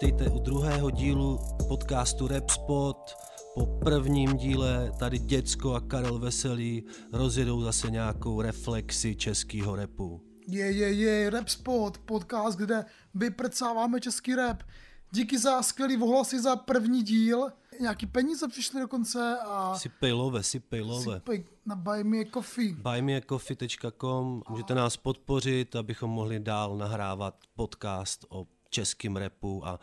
[0.00, 1.38] Vítejte u druhého dílu
[1.68, 3.14] podcastu Rap Spot.
[3.54, 10.22] Po prvním díle tady Děcko a Karel Veselý rozjedou zase nějakou reflexi českého repu.
[10.48, 14.62] Je, je, je, Rap Spot, podcast, kde vyprcáváme český rap.
[15.10, 17.48] Díky za skvělý ohlasy za první díl.
[17.80, 19.74] Nějaký peníze přišly dokonce a...
[19.78, 21.14] Sypej love, sypej love.
[21.14, 22.74] Sypej na Buy Me a Coffee.
[22.74, 29.80] buymeacoffee.com Můžete nás podpořit, abychom mohli dál nahrávat podcast o českým repu a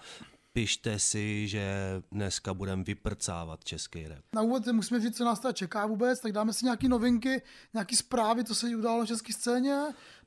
[0.54, 1.66] pište si, že
[2.12, 4.22] dneska budeme vyprcávat český rap.
[4.36, 7.42] Na úvod musíme říct, co nás teda čeká vůbec, tak dáme si nějaké novinky,
[7.74, 9.78] nějaké zprávy, co se událo na české scéně.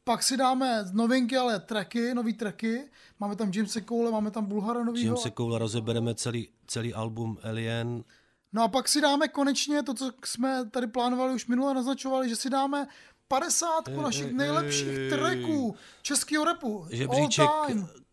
[0.04, 2.90] Pak si dáme novinky, ale tracky, nový tracky.
[3.20, 5.14] Máme tam Jamese Cole, máme tam Bulhara novýho.
[5.14, 8.04] Jamese Cole rozebereme celý, celý album Alien.
[8.52, 12.36] No a pak si dáme konečně to, co jsme tady plánovali už minule naznačovali, že
[12.36, 12.86] si dáme
[13.28, 16.86] 50 našich nejlepších tracků českého repu.
[16.90, 17.50] Žebříček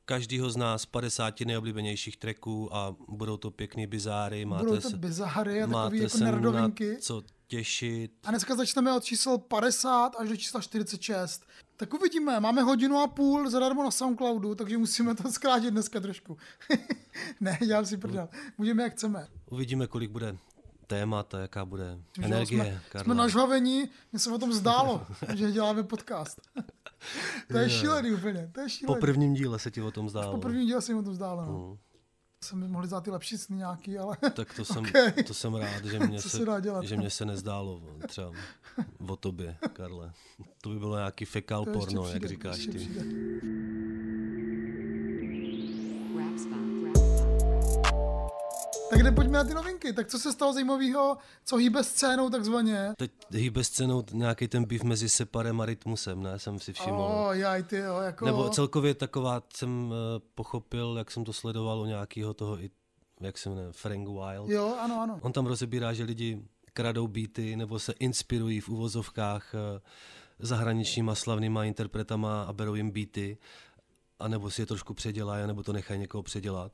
[0.06, 4.46] každýho z nás 50 nejoblíbenějších tracků a budou to pěkný bizáry.
[4.46, 6.94] Máte budou to se, bizáry a máte takový jako nerdovinky.
[6.94, 8.12] Na co těšit.
[8.24, 11.46] A dneska začneme od čísel 50 až do čísla 46.
[11.78, 16.38] Tak uvidíme, máme hodinu a půl zadarmo na Soundcloudu, takže musíme to zkrátit dneska trošku.
[17.42, 18.30] ne, dělám si prdel.
[18.58, 19.28] Můžeme jak chceme.
[19.50, 20.38] Uvidíme, kolik bude
[20.88, 22.64] témat a jaká bude Že energie.
[22.64, 23.03] Jsme, Karla.
[23.03, 26.42] jsme nažhavení, mně se o tom zdálo, že děláme podcast.
[27.52, 29.00] to je šílený úplně, to je Po šílený.
[29.02, 30.31] prvním díle se ti o tom zdálo.
[30.31, 31.45] Po prvním díle se mi o tom zdálo.
[31.45, 31.67] No.
[31.72, 31.78] Mm.
[32.44, 35.25] Jsem mi mohli dát ty lepší sny nějaký, ale Tak to jsem, Ok.
[35.28, 36.45] to jsem rád, že mě, se, se
[36.81, 38.31] že mě se nezdálo třeba
[39.09, 40.12] o tobě, Karle.
[40.62, 42.68] To by bylo nějaký fekal to porno, jak říkáš ty.
[42.72, 43.02] přijde.
[48.94, 49.94] Tak kde pojďme na ty novinky.
[49.94, 52.91] Tak co se stalo zajímavého, co hýbe scénou takzvaně?
[52.97, 56.40] Teď hýbe scénou nějaký ten býv mezi Separem a Rytmusem, ne?
[56.40, 57.01] Jsem si všiml.
[57.01, 58.25] Oh, jaj, ty jo, jako...
[58.25, 62.69] Nebo celkově taková jsem eh, pochopil, jak jsem to sledoval u nějakého toho, i-
[63.22, 64.50] jak se jmenuje, Frank Wild.
[64.50, 65.19] Jo, ano, ano.
[65.22, 66.41] On tam rozebírá, že lidi
[66.73, 69.81] kradou beaty nebo se inspirují v uvozovkách eh,
[70.39, 73.38] zahraničníma slavnýma interpretama a berou jim beaty,
[74.19, 76.72] anebo si je trošku předělají, nebo to nechají někoho předělat.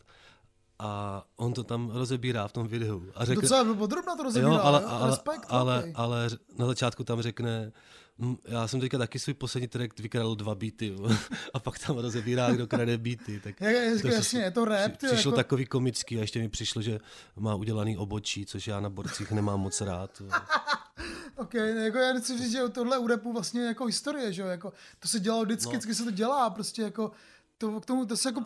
[0.79, 3.03] A on to tam rozebírá v tom videu.
[3.15, 4.87] A řekne, Docela podrobná to rozebírá, jo, ale, jo?
[4.89, 5.91] ale, Respekt, ale, okay.
[5.95, 7.71] ale na začátku tam řekne,
[8.19, 11.09] "Hm, já jsem teďka taky svůj poslední track vykradl dva beaty, jo."
[11.53, 13.39] a pak tam rozebírá, kdo krade beaty.
[13.43, 16.39] Tak Jak, jak, to jasně, je to rap, při- Přišlo jako, takový komický a ještě
[16.39, 16.99] mi přišlo, že
[17.35, 20.21] má udělaný obočí, což já na borcích nemám moc rád.
[21.35, 24.73] ok, jako já chci říct, že tohle u rapu vlastně jako historie, že jo, jako,
[24.99, 25.71] to se dělalo vždycky, No.
[25.71, 27.11] vždycky se to dělá, prostě jako,
[27.59, 28.43] to, k tomu, to se jako,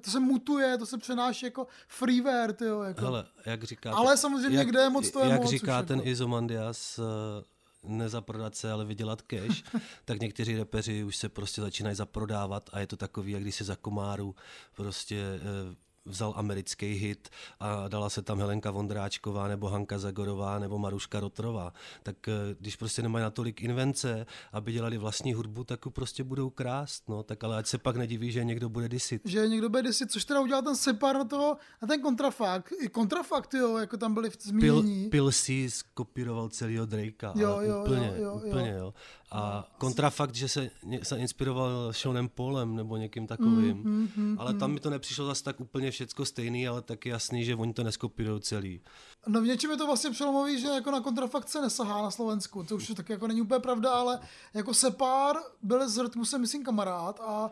[0.00, 3.00] to se mutuje, to se přenáší jako freeware, ty jo, jako.
[3.00, 3.92] Hele, jak říká...
[3.92, 6.08] Ale samozřejmě, kde je moc, to je Jak moc, říká ten jako.
[6.08, 7.44] Izomandias, eh,
[7.82, 9.62] nezaprodat se, ale vydělat cash,
[10.04, 13.64] tak někteří repeři už se prostě začínají zaprodávat a je to takový, jak když se
[13.64, 14.34] za komáru
[14.76, 15.74] prostě eh,
[16.06, 17.28] vzal americký hit
[17.60, 21.72] a dala se tam Helenka Vondráčková nebo Hanka Zagorová nebo Maruška Rotrová.
[22.02, 26.50] Tak eh, když prostě nemají natolik invence, aby dělali vlastní hudbu, tak ju prostě budou
[26.50, 27.08] krást.
[27.08, 27.22] No.
[27.22, 29.22] Tak ale ať se pak nediví, že někdo bude disit.
[29.24, 32.88] že někdo bude si, což teda udělal ten Separ na toho, na ten kontrafakt, i
[32.88, 35.08] kontrafakt, jo, jako tam byli v Pil, zmínění.
[35.10, 38.78] Pil si skopíroval celého Drakea, Jo, jo, úplně, jo, jo, úplně, jo.
[38.78, 38.94] jo.
[39.34, 40.70] A kontrafakt, že se,
[41.02, 45.44] se inspiroval Seanem Paulem nebo někým takovým, mm, mm, ale tam mi to nepřišlo zase
[45.44, 48.80] tak úplně všecko stejný, ale tak jasný, že oni to neskopírují celý.
[49.26, 52.64] No v něčem je to vlastně přelomový, že jako na kontrafakt se nesahá na Slovensku,
[52.64, 54.20] to už taky jako není úplně pravda, ale
[54.54, 57.50] jako Separ byl s Rytmusem, myslím, kamarád a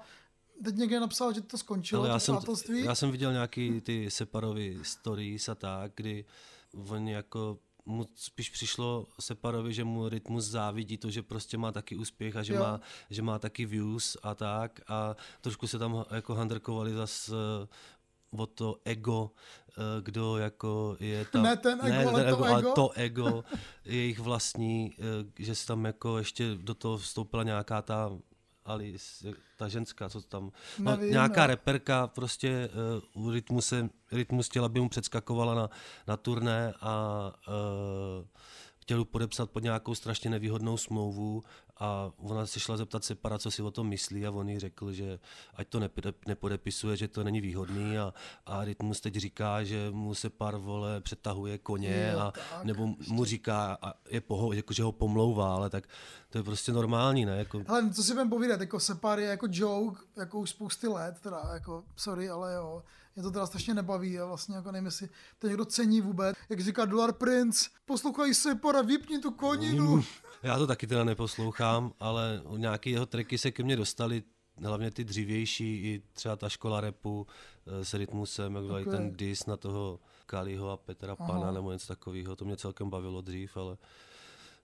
[0.64, 2.38] teď někde napsal, že to skončilo, Ale já jsem,
[2.74, 6.24] já jsem viděl nějaký ty Separovy stories a tak, kdy
[6.88, 11.96] oni jako mu spíš přišlo Separovi, že mu rytmus závidí to, že prostě má taky
[11.96, 12.60] úspěch a že, Jo.
[12.60, 17.68] má, že má taky views a tak a trošku se tam jako handrkovali zas eh,
[18.30, 19.30] o to ego,
[19.70, 21.42] eh, kdo jako je tam...
[21.42, 22.72] Ne ten ego, ale to ale ego.
[22.72, 23.44] to ego
[23.84, 25.02] jejich vlastní, eh,
[25.38, 28.10] že se tam jako ještě do toho vstoupila nějaká ta
[28.64, 31.46] Alice, ta ženská, co tam, no, Nevím, nějaká no.
[31.46, 32.70] reperka prostě
[33.14, 35.70] uh, u rytmuse, rytmus chtěla, aby mu předskakovala na,
[36.06, 38.26] na turné a uh,
[38.78, 41.42] chtěl podepsat pod nějakou strašně nevýhodnou smlouvu
[41.82, 44.92] a ona se šla zeptat Separa, co si o tom myslí a on jí řekl,
[44.92, 45.18] že
[45.54, 48.14] ať to nepode- nepodepisuje, že to není výhodný a,
[48.46, 52.32] a Rytmus teď říká, že mu Separ vole přetahuje koně Jo, a
[52.62, 55.84] nebo mu říká, a je poho, jako, že ho pomlouvá, ale tak
[56.30, 57.36] to je prostě normální, ne?
[57.36, 61.20] Jako, Hele, co si budeme povídat, jako Separ je jako joke, jako už spousty let,
[61.20, 62.82] teda jako, sorry, ale jo,
[63.16, 65.08] mě to teda strašně nebaví a vlastně jako nevím, jestli
[65.38, 66.36] to někdo cení vůbec.
[66.48, 70.04] Jak říká Dollar Prince, poslouchej Separa, vypni tu koninu.
[70.42, 74.22] Já to taky teda neposlouchám, ale nějaký jeho tracky se ke mně dostaly
[74.64, 77.26] hlavně ty dřívější, i třeba ta škola repu
[77.66, 78.90] eh, s rytmusem, jak dali Ok.
[78.90, 81.28] ten dis na toho Kaliho a Petra Aha.
[81.28, 83.76] Pana nebo něco takového, to mě celkem bavilo dřív, ale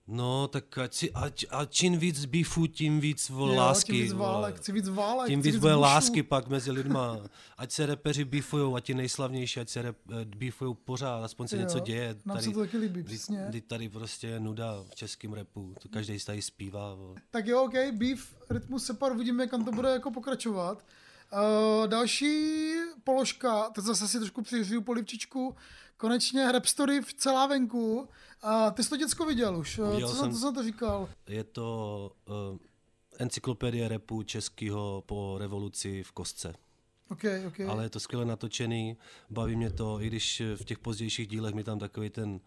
[0.08, 3.92] no, tak ať, si, ať, a čím víc beefu, tím víc Jo, lásky.
[3.92, 7.18] tím víc válek, chci víc válek, tím chci víc bude lásky pak mezi lidma.
[7.56, 11.62] Ať se repeři beefujou, ať ti nejslavnější, ať se rep, eh, pořád, aspoň se Jo,
[11.62, 12.16] něco děje.
[12.24, 13.44] Nám se to taky líbí, přesně.
[13.44, 16.94] Tady, tady prostě je nuda v českém repu, to každý tady zpívá.
[16.94, 17.14] vole.
[17.30, 20.84] Tak jo, OK, Beef, Rytmus Separ, uvidíme, kam to bude jako pokračovat.
[21.32, 22.72] Uh, další
[23.04, 25.56] položka, teď zase si trošku přiřiju polivčičku,
[25.96, 28.08] konečně Rap Story v celá venku.
[28.44, 30.32] Uh, ty jsi to děcko viděl už, uh, Viděl co, jsem.
[30.32, 31.08] co jsem to říkal?
[31.28, 32.58] Je to uh,
[33.18, 36.54] encyklopedie repu českého po revoluci v kostce.
[37.10, 37.60] OK, OK.
[37.68, 38.96] Ale je to skvěle natočený,
[39.30, 42.40] baví mě to, i když v těch pozdějších dílech mi tam takový ten,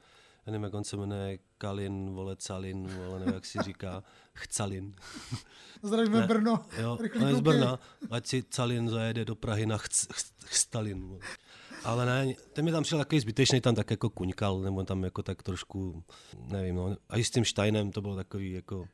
[0.46, 4.04] nevím, jak on se jmenuje, Kalin, vole, Calin, vole, nevím, jak si říká,
[4.34, 4.96] Chcalin.
[5.84, 6.66] Zdravíme Ne, Brno.
[6.82, 7.40] Jo, on je z.
[7.40, 7.80] Brna,
[8.10, 11.08] ať si Calin zajede do Prahy na chc, chc, Chstalin.
[11.08, 11.20] vole.
[11.86, 15.24] Ale ne, ten mi tam šel takový zbytečný, tam tak jako kuňkal, nebo tam jako
[15.24, 16.04] tak trošku,
[16.48, 16.96] nevím, no.
[17.10, 18.86] A i s tím Steinem to bylo takový jako,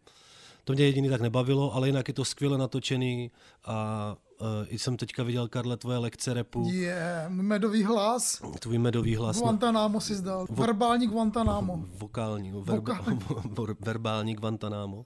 [0.64, 3.32] to mě jediný tak nebavilo, ale jinak je to skvěle natočený
[3.66, 8.42] a uh, i jsem teďka viděl, Karle, tvoje lekce repu, Je, yeah, medový hlas.
[8.60, 10.48] tvůj medový hlas, na- Guantanamo si zdal.
[10.50, 11.86] Verbální Guantanamo.
[11.98, 13.00] vokální, no, verba,
[13.80, 15.06] verbální Guantanamo.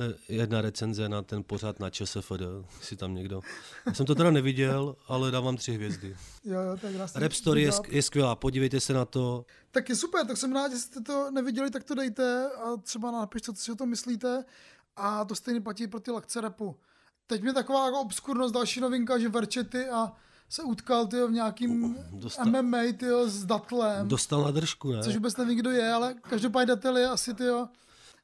[0.00, 2.42] Eh, Jedna recenze na ten pořad na ČSFD,
[2.82, 3.40] si tam někdo.
[3.86, 6.16] Já jsem to teda neviděl, ale dávám tři hvězdy.
[6.44, 9.44] Jo, jo, tak Rap Story je, sk- je skvělá, podívejte se na to.
[9.70, 13.10] Tak je super, tak jsem rád, že jste to neviděli, tak to dejte a třeba
[13.10, 14.44] napište, co si o tom myslíte.
[14.96, 16.76] A to stejně platí pro ty lekce repu.
[17.26, 20.12] Teď mě taková jako obskurnost, další novinka, že Verčety a
[20.48, 25.02] se utkal tyjo, v nějakým Dostal- MMA tyjo, s Datlem, Dostal na držku, ne?
[25.02, 27.68] což vůbec nevím, kdo je, ale každopádně Datel je asi tyjo,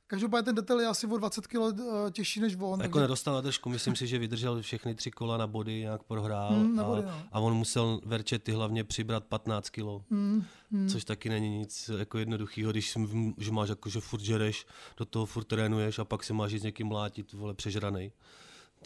[0.06, 1.80] každopádně ten Datel je asi o 20 kg
[2.12, 2.80] těžší než on.
[2.80, 6.54] Jako takže- nedostal držku, myslím si, že vydržel všechny tři kola na body, nějak prohrál.
[6.54, 7.22] Hmm, na a, body, no.
[7.32, 10.04] a on musel Verčety hlavně přibrat 15 kilo.
[10.10, 10.44] Hmm,
[10.88, 12.94] Což taky není nic jako jednoduchého, když
[13.38, 14.66] že máš jako, že furt žereš,
[14.96, 18.12] do toho furt trénuješ a pak si máš s někým mlátit, vole, přežranej.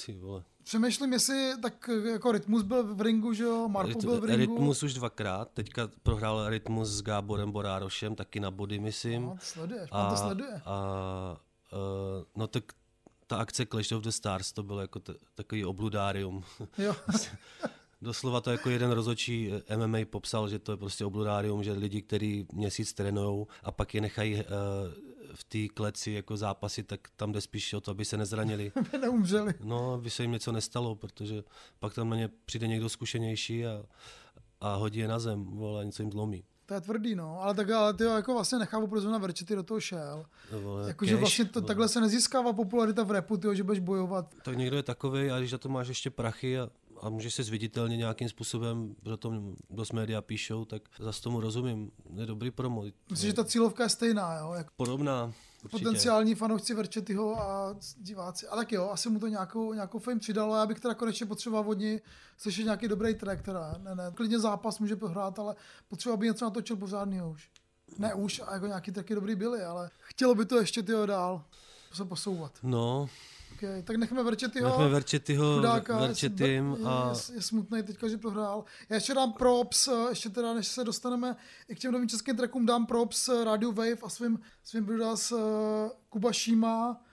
[0.06, 0.42] Ty vole.
[0.62, 4.38] Přemýšlím, jestli tak jako Rytmus byl v ringu, že jo, Marpo Ryt- byl v ringu.
[4.40, 9.22] Rytmus už dvakrát, teďka prohrál Rytmus s Gáborem Borárošem, taky na body, myslím.
[9.22, 10.60] No, to sleduješ, pan to sleduje.
[10.64, 11.36] a
[11.72, 12.64] uh, no tak
[13.26, 16.44] ta akce Clash of the Stars to bylo jako t- takový obludárium.
[16.78, 16.96] Jo.
[18.02, 22.02] Doslova to jako jeden rozočí eh, MMA popsal, že to je prostě obludárium, že lidi,
[22.02, 24.40] kteří měsíc trénujou a pak je nechají uh,
[25.34, 28.72] v té kleci jako zápasy, tak tam jde spíš o to, aby se nezranili.
[28.92, 29.54] By neumřeli.
[29.64, 31.42] No, aby se jim něco nestalo, protože
[31.78, 33.82] pak tam na ně přijde někdo zkušenější a,
[34.60, 36.44] a hodí je na zem, vole, a něco jim zlomí.
[36.66, 37.42] To je tvrdý, no.
[37.42, 40.26] Ale tak ale ty jako vlastně nechápu, proč na Verčety do toho šel.
[40.62, 41.66] Vole, Jakože vlastně to, vole.
[41.66, 44.34] takhle se nezískává popularita v repu, tyjo, že budeš bojovat.
[44.42, 46.68] tak někdo je takový a když za to máš ještě prachy a,
[47.00, 49.32] a můžeš se zviditelně nějakým způsobem, že to
[49.70, 51.90] dost média píšou, tak zase tomu rozumím.
[52.14, 52.84] Je dobrý promo.
[53.10, 54.52] Myslím, že ta cílovka je stejná, jo.
[54.52, 55.32] Jak Podobná.
[55.64, 55.84] Určitě.
[55.84, 58.46] potenciální fanoušci Verčetyho a diváci.
[58.46, 60.56] A tak jo, asi mu to nějakou, nějakou fame přidalo.
[60.56, 62.00] Já bych teda konečně potřeboval od ní
[62.36, 63.74] slyšet nějaký dobrý track, teda.
[63.78, 65.56] Ne, ne, klidně zápas může prohrát, ale
[65.88, 67.50] potřeba by něco natočil pořádného už.
[67.98, 71.44] Ne už, a jako nějaký taky dobrý byly, ale chtělo by to ještě tyho dál
[71.92, 72.52] se posouvat.
[72.62, 73.08] No,
[73.60, 74.68] Okay, tak nechme Verčetyho.
[74.68, 78.64] nechme Verčetyho chudáka, Verčetým je, a je, je smutný teďka, že prohrál.
[78.88, 81.36] Já ještě dám props, eh, ještě teda, než se dostaneme
[81.68, 85.32] i k těm novým českým trackům, dám props eh, Radio Wave a svým, svým brudas
[85.32, 85.40] uh,
[86.08, 87.04] Kuba Šíma,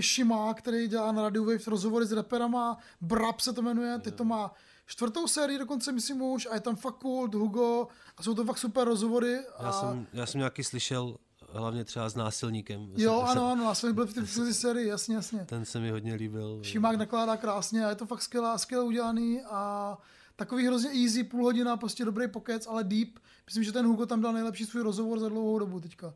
[0.00, 4.24] Šima, který dělá na Radio Wave rozhovory s raperama, Brab se to jmenuje, teď to
[4.24, 4.54] má
[4.86, 8.88] čtvrtou sérii dokonce, myslím už, a je tam Fakult, Hugo, a jsou to fakt super
[8.88, 9.38] rozhovory.
[9.56, 9.64] A...
[9.64, 11.16] já jsem, já jsem nějaký slyšel,
[11.60, 12.88] hlavně třeba s násilníkem.
[12.96, 15.44] Jo, Se- ano, ano, jsem byl v té sérii, jasně, jasně.
[15.48, 16.58] Ten se mi hodně líbil.
[16.62, 19.98] Šimák nakládá krásně a je to fakt skvěle, skvěle udělaný a
[20.36, 23.08] takový hrozně easy, půl hodina, prostě dobrý pokec, ale deep.
[23.46, 26.14] Myslím, že ten Hugo tam dal nejlepší svůj rozhovor za dlouhou dobu teďka.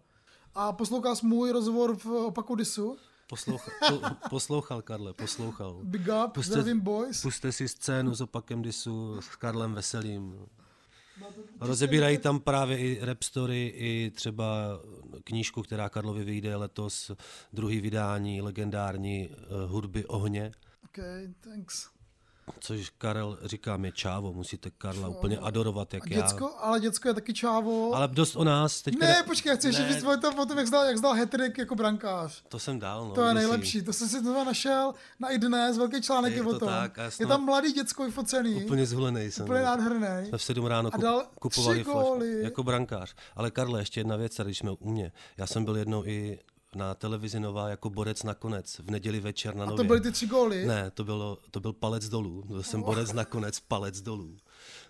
[0.55, 2.97] A poslouchal jsi můj rozhovor v opaku Disu.
[3.29, 5.81] Poslouchal, po, poslouchal, Karle, poslouchal.
[5.83, 7.23] Big up, Puste- zdravím boys.
[7.23, 10.35] Puste si scénu s opakem Disu s Karlem Veselým.
[11.61, 14.81] Rozebírají tam právě i rap story, i třeba
[15.25, 17.11] knížku, která Karlovi vyjde letos,
[17.53, 20.53] druhý vydání legendární uh, hudby Ohně,
[20.85, 21.05] OK,
[21.41, 21.98] thanks.
[22.61, 26.61] Což Karel říká mě čávo, musíte Karla úplně adorovat, jak děcko, já.
[26.61, 27.95] ale děcko je taky čávo.
[27.95, 28.83] Ale dost o nás.
[28.83, 31.29] Teďka Ne, počkej, chci ještě říct o tom, o tom, jak zdal, jak zdal hat
[31.59, 32.43] jako brankář.
[32.49, 33.15] To jsem dál, no.
[33.15, 36.43] To je nejlepší, to jsem si znova našel na i dnes, velký článek je, Je
[36.45, 36.69] o to tom.
[36.69, 39.45] tak, já je tam mladý děcko vyfocený, úplně, Úplně zhulený jsem.
[39.45, 39.65] úplně no.
[39.65, 40.29] nádherný.
[40.29, 43.15] Jsme v 7 ráno kup, dal kupovali flašku jako brankář.
[43.37, 45.13] Ale Karle, ještě jedna věc, když jsme u mě.
[45.37, 46.39] Já jsem byl jednou i
[46.75, 49.77] na televizi Nová jako borec nakonec v neděli večer na A Nově.
[49.77, 50.67] to byly ty tři góly?
[50.67, 52.45] Ne, to, bylo, to byl palec dolů.
[52.47, 54.37] Byl jsem borec nakonec, palec dolů.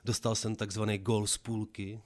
[0.05, 2.01] Dostal jsem takzvaný gol z půlky,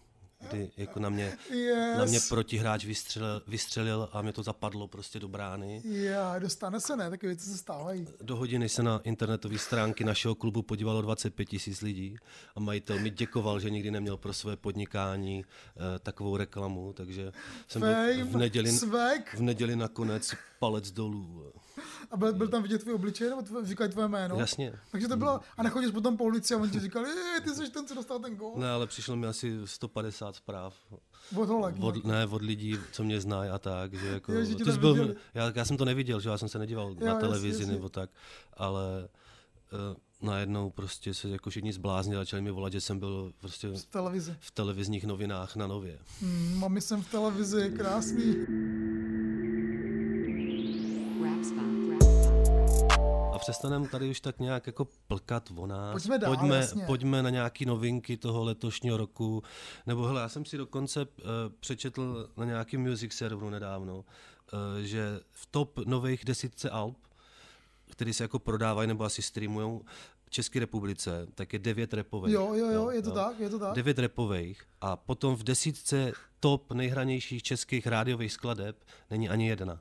[0.51, 1.99] kdy jako na mě, Yes.
[1.99, 5.83] na mě protihráč vystřelil, vystřelil a mě to zapadlo prostě do brány.
[5.85, 8.07] Já, dostane se ne, takové věci se stávají.
[8.23, 12.17] Do hodiny se na internetové stránky našeho klubu podívalo 25 tisíc lidí
[12.57, 17.33] a majitel mi děkoval, že nikdy neměl pro své podnikání eh, takovou reklamu, takže
[17.69, 19.35] jsem byl Fame, v neděli, svek.
[19.35, 21.53] v neděli nakonec palec dolů.
[22.13, 24.37] A byl, byl tam vidět tvůj obličej, nebo tvoje, říkali tvoje jméno?
[24.37, 24.73] Jasně.
[24.91, 27.71] Takže to bylo, a nechodíš potom po ulici a oni ti říkali, "Ej, ty jsi
[27.71, 28.53] ten, co dostal ten gól.
[28.57, 30.75] Ne, ale přišlo mi asi 150 zpráv.
[31.37, 31.77] Od holek.
[31.79, 31.87] no.
[31.87, 33.95] Od, ne, od lidí, co mě znají a tak.
[33.95, 35.15] Že jako, ti ty jsi byl, viděli.
[35.35, 37.75] já, já, jsem to neviděl, že já jsem se nedíval Jo, na jasně, televizi jasně.
[37.75, 38.11] nebo tak,
[38.57, 39.09] ale
[39.73, 39.97] uh,
[40.29, 44.37] najednou prostě se jako všichni zblázni začali mi volat, že jsem byl prostě V televizi.
[44.41, 45.99] v televizních novinách na Nově.
[46.21, 48.35] Hmm, mami jsem v televizi, krásný.
[53.43, 55.93] Přestaneme tady už tak nějak jako plkat o nás.
[55.93, 56.85] Pojďme dál, pojďme, jasně.
[56.87, 59.43] pojďme na nějaký novinky toho letošního roku.
[59.87, 61.07] Nebo hele, já jsem si dokonce uh,
[61.61, 64.05] přečetl na nějakém music serveru nedávno, uh,
[64.83, 66.97] že v top nových desítce alb,
[67.91, 69.81] který se jako prodávají nebo asi streamují
[70.25, 72.35] v České republice, tak je devět repových.
[72.35, 73.75] Jo, jo, jo, je to tak, je to tak.
[73.75, 79.81] Devět repových a potom v desítce top nejhranějších českých rádiových skladeb není ani jedna.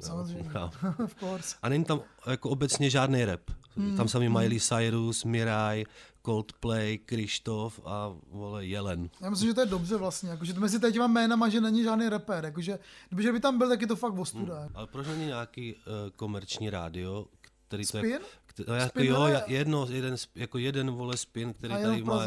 [0.00, 0.50] Samozřejmě.
[1.04, 1.56] of course.
[1.62, 3.40] A není tam jako obecně žádný rap.
[3.76, 5.84] Hmm, Tam sami Miley Cyrus, Mirai,
[6.24, 9.10] Coldplay, Krištof a vole Jelen.
[9.20, 12.08] Já myslím, že to je dobře vlastně, jakože to mezi těma jménama, že není žádný
[12.08, 12.78] rapper, jakože
[13.08, 14.68] kdyby by tam byl, tak je to fakt ostuda.
[14.74, 15.80] Ale proč není nějaký uh,
[16.16, 17.26] komerční rádio,
[17.68, 18.10] který to Spin?
[18.10, 18.18] je,
[18.54, 22.24] kte- no, jako Spin jo, jedno, jeden, jako jeden vole spin, který A tady má.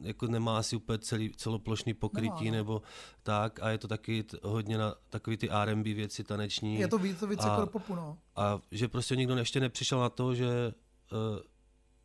[0.00, 2.56] Jako nemá asi úplně celý, celoplošný pokrytí Nemá, no.
[2.56, 2.82] nebo
[3.22, 6.78] tak a je to taky t- hodně na takový ty R&B věci taneční.
[6.78, 8.18] Je to víc, to víc a, jako popu, no.
[8.36, 10.72] a že prostě nikdo ještě nepřišel na to, že
[11.12, 11.38] uh,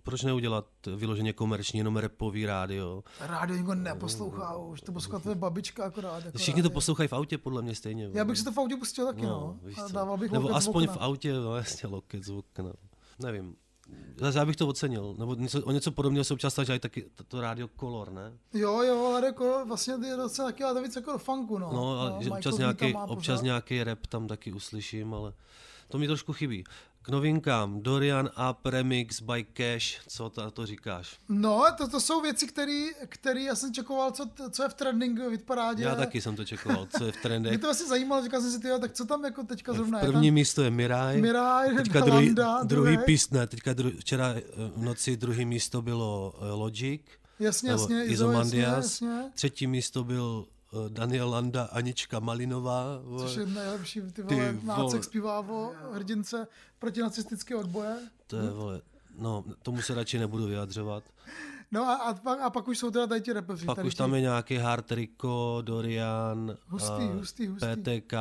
[0.04, 3.04] proč neudělat vyloženě komerční, jenom repový rádio.
[3.20, 6.26] Rádio nikdo neposlouchá už, to poslouchá tvoje babička akorát.
[6.26, 8.10] Jako Všichni to poslouchají v autě, podle mě stejně.
[8.14, 9.60] Já bych si to v autě pustil taky, no.
[9.64, 9.94] víš A co.
[9.94, 12.74] dával bych Nebo aspoň v autě, no jasně, loket z okna.
[13.20, 13.56] Nevím.
[14.18, 15.16] Zase já bych to ocenil.
[15.18, 18.34] Nebo něco, o něco podobného se občas dělají taky to, to rádio Color, ne?
[18.54, 21.70] Jo, jo, ale jako vlastně je docela taky, ale to víc jako do funku, no.
[21.74, 25.34] No, ale že Michael občas nějaký, občas nějaký rap tam taky uslyším, ale
[25.88, 26.64] to mi trošku chybí.
[27.04, 27.82] K novinkám.
[27.82, 30.00] Dorian Up Remix by Cash.
[30.08, 31.18] Co to, na to říkáš?
[31.30, 32.48] No, to, to jsou věci,
[33.08, 35.84] které já jsem čekoval, co, co je v trendingu v hitparádě.
[35.84, 37.62] Já taky jsem to čekoval, co je v Mě trendech.
[37.62, 40.06] to asi zajímalo, říkal jsem si, tyjo, tak co tam jako teďka zrovna je?
[40.06, 41.22] První tam místo je Mirai.
[41.22, 43.06] Mirai, teďka druhý, Landa, druhý druhý.
[43.06, 44.42] píst, ne, teďka dru, včera eh,
[44.76, 47.02] v noci druhý místo bylo eh, Logic.
[47.40, 48.76] Jasně, jasně, Izo, jasně, Izomandias.
[49.02, 49.32] jasně.
[49.36, 50.46] Třetí místo byl
[50.90, 52.84] Daniel Landa, Anička Malinová.
[53.04, 53.24] vole.
[53.28, 54.78] Což je nejlepší, ty Ty vole, vole.
[54.78, 56.48] nácek zpívá o hrdince
[56.80, 57.98] protinacistického odboje.
[58.28, 58.82] To je, vole,
[59.18, 61.04] no, tomu se radši nebudu vyjadřovat.
[61.74, 63.66] No a, a, pak, a pak už jsou teda tady ti repeři.
[63.66, 67.66] Pak tady už tam je nějaký Hard Rico, Dorian, Hustý, a hustý, hustý.
[67.76, 68.14] PTK,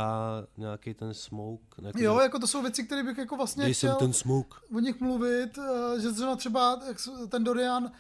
[0.57, 1.65] nějaký ten Smoke.
[1.83, 4.59] Jako Jo, jako to jsou věci, které bych jako vlastně Dej chtěl ten Smoke.
[4.77, 6.81] o nich mluvit, eh, že zrovna třeba
[7.29, 7.91] ten Dorian,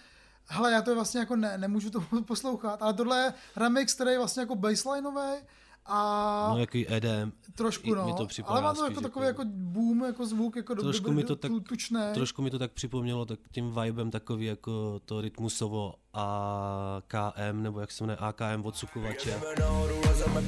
[0.48, 4.18] hele, já to vlastně jako ne, nemůžu to poslouchat, ale tohle je remix, který je
[4.18, 5.40] vlastně jako baselineový
[5.86, 7.32] a No, jaký EDM.
[7.54, 8.06] trošku, no.
[8.06, 11.06] mi to připadá ale má to jako takový jako boom, jako zvuk, jako do, Trošku
[11.06, 12.14] do, mi to tak- tu, tučné.
[12.14, 17.90] Trošku mi to tak připomnělo tak tím vibem takový jako to rytmusovo AKM, nebo jak
[17.90, 19.40] se jmenuje AKM od Sukovače.
[19.58, 20.42] Nahoru, lezeme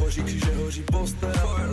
[0.00, 1.32] Hoří kříže, hoří postel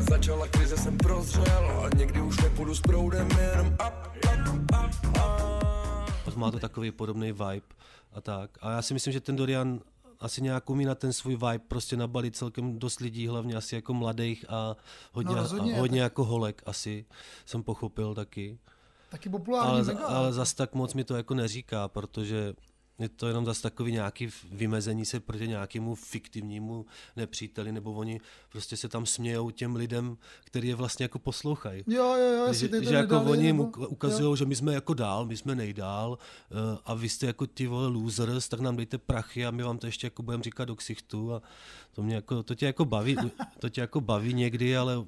[0.09, 5.30] Začala krize, jsem prozřel A někdy už nepůjdu s proudem Jenom up, up, up, up
[6.35, 7.61] A má to takový podobný vibe
[8.13, 8.57] a tak.
[8.61, 9.79] A já si myslím, že ten Dorian
[10.19, 13.93] asi nějak umí na ten svůj vibe prostě nabalit celkem dost lidí, hlavně asi jako
[13.93, 14.75] mladých a
[15.11, 17.05] hodně, No, rozhodně, a hodně tak- jako holek asi,
[17.45, 18.57] jsem pochopil taky.
[19.09, 20.05] Taky populární Ale, mega.
[20.05, 22.53] ale zas tak moc mi to jako neříká, protože
[23.01, 28.77] je to jenom zase takový nějaký vymezení se proti nějakému fiktivnímu nepříteli, nebo oni prostě
[28.77, 31.83] se tam smějou těm lidem, který je vlastně jako poslouchají.
[31.87, 34.55] Jo, jo, jo, Že, ty že jako nedali, oni jim nebo- uk- ukazují, že my
[34.55, 38.59] jsme jako dál, my jsme nejdál uh, a vy jste jako ti vole losers, tak
[38.59, 41.41] nám dejte prachy a my vám to ještě jako budeme říkat do ksichtu a
[41.93, 43.17] to, mě jako, to tě jako baví,
[43.59, 45.05] to tě jako baví někdy, ale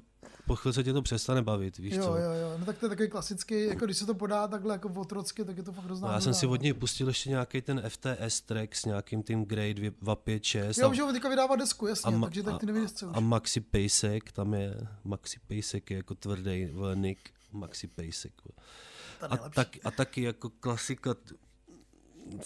[0.47, 2.09] po chvilce tě to přestane bavit, víš Jo, co.
[2.15, 4.89] jo, jo, no tak to je takový klasický, jako když se to podá takhle jako
[4.89, 6.51] otrocky, tak je to fakt hrozná No, já jsem si no.
[6.51, 10.93] od něj pustil ještě nějaký ten FTS track s nějakým tím Grade 256 Jo, a,
[10.93, 13.17] že on teďka vydává desku, jasně, ma- takže tak ty nevíš, co už.
[13.17, 18.33] a Maxi Pejsek, tam je Maxi Pejsek je jako tvrdý nick Maxi Pejsek.
[19.29, 21.15] A, tak, a taky jako klasika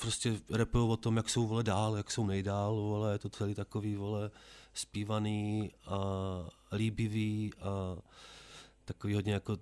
[0.01, 3.55] prostě repují o tom, jak jsou vole dál, jak jsou nejdál, vole, je to celý
[3.55, 4.31] takový vole
[4.73, 5.97] zpívaný a
[6.71, 7.97] líbivý a
[8.85, 9.57] takový hodně jako,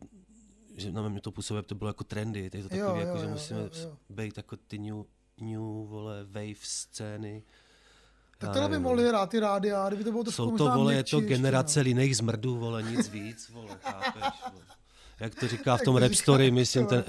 [0.75, 3.25] že na mě to působí, to bylo jako trendy, to Jo, takový jo, jako, že
[3.25, 3.97] jo, musíme jo, jo.
[4.09, 5.03] být jako ty new,
[5.41, 7.43] new, vole, wave scény.
[8.37, 11.03] Tak tohle by mohli hrát ty rádia, kdyby to bylo trošku Jsou to, vole, je
[11.03, 11.83] to ještě, generace no.
[11.83, 14.65] líných zmrdů, vole, nic víc, vole, chápeš, vole.
[15.19, 17.03] Jak to říká v tom to rap story, myslím, ten.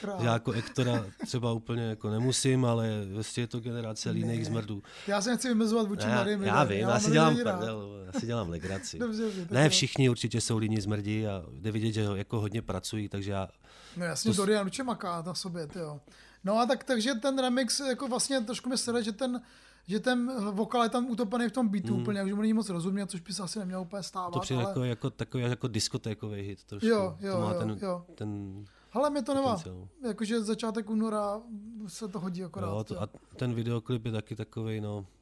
[0.00, 0.22] Král.
[0.22, 4.44] Já jako Hectora třeba úplně jako nemusím, ale vlastně je to generace líných Ne.
[4.44, 4.82] zmrdů.
[5.06, 8.20] Já se nechci vymezovat vůči Ne, mladým já vím, já, mám si dělám prdel, já
[8.20, 8.98] si dělám legraci.
[8.98, 13.08] Dobře, dobře, Ne všichni určitě jsou líní zmrdí a jde vidět, že jako hodně pracují,
[13.08, 13.48] takže já
[13.96, 16.00] No jasně, To Dorian určitě maká na sobě, jo.
[16.44, 19.42] No a tak, takže ten remix, jako vlastně trošku mi sere, že ten,
[19.86, 23.10] že ten vokál je tam utopený v tom beatu úplně, takže mu není moc rozumět,
[23.10, 24.30] což by se asi nemělo úplně stávat.
[24.30, 24.70] To přijde ale...
[24.70, 26.88] jako, jako takový jako diskotékový hit trošku.
[26.88, 28.04] Jo, jo, to má jo, ten, jo.
[28.14, 29.56] ten Hele, mě to nemá.
[30.02, 31.42] Jakože začátek února
[31.86, 32.68] se to hodí akorát.
[32.68, 35.06] Jo, to, a ten videoklip je taky takový, no,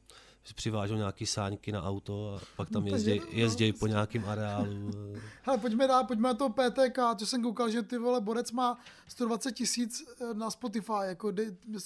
[0.55, 4.91] přivážou nějaký sáňky na auto a pak tam No, jezdí, takže- jezdí po nějakém areálu.
[5.43, 8.77] Hele, pojďme dát, pojďme na to PTK, co jsem koukal, že ty vole Borec má
[9.07, 11.45] 120 tisíc eh, na Spotify, jako de,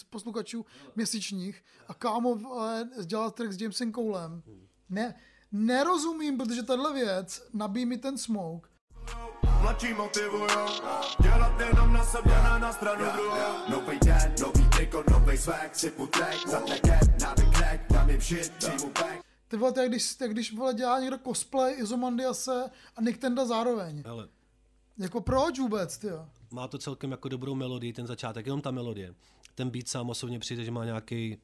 [0.10, 2.38] posluchačů měsíčních a kámo
[3.06, 4.44] dělal track s Jamesem Coulem.
[4.90, 5.16] Ne,
[5.52, 8.70] nerozumím, protože tahle věc nabíjí mi ten smoke.
[9.62, 10.48] Mladší motivujou
[11.22, 16.08] Dělat jenom na sebe, ne na stranu druhou Nový den, nový triko, nový swag Sypu
[16.08, 17.00] track, za trackem,
[19.48, 23.46] Ty vole, to je, když, jak když vole, dělá někdo cosplay Izomandiase a Nick Tenda
[23.46, 24.04] zároveň.
[24.06, 24.28] Ale
[24.98, 26.30] Jako proč vůbec, ty jo?
[26.52, 29.16] má to celkem jako dobrou melodii, ten začátek, jenom ta melodie.
[29.56, 31.38] Ten beat sám osobně přijde, že má nějaký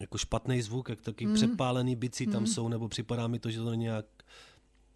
[0.00, 1.34] jako špatný zvuk, jak taky mm.
[1.34, 4.06] přepálený bicí tam jsou, nebo připadá mi to, že to není nějak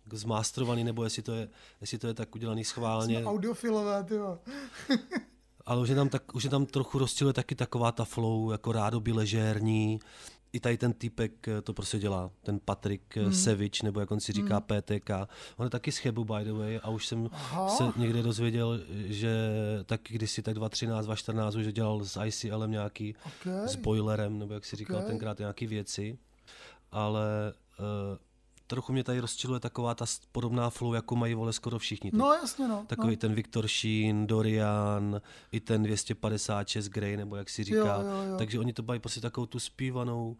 [0.05, 1.49] jako zmástrovaný, nebo jestli to je,
[1.81, 3.17] jestli to je tak udělaný schválně.
[3.17, 4.39] Jsme audiofilové, ty jo.
[5.67, 8.73] Ale už je tam, tak, už je tam trochu rozčiluje taky taková ta flow, jako
[8.73, 10.01] rádoby ležérní.
[10.53, 13.33] I tady ten týpek eh, to prostě dělá, ten Patrik hmm.
[13.33, 14.83] Sevič, nebo jak on si říká hmm.
[14.83, 15.11] PTK.
[15.57, 17.69] On je taky z Chebu, by the way, a už jsem Aha.
[17.69, 19.37] se někde dozvěděl, že
[19.87, 23.69] taky kdysi tak 2013, 2014 už dělal s ICLem nějaký, Okay.
[23.69, 25.07] s boilerem, nebo jak si říkal Ok.
[25.07, 26.19] tenkrát nějaký věci.
[26.93, 28.17] Ale uh,
[28.67, 32.11] trochu mě tady rozčiluje taková ta podobná flow, jako mají vole skoro všichni.
[32.15, 32.85] No jasně, no.
[32.87, 33.17] Takový no.
[33.17, 35.21] ten Viktor Sheen, Dorian,
[35.53, 37.79] i ten 256 Grey, nebo jak si říká.
[37.79, 38.39] Jo, jo, jo.
[38.39, 40.37] Takže oni to mají prostě takovou tu zpívanou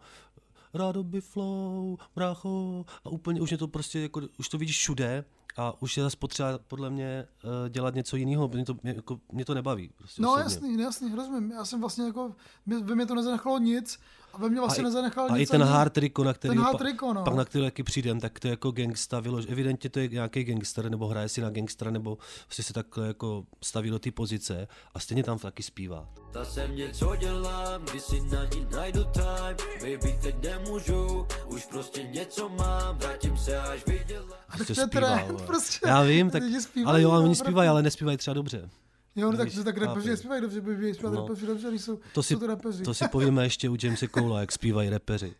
[0.73, 5.25] rádoby flow, brácho, a úplně už je to prostě, jako, už to vidíš všude
[5.57, 9.19] a už je zase potřeba podle mě uh, dělat něco jiného, mě to, mě, jako,
[9.31, 9.89] mě to nebaví.
[9.97, 10.43] Prostě No osobně.
[10.43, 11.51] jasný, jasný, rozumím.
[11.51, 12.35] Já jsem vlastně jako,
[12.65, 13.99] mě- ve mě to nezanechalo nic
[14.37, 16.49] a ve mně vlastně a, i- nezanechal a nic i ten hard triko, na který
[16.55, 17.23] ten hard pa- triko, no.
[17.23, 20.43] pak na který taky přijdem, tak to je jako gangsta, vylož, evidentně to je nějaký
[20.43, 24.67] gangster, nebo hraje si na gangstera, nebo prostě se takhle jako staví do té pozice
[24.93, 26.09] a stejně tam taky zpívá.
[26.31, 32.03] Ta jsem něco dělám, když si na ní najdu time Baby, teď nemůžu, už prostě
[32.03, 35.45] něco mám Vrátím se, až vydělám Prostě to je zpívá, trend, vole.
[35.47, 35.87] prostě.
[35.87, 36.43] Já vím, tak,
[36.85, 38.69] ale jo, ale oni zpívají, ale nespívají třeba dobře.
[39.17, 40.07] Jo, no tak, Víš, tak rapeři chápu.
[40.09, 41.21] nespívají dobře, by zpívat No.
[41.21, 42.83] rapeři dobře, když jsou, To si, jsou to rapeři.
[42.83, 45.35] to si povíme ještě u Jamesa Cola, jak zpívají repeři.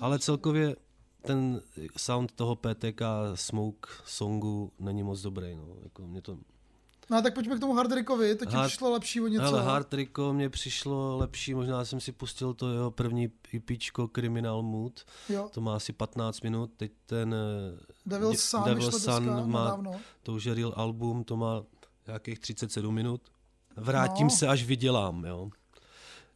[0.00, 0.76] Ale celkově
[1.22, 1.60] ten
[1.96, 3.00] sound toho PTK
[3.34, 5.56] Smoke songu není moc dobrý.
[5.56, 5.66] No.
[5.82, 6.38] Jako mě to...
[7.10, 9.44] No a tak pojďme k tomu hard rickovi, to ti Hard- přišlo lepší o něco.
[9.46, 14.62] Ale Hard Rico mě přišlo lepší, možná jsem si pustil to jeho první EPčko Criminal
[14.62, 15.04] Mood.
[15.28, 15.48] Jo.
[15.54, 19.80] To má asi 15 minut, teď ten eh, Devil's dě- Sun vyšlo Sun má,
[20.22, 21.62] to už je real album, to má
[22.08, 23.20] nějakých 37 minut.
[23.76, 24.30] Vrátím No.
[24.30, 25.50] se, až vydělám, jo.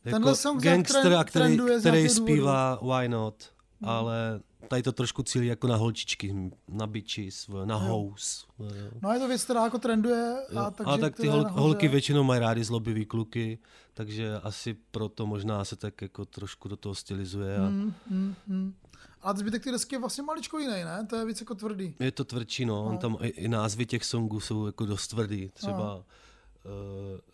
[0.04, 3.52] Jako Tenhle song gangster, trend- který, který zpívá Why Not,
[3.84, 8.46] ale tady to trošku cílí jako na holčičky, na bitches, na house.
[8.58, 8.90] jo.
[9.02, 10.34] No a je to věc, která jako trenduje.
[10.48, 11.60] A Jo, takže ale tak ty hol, nahoře.
[11.60, 13.58] holky většinou mají rády zlobivý kluky,
[13.94, 17.56] takže asi proto možná se tak jako trošku do toho stylizuje.
[17.58, 18.74] A Mm, mm, mm.
[19.22, 21.06] A zbytek ty desky je vlastně maličko jiný, ne?
[21.10, 21.94] To je víc jako tvrdý.
[22.00, 22.84] Je to tvrdší, no.
[22.84, 25.50] On tam i, i názvy těch songů jsou jako dost tvrdý.
[25.54, 26.02] Třeba uh,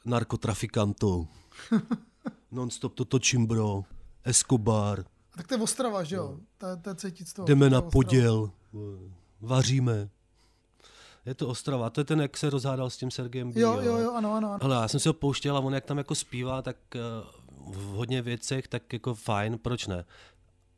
[0.04, 1.26] Narkotrafikanto,
[2.52, 3.84] Nonstop to točím, bro,
[4.24, 5.04] Escobar, A
[5.38, 6.36] tak to je Ostrava, že jo?
[6.58, 7.46] To, je- to je cítit z toho.
[7.46, 8.50] jdeme na poděl,
[9.40, 10.08] vaříme.
[11.26, 13.96] Je to Ostrava, to je ten, jak se rozhádal s tím Sergejem Jo, Bíl, jo,
[13.96, 14.48] jo, ano, ano.
[14.52, 14.58] ano.
[14.64, 17.00] Ale já jsem si ho pouštěl a on jak tam jako zpívá, tak eh,
[17.70, 20.04] v hodně věcech, tak jako fajn, proč ne?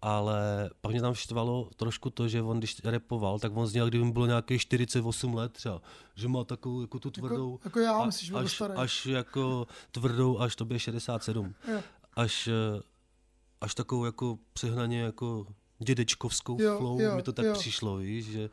[0.02, 4.04] Ale pak mě tam štvalo trošku to, že on když repoval, tak on zněl, kdyby
[4.04, 5.80] mu bylo nějakých 48 let třeba,
[6.14, 8.74] že má takovou jako tu tvrdou, jako já, a- myslíš, až, starý.
[8.74, 11.54] až jako tvrdou, až to bude 67.
[11.72, 11.80] Jo.
[12.16, 12.80] Až, eh,
[13.60, 15.46] až takovou jako přehnaně jako
[15.78, 17.52] dědečkovskou Jo, flow, jo, mi to tak jo.
[17.52, 18.50] přišlo, víš, že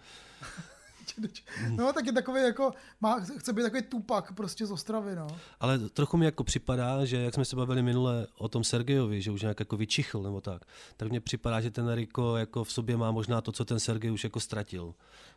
[1.75, 5.27] No, tak je takový jako, má, chce být takový tupak prostě z Ostravy, no.
[5.59, 9.31] Ale trochu mi jako připadá, že jak jsme se bavili minule o tom Sergejovi, že
[9.31, 10.61] už nějak jako vyčichl nebo tak,
[10.97, 14.11] tak mně připadá, že ten Riko jako v sobě má možná to, co ten Sergej
[14.11, 14.93] už jako ztratil.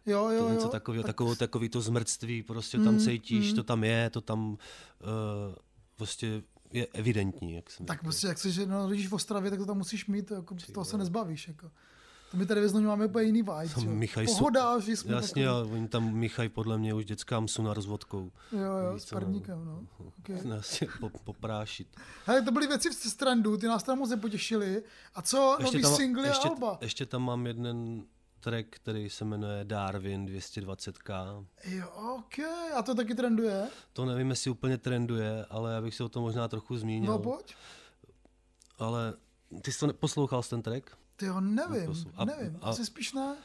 [0.07, 0.55] Jo, jo, To jo.
[0.55, 4.51] něco takového, tak- takovou, takový to zmrctví, prostě tam cítíš, to tam je, to tam
[4.51, 4.57] uh,
[5.97, 8.03] prostě je evidentní, jak jsem Tak říkal.
[8.05, 10.85] prostě, jak se, že no, když v Ostravě, tak to tam musíš mít, jako, toho
[10.85, 11.71] se nezbavíš, jako.
[12.31, 13.89] To my tady ve Znojmě máme úplně jiný vibe, Tam.
[13.89, 17.87] Michaj Pohoda, že jsme Jasně, takový- oni tam míchají podle mě už dětská msuna s
[17.87, 18.33] vodkou.
[18.53, 19.21] Jo, jo, Víš s co, no.
[19.27, 19.83] parníkem, no.
[20.19, 20.89] Okay.
[21.01, 21.89] Po, poprášit.
[22.27, 24.83] Hele, to byly věci z trendu, ty nás tam moc nepotěšily.
[25.15, 26.79] A co nový tam, singly ještě, a alba?
[26.81, 28.03] ještě tam mám jeden
[28.41, 31.45] track, který se jmenuje Darwin 220k.
[31.65, 32.39] Jo, ok,
[32.77, 33.69] a to taky trenduje?
[33.93, 37.13] To nevím, jestli úplně trenduje, ale já bych se o tom možná trochu zmínil.
[37.13, 37.55] No pojď.
[38.79, 39.15] Ale
[39.63, 40.91] ty jsi to poslouchal ten track?
[41.17, 43.37] Ty jo, nevím, a- nevím, a- asi spíš ne.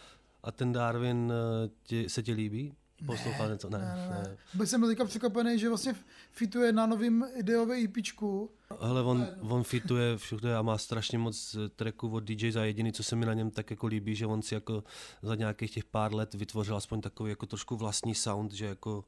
[0.44, 1.34] A ten Darwin
[1.66, 2.74] eh, ti, se ti líbí?
[3.06, 3.70] Poslouchal něco?
[3.70, 4.24] Ne, Ne, ne, ne.
[4.30, 4.38] ne.
[4.54, 5.96] Byl jsem byl teďka překvapený, že vlastně
[6.32, 8.50] fituje na novým ideové EPčku.
[8.82, 12.92] Hele, on, on fituje všude a má strašně moc eh, tracků od DJ a jediný,
[12.94, 14.84] co se mi na něm tak jako líbí, že on si jako
[15.22, 19.04] za nějakých těch pár let vytvořil aspoň takový jako trošku vlastní sound, že jako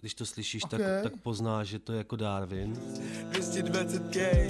[0.00, 0.70] když to slyšíš, Ok.
[0.70, 2.72] tak, tak poznáš, že to je jako Darwin.
[3.30, 4.40] 220k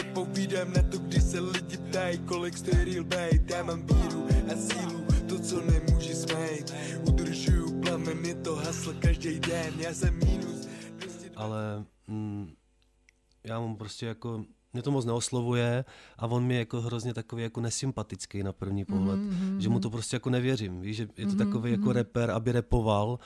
[0.00, 4.56] Odpovídám na to, když se lidi ptají Kolik stojí real bait Já mám víru a
[4.56, 6.74] sílu To, co nemůžu smejt
[7.08, 7.73] Udržuju
[8.22, 12.52] je to hasl každý den Já jsem mínus 220 ale mm,
[13.44, 15.84] já mám prostě jako, mě to moc neoslovuje
[16.18, 19.58] a on mi je jako hrozně takový jako nesympatický na první pohled, mm-hmm.
[19.58, 23.18] že mu to prostě jako nevěřím, víš, že je to takový jako rapper, aby repoval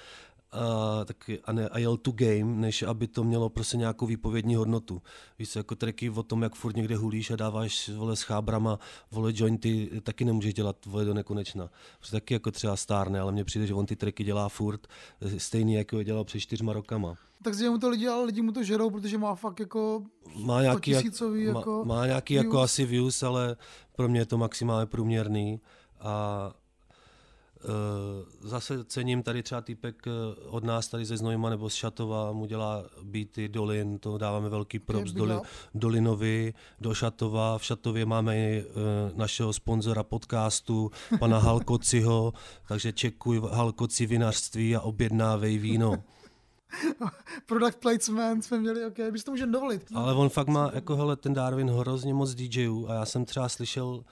[0.52, 4.54] a, tak, a, ne, a jel tu game, než aby to mělo prostě nějakou výpovědní
[4.54, 5.02] hodnotu.
[5.38, 8.78] Víš, jako tracky o tom, jak furt někde hulíš a dáváš vole s chábrama,
[9.10, 11.70] vole jointy, taky nemůžeš dělat vole do nekonečna.
[12.00, 14.86] Protože taky jako třeba stárne, ale mně přijde, že on ty tracky dělá furt
[15.20, 17.14] eh, stejný, jako je dělal před čtyřma rokama.
[17.42, 20.02] Tak si mu to lidi, ale lidi mu to žerou, protože má fakt jako
[20.44, 22.64] má nějaký, jak, jako má, má nějaký jako views.
[22.64, 23.56] asi views, ale
[23.96, 25.60] pro mě je to maximálně průměrný
[26.00, 26.52] a
[28.40, 30.10] zase cením tady třeba týpek eh,
[30.46, 34.78] od nás tady ze Znojma nebo z Šatova, mu dělá beaty Dolin, to dáváme velký
[34.78, 35.34] props Doli.
[35.74, 37.58] Dolinovi, do Šatova.
[37.58, 42.32] V Šatově máme i uh, našeho sponzora podcastu, pana Halkociho,
[42.68, 46.04] takže čekuj Halkoci vinařství a objednávej víno.
[47.46, 49.82] product placement jsme měli, ok, když to můžeme dovolit.
[49.94, 53.48] Ale on fakt má, jako hele, ten Darwin hrozně moc DJů a já jsem třeba
[53.48, 54.04] slyšel uh,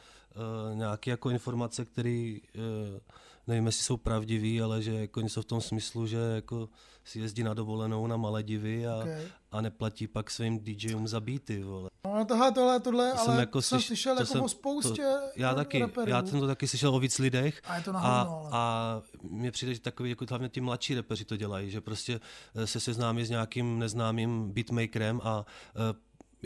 [0.75, 2.99] nějaké jako informace, které uh,
[3.47, 6.69] nevím, jestli jsou pravdivý, ale že jako něco v tom smyslu, že jako
[7.05, 9.09] si jezdí na dovolenou na Maledivy a, Ok.
[9.53, 11.91] a neplatí pak svým DJům za beaty, vole.
[12.05, 14.49] No, tohle, tohle, tohle, To ale jsem jako jsem slyš- slyšel to jako jsem- o
[14.49, 16.11] spoustě to, já taky, raperů.
[16.11, 19.51] já jsem to taky slyšel o víc lidech A je to na a, a mně
[19.51, 22.21] přijde, že takový, jako hlavně ti mladší repeři to dělají, že prostě
[22.55, 25.47] eh, se seznámí s nějakým neznámým beatmakerem a
[25.93, 25.95] eh,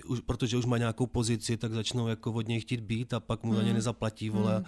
[0.06, 3.42] už, protože už má nějakou pozici, tak začnou jako od něj chtít být a pak
[3.42, 4.64] mu za ně nezaplatí, vole.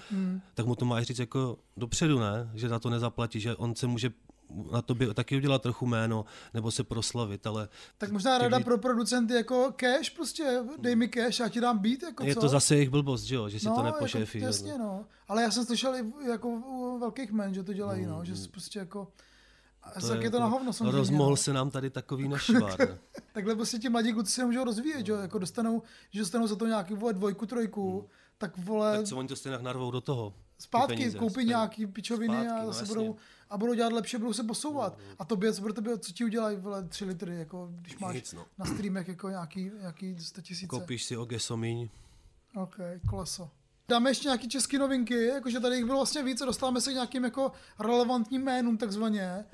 [0.55, 2.51] Tak mu to máš říct jako dopředu, ne?
[2.55, 4.11] Že za to nezaplatí, že on se může
[4.73, 8.65] na to by taky udělat trochu jméno, nebo se proslavit, ale Tak možná rada lidi-
[8.65, 12.41] pro producenty jako cash, prostě dej mi cash, já ti dám beat, jako je co?
[12.41, 13.49] to zase jejich blbost, že jo?
[13.49, 14.39] Že si to nepošéfí.
[14.39, 15.05] Jako, jasně, no.
[15.29, 18.79] Ale já jsem slyšel i jako u velkých men, že to dělají, no, že prostě
[18.79, 19.09] jako...
[19.83, 20.99] A to je, je to na hovno samozřejmě.
[20.99, 21.37] Rozmohl no.
[21.37, 22.99] se nám tady takový nešvar.
[23.33, 26.57] Takhle prostě ti mladí kluci se můžou rozvíjet, že jo, jako dostanou, že dostanou za
[26.57, 30.35] to nějaký vole dvojku, trojku, tak vole, tak co oni to stejně narvou do toho?
[30.63, 31.49] zpátky peníze, koupí stejně.
[31.49, 33.17] nějaký pičoviny Zpátky, a no budou,
[33.51, 34.99] a budou dělat lepší, budou se posouvat.
[35.19, 38.33] A tobě, co pro tebe, co ti udělají, vole, tři litry, jako když máš Nic,
[38.33, 38.47] no.
[38.59, 40.67] na streamech jako nějaký, nějaký 100 tisíce.
[40.67, 41.89] Koupíš si ogesomiň.
[42.57, 42.77] OK,
[43.11, 43.51] koleso.
[43.89, 46.95] Dáme ještě nějaké české novinky, jakože tady jich bylo vlastně víc a dostáváme se k
[46.95, 49.45] nějakým jako relevantním jménům takzvaně.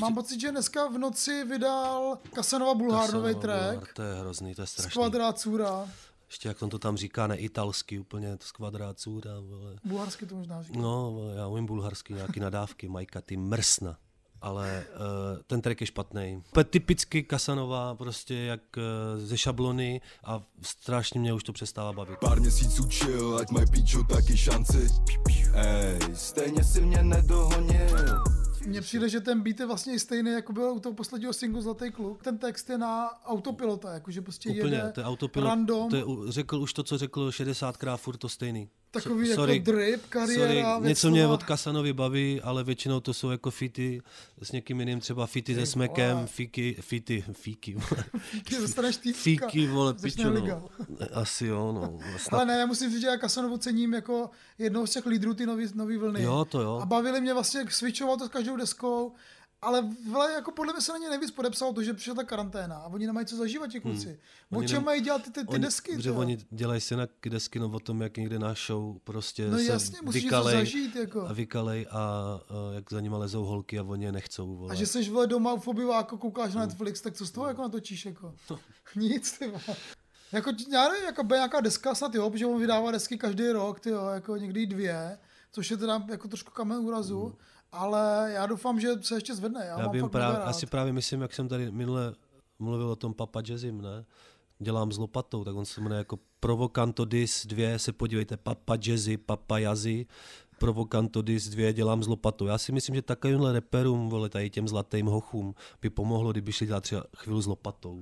[0.00, 3.92] Mám pocit, že dneska v noci vydal Kasanova Bulhár nový Kasanova, track.
[3.94, 4.92] To je hrozný, to je Z strašný.
[4.92, 5.88] Kvadrácura.
[6.28, 8.52] Ještě jak on to tam říká, neitalsky úplně, to z.
[9.84, 10.78] Bulharsky to možná říká.
[10.78, 13.98] No, já umím bulharsky, nějaký nadávky, Majka, ty mrsna.
[14.40, 16.42] Ale uh, ten track je špatný.
[16.70, 18.82] Typicky Kasanova, prostě jak uh,
[19.20, 22.18] ze šablony a strašně mě už to přestává bavit.
[22.18, 24.88] Pár měsíců chill, ať mají píču taky šanci
[25.54, 28.22] Ej, stejně si mě nedohonil
[28.66, 31.90] Mně přijde, že ten beat je vlastně stejný, jako byl u toho posledního singlu Zlatý
[31.90, 32.22] kluk.
[32.22, 35.90] Ten text je na autopilota, jakože prostě Úplně, jede to je autopilot, random.
[35.90, 38.68] to je, řekl už to, co řekl 60krát, furt to stejný.
[38.90, 43.14] Takový So- jako sorry, drip, kariéra, Sorry, něco mě od Kasanovi baví, ale většinou to
[43.14, 44.02] jsou jako fity
[44.42, 46.26] s někým jiným, třeba fity se smekem, vole.
[46.26, 47.76] fíky, fity, fíky,
[49.02, 49.48] týpka.
[49.48, 50.62] fíky, vole, pičo, liga.
[50.88, 51.06] no.
[51.12, 51.98] Asi jo, no.
[52.32, 55.46] Ale ne, já musím říct, že já Kasanovu cením jako jednoho z těch lídrů ty
[55.46, 56.22] nový, nový vlny.
[56.22, 56.78] Jo, to jo.
[56.82, 59.12] A bavili mě vlastně, switchoval to s každou deskou,
[59.62, 62.76] ale vle, jako podle mě se na ně nejvíc podepsalo to, že přišla ta karanténa
[62.76, 64.20] a oni nemají co zažívat ti kluci.
[64.50, 64.64] Hmm.
[64.64, 65.96] O čem mají dělat ty, ty, ty Oni- desky?
[65.96, 69.58] Protože oni dělají si na desky no, o tom, jak někde na show prostě No
[69.58, 71.26] se jasně, vykalej zažít, jako.
[71.26, 72.40] a vykalej a, a,
[72.74, 74.56] jak za nima lezou holky a oni je nechcou.
[74.56, 74.72] Vole.
[74.72, 77.62] A že jsi vle doma v obyváku, koukáš na Netflix, tak co z toho jako
[77.62, 78.06] natočíš?
[78.06, 78.34] Jako?
[78.96, 79.76] Nic, ty vole.
[80.32, 83.90] Jako, já nevím, jako nějaká deska snad jo, protože on vydává desky každý rok, ty
[83.90, 85.18] jo, jako někdy dvě,
[85.52, 87.34] což je teda jako trošku kamen úrazu,
[87.72, 89.66] ale já doufám, že se ještě zvedne.
[89.66, 92.14] Já, Já mám vím právě, asi právě myslím, jak jsem tady minule
[92.58, 94.04] mluvil o tom Papa Jazzim, ne?
[94.58, 99.16] Dělám s lopatou, tak on se jmenuje jako Provocanto Dis 2, se podívejte, Papa Jazzy,
[99.16, 100.06] Papa Jazzy,
[100.58, 102.46] Provocanto Dis 2, dělám s lopatou.
[102.46, 106.66] Já si myslím, že takovýmhle reperům, vole, tady těm zlatým hochům, by pomohlo, kdyby šli
[106.66, 108.00] dělat třeba chvíli s lopatou.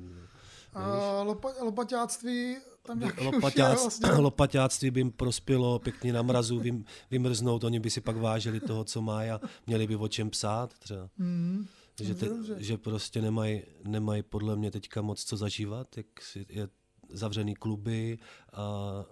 [0.76, 4.10] A lopa, lopaťáctví, tam nějaký už je Lopaťác, vlastně.
[4.18, 8.84] Lopaťáctví by jim prospělo pěkně na mrazu vym, vymrznout, oni by si pak vážili toho,
[8.84, 11.10] co má a měli by o čem psát třeba.
[11.18, 11.66] Mm,
[12.00, 16.68] že, te, že prostě nemají nemaj podle mě teďka moc co zažívat, jak si je
[17.10, 18.18] zavřený kluby
[18.52, 19.04] a, a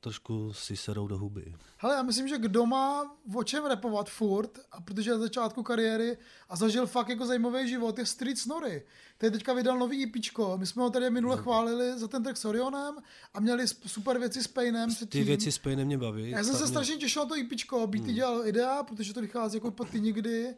[0.00, 1.54] trošku si serou do huby.
[1.76, 5.62] Hele, já myslím, že kdo má o čem repovat furt, a protože je na začátku
[5.62, 6.18] kariéry
[6.48, 8.82] a zažil fakt jako zajímavý život, je Street Snorry.
[9.16, 10.58] Který teďka vydal nový EPčko.
[10.58, 12.94] My jsme ho tady minule chválili za ten track s Orionem
[13.34, 15.24] a měli super věci s Paynem Ty předtím.
[15.24, 16.30] věci s Paynem mě baví.
[16.30, 18.14] Já jsem se mě- strašně těšil na to EPčko, být hmm.
[18.14, 20.54] dělal idea, protože to vychází jako pod ty nikdy.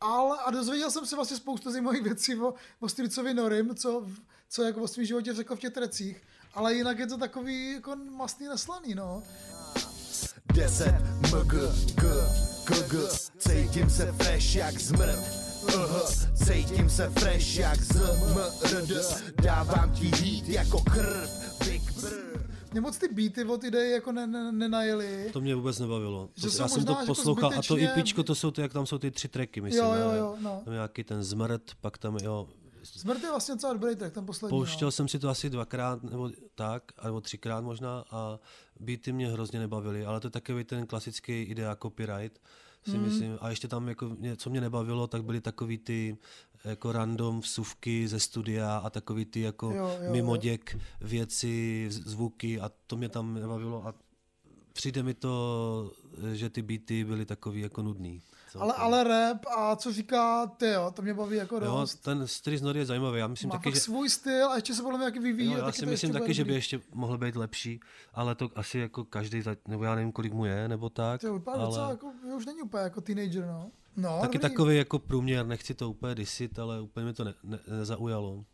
[0.00, 4.06] Ale a dozvěděl jsem se vlastně spoustu zajímavých věcí o, o Stricovi Norim, co,
[4.48, 6.22] co jako o svém životě řekl v těch trecích.
[6.54, 9.22] Ale jinak je to takový jako masný neslaný, no.
[10.52, 10.86] 10
[11.32, 11.52] mg,
[11.94, 12.06] g,
[12.64, 12.98] k, g,
[13.38, 15.18] cítím se fresh jak zmrt.
[15.62, 16.10] Uh,
[16.46, 21.30] cítím se fresh jak zmrd, dávám ti hít jako krv,
[21.64, 21.89] Big.
[22.72, 25.30] Mě moc ty beaty od idei jako ne, ne, nenajeli.
[25.32, 26.28] To mě vůbec nebavilo.
[26.36, 28.72] Že To, já jsem to jako poslouchal a to zbytečně- EPčko, to jsou ty, jak
[28.72, 29.84] tam jsou ty tři tracky, myslím.
[29.84, 30.62] Jo, jo, jo, no.
[30.64, 32.48] Tam nějaký ten zmrt, pak tam, jo,
[32.82, 34.56] Smrt je vlastně docela dobrý track, ten poslední.
[34.58, 34.92] Pouštěl no.
[34.92, 38.38] jsem si to asi dvakrát nebo tak, nebo třikrát možná a
[38.80, 42.40] beaty mě hrozně nebavily, ale to je takový ten klasický idea copyright,
[42.84, 43.02] si Hmm.
[43.02, 43.38] myslím.
[43.40, 46.16] A ještě tam, jako, mě, co mě nebavilo, tak byly takový ty
[46.64, 52.60] jako random vsuvky ze studia a takový ty jako Jo, jo, mimoděk věci, z- zvuky
[52.60, 53.94] a to mě tam nebavilo a
[54.72, 55.92] přijde mi to,
[56.32, 58.22] že ty beaty byly takový jako nudný.
[58.54, 58.84] Ale, celkem.
[58.84, 61.94] ale rap a co říká ty, jo, to mě baví jako Jo, dost.
[61.94, 63.18] ten Street Nord je zajímavý.
[63.18, 65.52] Já myslím Má taky, že, svůj styl a ještě se podle mě taky vyvíjí.
[65.52, 67.80] Jo, a já si myslím taky, že by ještě mohl být lepší,
[68.14, 71.56] ale to asi jako každý, nebo já nevím, kolik mu je, nebo tak, To vypadá
[71.58, 73.70] ale docela jako, už není úplně jako teenager, no.
[73.96, 74.50] No, taky dobrý.
[74.50, 78.44] takový jako průměr, nechci to úplně disit, ale úplně mi to ne, ne, nezaujalo.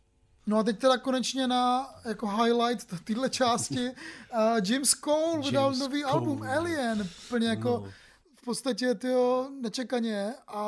[0.47, 5.79] No a teď teda konečně na jako highlight téhle části uh, James Cole vydal James
[5.79, 6.11] nový Cole.
[6.13, 7.91] album Alien, úplně jako No.
[8.35, 10.61] v podstatě tyjo, nečekaně a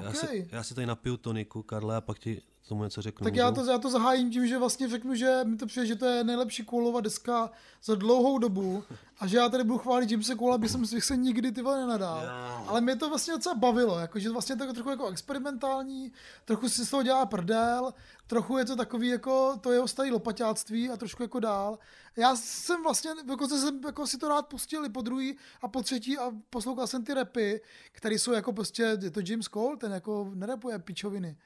[0.00, 0.16] Já, OK.
[0.16, 3.24] si, já si tady napiju toniku, Karle, a pak ti tomu něco řeknu.
[3.24, 5.96] Tak já to, já to zahájím tím, že vlastně řeknu, že mi to přijde, že
[5.96, 7.50] to je nejlepší Coleova deska
[7.84, 8.84] za dlouhou dobu
[9.20, 11.80] a že já tady budu chválit Jamesa Cole, aby jsem si se nikdy ty vole
[11.80, 12.22] nenadal.
[12.66, 16.12] Ale mě to vlastně docela bavilo, jako, že vlastně to je trochu jako experimentální,
[16.44, 17.94] trochu si z toho dělá prdel,
[18.26, 21.78] trochu je to takový jako to jeho starý lopaťáctví a trošku jako dál.
[22.16, 25.82] Já jsem vlastně, jako jsem jako si to rád pustil i po druhý a po
[25.82, 27.60] třetí a poslouchal jsem ty repy,
[27.92, 31.36] které jsou jako prostě, je to James Cole, ten jako nerepuje pičoviny.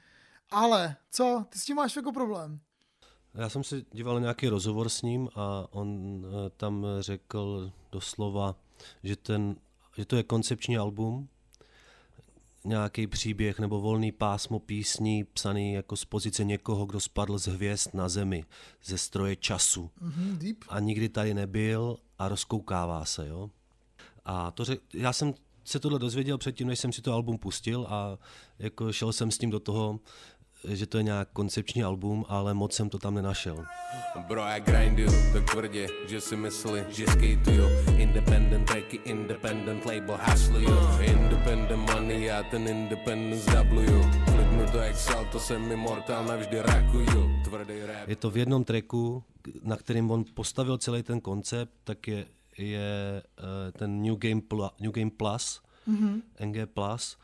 [0.51, 1.45] Ale, co?
[1.49, 2.59] Ty s tím máš jako problém?
[3.33, 8.55] Já jsem si díval nějaký rozhovor s ním a on eh, tam řekl doslova,
[9.03, 9.55] že, ten,
[9.97, 11.29] že to je koncepční album,
[12.63, 17.93] nějaký příběh nebo volný pásmo písní psaný jako z pozice někoho, kdo spadl z hvězd
[17.93, 18.45] na zemi,
[18.83, 20.57] ze stroje času Mhm, deep.
[20.69, 23.49] a nikdy tady nebyl a rozkoukává se, jo.
[24.25, 27.87] A to řek, já jsem se tohle dozvěděl předtím, než jsem si to album pustil
[27.89, 28.17] a
[28.59, 29.99] jako šel jsem s tím do toho,
[30.67, 33.65] že to je nějak koncepční album, ale moc jsem to tam nenašel.
[34.27, 40.77] Bro, já grinduju tak tvrdě, že si myslí, že skateuju Independent tracky, independent label hustluju
[41.01, 44.01] Independent money, já ten independent zabluju
[44.31, 48.07] Flipnu to jak salto, jsem immortal, navždy rakuju Tvrdý rap.
[48.07, 49.23] Je to v jednom tracku,
[49.63, 52.25] na kterým on postavil celý ten koncept, tak je,
[52.57, 56.21] je eh, ten New Game, Plu, New Game Plus, mm-hmm.
[56.45, 57.17] NG Plus,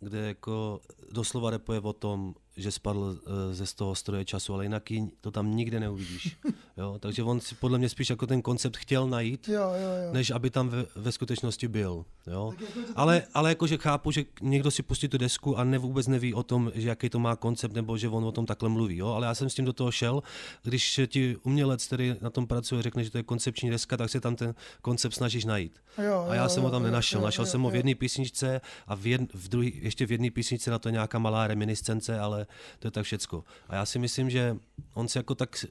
[0.00, 0.80] kde jako
[1.12, 5.10] doslova repuje o tom, že spadl eh, ze z toho stroje času, ale jinak ji
[5.20, 6.36] to tam nikde neuvidíš.
[6.76, 6.96] Jo?
[7.00, 10.12] Takže on si podle mě spíš jako ten koncept chtěl najít, Jo, jo, jo.
[10.12, 12.04] než aby tam ve, ve skutečnosti byl.
[12.26, 12.52] Jo?
[12.60, 16.34] jako Ale, ale jakože chápu, že někdo si pustí tu desku a ne, vůbec neví
[16.34, 18.96] o tom, že jaký to má koncept, nebo že on o tom takhle mluví.
[18.96, 19.08] Jo?
[19.08, 20.22] Ale já jsem s tím do toho šel,
[20.62, 24.20] když ti umělec, který na tom pracuje, řekne, že to je koncepční deska, tak se
[24.20, 25.72] tam ten koncept snažíš najít.
[26.04, 27.20] Jo, a já jo, jsem ho tam jo, nenašel.
[27.20, 30.12] jo, Našel jo, jsem ho v jedné písničce a v, jed, v druhý, ještě v
[30.12, 32.41] jedné písničce na to nějaká malá reminiscence, ale
[32.78, 33.44] to je tak všecko.
[33.68, 34.56] A já si myslím, že
[34.94, 35.64] on se jako tak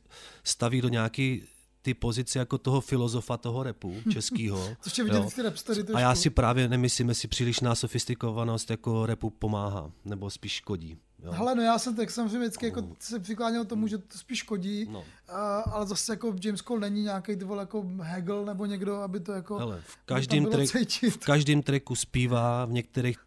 [0.44, 1.44] staví do nějaký
[1.82, 4.76] ty pozice jako toho filozofa toho repu českýho.
[4.82, 9.06] Což je vidět v ty rapstery A já si právě nemyslím, jestli přílišná sofistikovanost jako
[9.06, 10.98] repu pomáhá, nebo spíš škodí.
[11.24, 11.32] Jo.
[11.32, 14.88] Hele, no já jsem tak samozřejmě vždycky jako se přikláněl tomu, že to spíš škodí,
[14.90, 15.04] No.
[15.28, 19.20] a, ale zase jako James Cole není nějaký ty vole jako Hegel nebo někdo, aby
[19.20, 20.70] to jako Hele, v každém, track,
[21.10, 23.20] v každém tracku zpívá, v některých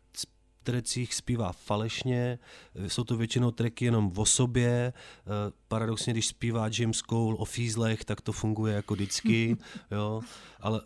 [0.65, 2.39] trecích zpívá falešně,
[2.75, 5.31] eh, jsou to většinou tracky jenom o sobě, eh,
[5.69, 9.57] paradoxně, když zpívá James Cole o fízlech, tak to funguje jako vždycky,
[9.91, 10.21] jo,
[10.61, 10.81] ale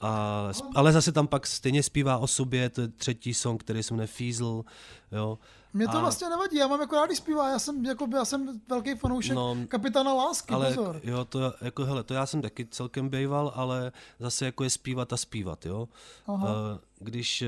[0.00, 3.94] a, ale zase tam pak stejně zpívá o sobě, to je třetí song, který se
[3.94, 4.64] jmenuje Fízl,
[5.12, 5.38] jo.
[5.74, 8.24] Mě to A- vlastně nevadí, já mám jako rád, když zpívá, já jsem, jako, já
[8.24, 11.00] jsem velký fanoušek No, kapitána lásky, ale pozor.
[11.04, 15.12] jo, to, jako, hele, to já jsem taky celkem bejval, ale zase jako je zpívat
[15.12, 15.88] a zpívat, jo.
[16.26, 16.48] Aha.
[16.48, 17.44] Eh, Když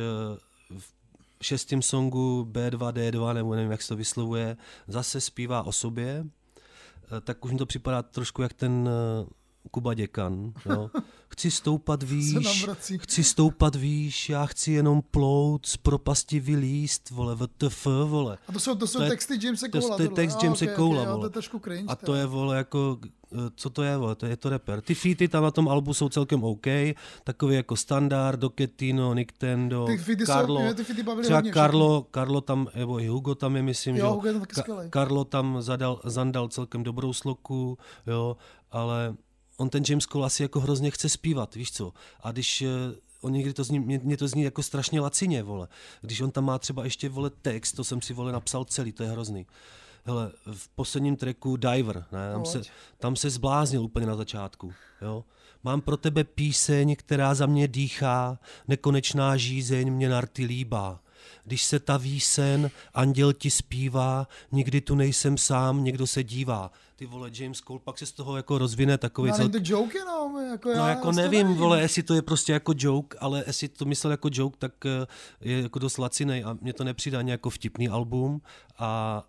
[1.42, 4.56] šestém songu B2D2, nebo nevím, jak se to vyslovuje,
[4.88, 9.26] zase zpívá o sobě, eh, tak už mi to připadá trošku jak ten eh,
[9.70, 10.90] Kuba Děkan, jo.
[11.30, 12.66] Chci stoupat výš,
[13.00, 18.38] chci stoupat výš, já chci jenom plout, z propasti vylíst, vole, VTF, vole.
[18.48, 19.96] A to jsou, to jsou to je- texty Jamesa to- Cola.
[19.96, 21.26] to je text A, Jamese okay, Cola, okay, jo, to vole.
[21.26, 21.84] je trošku cringe.
[21.92, 22.98] A to je, vole, jako,
[23.32, 24.80] eh, co to je, vole, to je to rapper.
[24.80, 26.66] Ty featy tam na tom albu jsou celkem OK,
[27.24, 32.68] takový jako Standard, Doketino, Nictendo, Ty jsou- Carlo, mě ty bavily třeba Carlo, Carlo tam,
[32.74, 34.90] nebo i Hugo tam je, myslím, Jo, že Hugo je tam taky skvělej.
[34.92, 38.36] Carlo tam zadal, zandal celkem dobrou sloku, jo,
[38.70, 39.14] ale
[39.58, 42.68] on ten James Cole asi jako hrozně chce zpívat, víš co, a když eh,
[43.20, 45.68] on někdy to zní, mě, mě to zní jako strašně lacině, vole.
[46.00, 49.02] Když on tam má třeba ještě, vole, text, to jsem si, vole, napsal celý, to
[49.02, 49.46] je hrozný.
[50.04, 52.62] Hele, v posledním tracku Diver, ne, tam, se,
[52.98, 55.24] tam se zbláznil úplně na začátku, jo.
[55.64, 61.00] Mám pro tebe píseň, která za mě dýchá, nekonečná žízeň mě na rty líbá.
[61.48, 66.70] Když se taví sen, anděl ti zpívá, nikdy tu nejsem sám, někdo se dívá.
[66.96, 69.48] Ty vole, James Cole, pak se z toho jako rozvine takový No, cel...
[69.48, 71.56] to joke jenom, jako No já, jako nevím, nevím.
[71.56, 75.06] vole, jestli to je prostě jako joke, ale jestli to myslel jako joke, tak eh,
[75.40, 78.40] je jako dost lacinej a mě to nepřidá ani jako vtipný album
[78.78, 79.22] a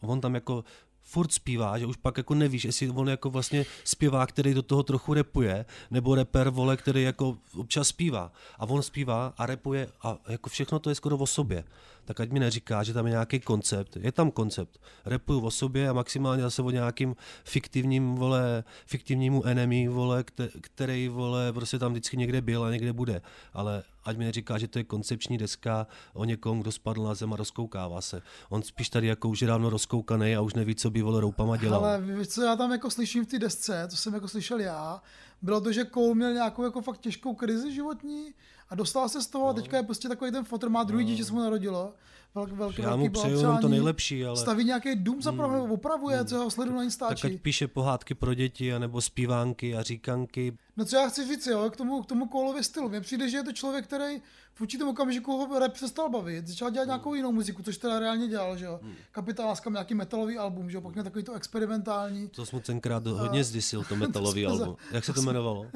[0.00, 0.64] uh, on tam jako
[1.08, 4.82] furt zpívá, že už pak jako nevíš, jestli on jako vlastně zpěvá, který do toho
[4.82, 8.32] trochu repuje, nebo reper, vole, který jako občas zpívá.
[8.58, 11.64] A on zpívá a repuje a jako všechno to je skoro o sobě.
[12.08, 13.96] Tak ať mi neříká, že tam je nějaký koncept.
[13.96, 14.80] Je tam koncept.
[15.04, 21.08] Repuju o sobě a maximálně zase o nějakým fiktivním, vole, fiktivnímu enemy, vole, kte- který,
[21.08, 23.22] vole, prostě tam vždycky někde byl a někde bude.
[23.52, 27.32] Ale ať mi neříká, že to je koncepční deska o někom, kdo spadl na zem
[27.32, 28.22] a rozkoukává se.
[28.48, 31.56] On spíš tady jako už je dávno rozkoukaný a už neví, co by vole roupama
[31.56, 31.84] dělal.
[31.84, 35.02] Ale víš, co já tam jako slyším v té desce, co jsem jako slyšel já,
[35.42, 38.34] bylo to, že Cole měl nějakou jako fakt těžkou krizi životní
[38.70, 41.24] a dostal se z toho a teďka je prostě takový ten fotr, má druhý dítě,
[41.24, 41.94] se mu narodilo.
[42.34, 45.40] Velk, velký, Já velký mu přeju jenom to nejlepší, ale- Staví nějaký dům za hmm.
[45.70, 47.38] opravuje, co ho sledu na tak ať Instači.
[47.42, 50.58] píše pohádky pro děti, anebo zpívánky a říkanky.
[50.76, 52.88] No co já chci říct, jo, k tomu, k tomu Coleovi stylu.
[52.88, 54.22] Mně přijde, že je to člověk, který
[54.58, 56.46] v určitém okamžiku ho rap přestal bavit.
[56.48, 58.80] Začal dělat nějakou jinou muziku, což teda reálně dělal, že jo.
[59.12, 62.28] Kapitán Láska nějaký metalový album, že jo, pak měl takový to experimentální.
[62.28, 64.76] To jsme tenkrát hodně zdisil, to metalový za- album.
[64.90, 65.66] Jak se to jmenovalo?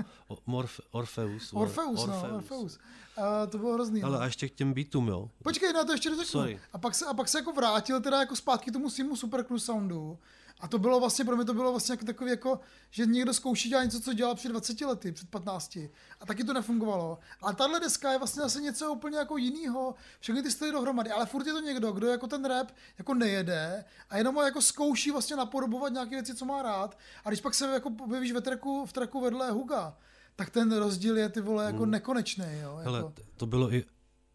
[0.47, 1.53] Morf, Orfeus.
[1.53, 1.67] vole.
[1.67, 2.79] Orfeus, no, Orfeus.
[3.17, 4.03] A to bylo hrozný.
[4.03, 4.23] Ale no.
[4.23, 5.31] a ještě k těm beatům, jo.
[5.43, 6.45] Počkej, na to ještě řeknu.
[6.73, 9.67] A pak, se, a pak se jako vrátil teda jako zpátky k tomu svýmu Supercruise
[9.67, 10.19] soundu.
[10.63, 13.69] A to bylo vlastně, pro mě to bylo vlastně jako takový jako, že někdo zkouší
[13.69, 15.77] dělat něco, co dělal před 20 lety, před 15.
[16.21, 17.19] A taky to nefungovalo.
[17.41, 19.95] Ale tahle deska je vlastně zase něco úplně jako jiného.
[20.21, 21.11] Všechny ty styly dohromady.
[21.11, 24.63] Ale furt je to někdo, kdo jako ten rap jako nejede a jenom ho jako
[24.63, 26.99] zkouší vlastně napodobovat nějaké věci, co má rád.
[27.25, 29.97] A když pak se jako objevíš ve tracku, v tracku vedle Huga,
[30.37, 32.47] tak ten rozdíl je ty vole jako nekonečný.
[32.63, 33.13] Jo, Hele, jako.
[33.37, 33.85] to bylo i,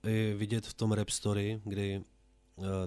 [0.03, 2.03] i vidět v tom rap story, kdy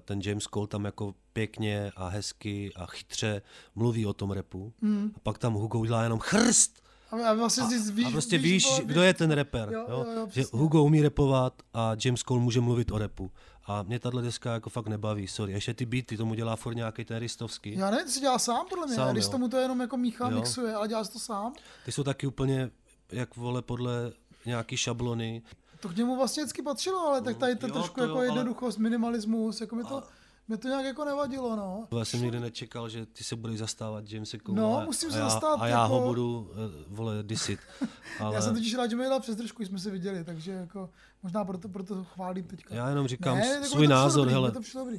[0.05, 3.43] ten James Cole tam jako pěkně a hezky a chytře
[3.75, 4.73] mluví o tom repu.
[4.83, 5.13] Hmm.
[5.17, 6.83] A pak tam Hugo udělá jenom chrst.
[7.11, 9.69] A, a vlastně a, víš, a prostě víš, vole, kdo je ten rapper.
[9.73, 10.43] Jo, Jo, jo, že.
[10.53, 13.31] Hugo umí repovat a James Cole může mluvit o repu.
[13.67, 15.53] A mě tahle deska jako fakt nebaví, sorry.
[15.53, 17.75] Ještě ty beaty, tomu dělá furt nějaký ten ristovský.
[17.77, 19.31] Já nevím, si dělá sám podle mě, Sám, když jo.
[19.31, 20.35] tomu to jenom jako míchá, Jo.
[20.37, 21.53] mixuje, ale děláš to sám.
[21.85, 22.71] Ty jsou taky úplně,
[23.13, 24.13] jak vole, podle
[24.47, 25.43] nějaký šablony.
[25.81, 28.19] To k němu vlastně vždycky patřilo, ale tak tady to jo, trošku to jo, jako
[28.19, 30.03] ale- jednoduchost, minimalismus, jako mi to,
[30.49, 31.89] Mě to nějak jako nevadilo, no.
[31.99, 35.13] Já jsem nikdy nečekal, že ty se budeš zastávat Jamesa Cole No, a, musím a
[35.13, 37.61] se já, zastat A já jako- ho budu, eh, vole, disit.
[38.21, 40.91] Ale Já jsem totiž rád, že mi dal přes držku, jsme se viděli, takže jako
[41.23, 42.75] možná proto, proto chválím teďka.
[42.75, 44.53] já jenom říkám Ne, mi svůj názor, dobrý, hele,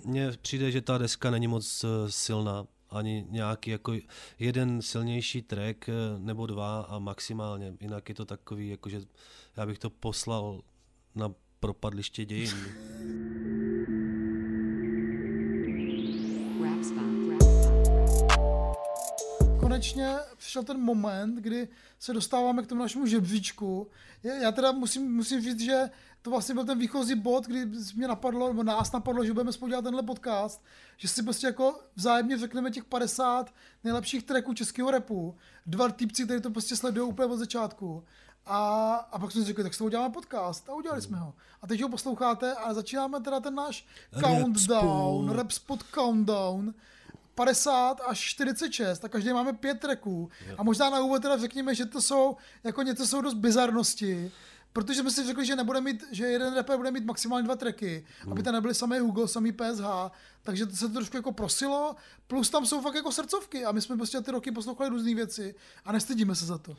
[0.06, 3.94] mně přijde, že ta deska není moc eh, silná, ani nějaký jako
[4.40, 7.74] jeden silnější track eh, nebo dva a maximálně.
[7.80, 9.02] Jinak je to takový, jakože
[9.58, 10.62] já bych to poslal
[11.16, 12.56] na propadliště dějin.
[19.60, 21.68] Konečně přišel ten moment, kdy
[22.00, 23.88] se dostáváme k tomu našemu žebříčku.
[24.24, 25.90] Já teda musím, musím říct, že
[26.22, 29.70] to vlastně byl ten výchozí bod, kdy mě napadlo, nebo nás napadlo, že budeme spolu
[29.70, 30.64] dělat tenhle podcast,
[30.98, 33.54] že si prostě jako vzájemně řekneme těch 50
[33.84, 35.36] nejlepších tracků českého repu.
[35.66, 38.04] Dva týpci, kteří to prostě sledují úplně od začátku.
[38.46, 41.34] A, a pak jsme si řekli, tak s toho uděláme podcast a udělali jsme ho.
[41.62, 43.86] A teď ho posloucháte a začínáme teda ten náš
[44.20, 45.38] countdown, spot.
[45.38, 46.74] rap spot countdown.
[47.36, 50.30] 50 až 46 a každý máme pět tracků.
[50.58, 54.32] A možná na úvod teda řekněme, že to jsou jako něco jsou dost bizarnosti.
[54.74, 58.06] Protože jsme si řekli, že nebude mít, že jeden rapper bude mít maximálně dva tracky,
[58.32, 59.86] aby to nebyly samé Hugo, samý PSH,
[60.42, 61.96] takže to se to trošku jako prosilo,
[62.28, 65.56] plus tam jsou fakt jako srdcovky a my jsme prostě ty roky poslouchali různé věci
[65.86, 66.78] a nestydíme se za to.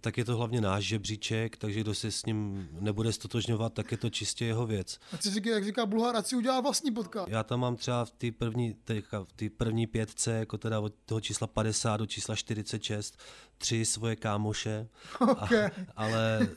[0.00, 3.96] Tak je to hlavně náš žebříček, takže kdo se s ním nebude stotožňovat, tak je
[3.98, 4.98] to čistě jeho věc.
[5.12, 7.28] Ať si říká, jak říká Bulhar, ať si udělá vlastní podcast.
[7.28, 10.94] Já tam mám třeba v té první, teďka v té první pětce, jako teda od
[11.06, 13.18] toho čísla 50 do čísla 46,
[13.58, 14.88] tři svoje kámoše,
[15.20, 15.52] Ok.
[15.52, 16.48] a, ale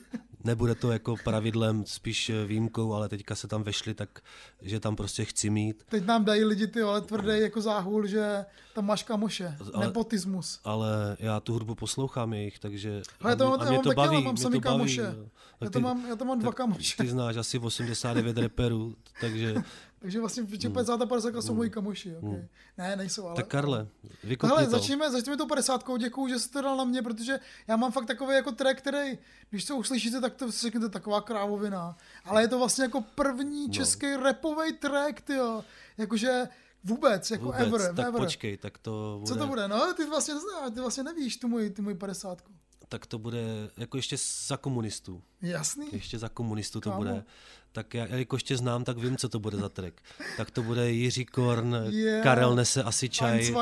[0.44, 4.20] nebude to jako pravidlem, spíš výjimkou, ale teďka se tam vešli, tak
[4.62, 5.84] že tam prostě chci mít.
[5.90, 9.56] Teď nám dají lidi ty ale tvrdý jako záhul, že tam máš kamoše.
[9.74, 10.60] Ale- Nepotismus.
[10.64, 13.92] Ale já tu hudbu poslouchám jejich, takže Ale to a, mě- a já mě to
[13.94, 15.02] baví, ale mám mě to baví, kamoše.
[15.02, 15.26] jo.
[15.60, 16.98] Tak Já to mám, já to mám dva kamoše.
[17.04, 19.56] Ty znáš asi 89 reperů, takže
[20.00, 22.16] Takže vlastně v 50 a 50 jsou moji kamoši.
[22.16, 22.48] Okay.
[22.78, 23.36] Ne, nejsou, ale...
[23.36, 24.72] tak Karle, No vykopni hele, to.
[24.72, 25.84] začněme, začněme tou 50.
[26.00, 29.18] Děkuju, že jste to dal na mě, protože já mám fakt takový jako track, který,
[29.50, 31.98] když to uslyšíte, tak to si řeknete taková krávovina.
[32.26, 33.74] Ale je to vlastně jako první No.
[33.74, 35.64] český rapový track, tyjo.
[35.98, 36.48] Jakože
[36.84, 38.22] vůbec, jako Vůbec, ever, tak ever.
[38.22, 39.68] počkej, tak to bude, Co to bude?
[39.68, 40.34] No, ty vlastně,
[40.74, 42.42] ty vlastně nevíš tu moji, tu moji 50.
[42.90, 43.40] tak to bude
[43.78, 44.16] jako ještě
[44.48, 45.22] za komunistů.
[45.42, 45.88] Jasný?
[45.92, 47.02] Ještě za komunistů to Kámo.
[47.02, 47.24] bude.
[47.72, 49.94] Tak já, jelikož tě znám, tak vím, co to bude za track.
[50.38, 52.24] Tak to bude Jiří Korn, Yeah.
[52.24, 53.54] Karel nese asi čaj.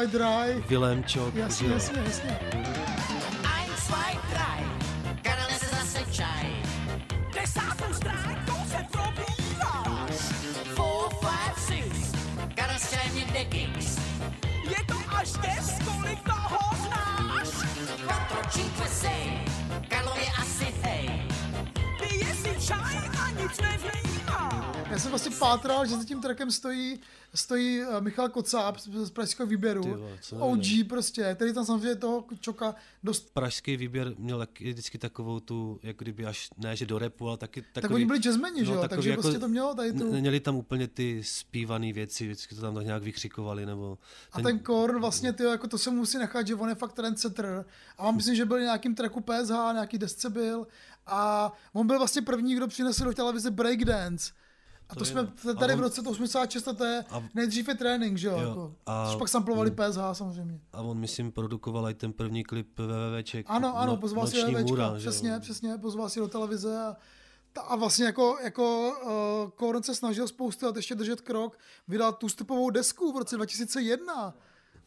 [0.67, 2.39] Vilém Čok, Jasně, jasně, jasně.
[23.47, 24.16] Čaj a nic nevnímá.
[24.97, 26.99] Já jsem vlastně pátral, že za tím trackem stojí,
[27.35, 29.83] stojí eh, Michal Kocáb z pražského výběru.
[29.83, 30.85] Ty vole, co OG nevím.
[30.85, 36.25] prostě, který tam samozřejmě toho čoka dost Pražský výběr měl vždycky takovou tu, jak kdyby
[36.25, 37.81] až, ne že do repu, ale taky takový...
[37.81, 40.11] tak oni byli jazzmeni, že jo, takový takže prostě to mělo tady tu...
[40.11, 43.97] Neměli tam úplně ty zpívané věci, vždycky to tam tak nějak vykřikovali, nebo...
[44.31, 47.65] A ten Korn vlastně, tyjo, jako to se musí nechat, že on je fakt trendsetter.
[47.97, 50.67] A mám myslím, že byl nějakým tracku PSH, nějaký desce byl.
[51.07, 54.31] A on byl vlastně první, kdo přinesl do televize breakdance.
[54.89, 57.23] A to, To jsme je- tady a v on- roce 86 a to je A-
[57.35, 58.39] nejdřív je trénink, že jo?
[58.39, 60.59] Jo, Jako, a- pak samplovali PSH samozřejmě.
[60.73, 63.45] A on, myslím, produkoval i ten první klip VVVček.
[63.49, 65.11] Ano, ano, No- pozval si Noční VVčka, můra, že jo.
[65.11, 66.95] přesně, přesně, pozval si do televize a,
[67.53, 68.93] ta, a vlastně jako, jako
[69.45, 71.57] uh, Korn se snažil spoustu let ještě držet krok,
[71.88, 74.33] vydal tu stupovou desku v roce 2001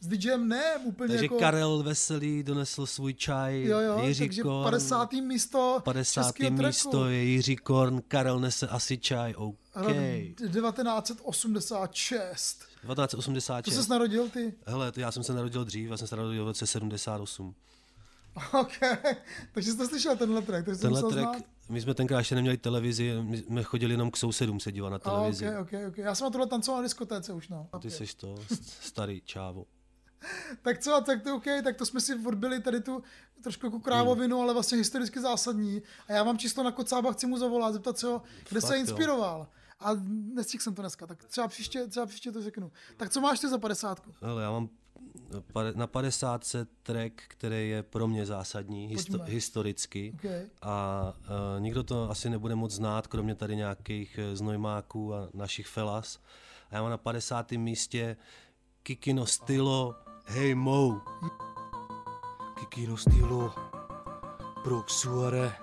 [0.03, 1.39] s DJem Nem, úplně Takže jako...
[1.39, 5.11] Karel Veselý donesl svůj čaj, Jo, jo, Jiří takže Korn, 50.
[5.13, 6.23] místo 50.
[6.27, 6.67] českého tracku.
[6.87, 9.55] místo je Jiří Korn, Karel nese asi čaj, OK.
[9.75, 9.93] Rok
[11.31, 12.57] 1986.
[12.81, 13.75] 1986.
[13.75, 14.53] To jsi narodil ty?
[14.65, 17.55] Hele, to já jsem se narodil dřív, já jsem se narodil v roce 78.
[18.59, 18.71] OK,
[19.53, 21.43] takže jsi to slyšel tenhle track, takže Tenhle jsem track, znát.
[21.69, 24.95] my jsme tenkrát ještě neměli televizi, my jsme chodili jenom k sousedům se dívat na
[24.95, 25.45] A, televizi.
[25.49, 26.05] okay, okay, okay.
[26.05, 27.67] Já jsem na tohle tancoval na diskotéce už, no.
[27.71, 27.91] Ty Okay.
[27.91, 28.35] seš to,
[28.81, 29.65] starý čávo.
[30.61, 33.03] Tak co, tak to OK, tak to jsme si odbyli tady tu
[33.43, 34.43] trošku jako krávovinu, Hmm.
[34.43, 35.81] ale vlastně historicky zásadní.
[36.07, 38.75] A já mám číslo na Kocába, chci mu zavolat, zeptat se ho, kde Fakt se
[38.75, 38.81] jo.
[38.81, 39.47] inspiroval.
[39.79, 39.89] A
[40.33, 42.71] nestihl jsem to dneska, tak třeba příště, třeba příště to řeknu.
[42.97, 44.11] Tak co máš ty za padesátku?
[44.21, 44.69] Hele, já mám
[45.75, 46.45] na 50
[46.83, 50.11] track, který je pro mě zásadní, histo- historicky.
[50.15, 50.45] Okay.
[50.61, 51.03] A
[51.55, 56.19] uh, nikdo to asi nebude moc znát, kromě tady nějakých eh, znojmáků a našich felas.
[56.71, 57.51] A já mám na 50.
[57.51, 58.17] místě
[58.83, 59.95] Kikino Stylo
[60.25, 61.01] Hey Mo.
[62.59, 63.53] Kikino stylo
[64.63, 65.53] Proxuare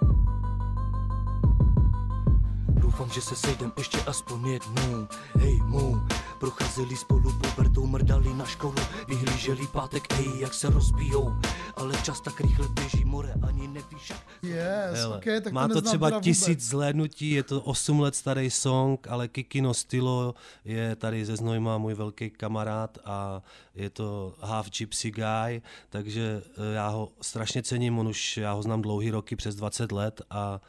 [2.69, 5.09] Doufám, že se sejdem ještě aspoň jednou.
[5.39, 6.07] Hej mu,
[6.41, 8.75] Procházeli spolu pubertou, mrdali na školu,
[9.09, 11.35] vyhlíželi pátek, ej, jak se rozbijou.
[11.77, 15.75] Ale čas tak rychle běží, more, ani nevíš, jak Yes, Hele, okay, tak má to,
[15.75, 16.63] neznám třeba tisíc vůbec.
[16.63, 20.35] zhlédnutí, je to 8 let starý song, ale Kikino Stylo
[20.65, 23.43] je tady ze Znojma můj velký kamarád a
[23.75, 28.63] je to half gypsy guy, takže eh, já ho strašně cením, on už, já ho
[28.63, 30.61] znám dlouhý roky, přes 20 let a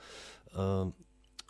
[0.84, 0.92] uh,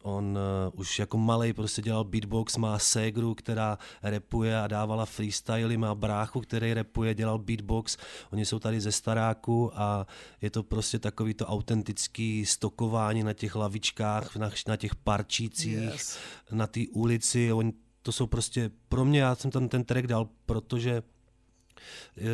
[0.03, 0.37] On
[0.73, 5.95] uh, už jako malý prostě dělal beatbox, má ségru, která repuje a dávala freestyly, má
[5.95, 7.97] bráchu, který repuje, dělal beatbox.
[8.31, 10.07] Oni jsou tady ze staráku a
[10.41, 16.17] je to prostě takový to autentický stokování na těch lavičkách, na, na těch parčících, Yes.
[16.51, 17.53] na té ulici.
[17.53, 21.01] Oni, to jsou prostě, pro mě, já jsem tam ten track dal, protože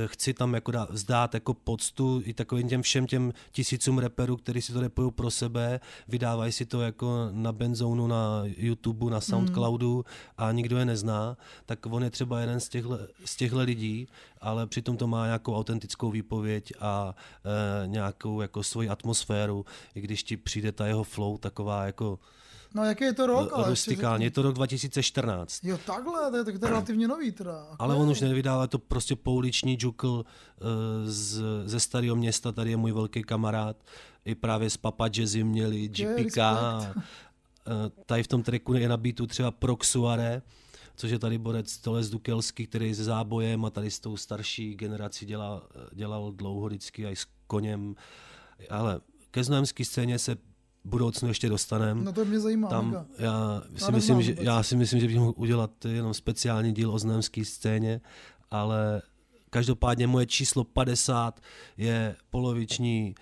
[0.06, 4.62] chci tam jako dá, vzdát jako poctu i takovým těm všem těm tisícům reperů, kteří
[4.62, 10.06] si to repují pro sebe, vydávají si to jako na Benzonu, na YouTube, na Soundcloudu
[10.38, 14.08] a nikdo je nezná, tak on je třeba jeden z těchto, z těchto lidí,
[14.42, 17.16] ale přitom to má nějakou autentickou výpověď a
[17.84, 19.66] e, nějakou jako svoji atmosféru,
[19.96, 22.20] i když ti přijde ta jeho flow taková jako
[22.76, 23.54] No jaký je to rok?
[23.54, 24.24] ale ještě rustikální.
[24.24, 25.64] Je to rok 2014.
[25.64, 27.68] Jo, takhle, to je, tak to je relativně nový teda.
[27.80, 28.02] Ale Ok.
[28.02, 30.64] on už nevydává to prostě pouliční džukl eh,
[31.12, 33.78] z, ze starého města, tady je můj velký kamarád,
[34.26, 36.38] i právě z Papa Jazzy měli GPK.
[36.38, 36.94] eh,
[38.06, 40.42] tady v tom tracku je na beatu třeba Proxuare,
[40.96, 45.26] což je tady borec Toles Dukelský, který s zábojem a tady s tou starší generací
[45.26, 45.64] dělal,
[45.94, 47.96] dělal dlouho vždycky i s koněm.
[48.70, 49.02] Ale
[49.32, 50.36] ke znojemské scéně se
[50.86, 52.04] budoucnu ještě dostaneme.
[52.04, 52.70] No to mě zajímá.
[52.70, 53.06] Tam mega.
[53.18, 56.92] já si, neznám myslím, že, já si myslím, že bych mohl udělat jenom speciální díl
[56.92, 58.02] o znojemské scéně,
[58.52, 59.02] ale
[59.50, 61.40] každopádně moje číslo 50
[61.78, 63.16] je poloviční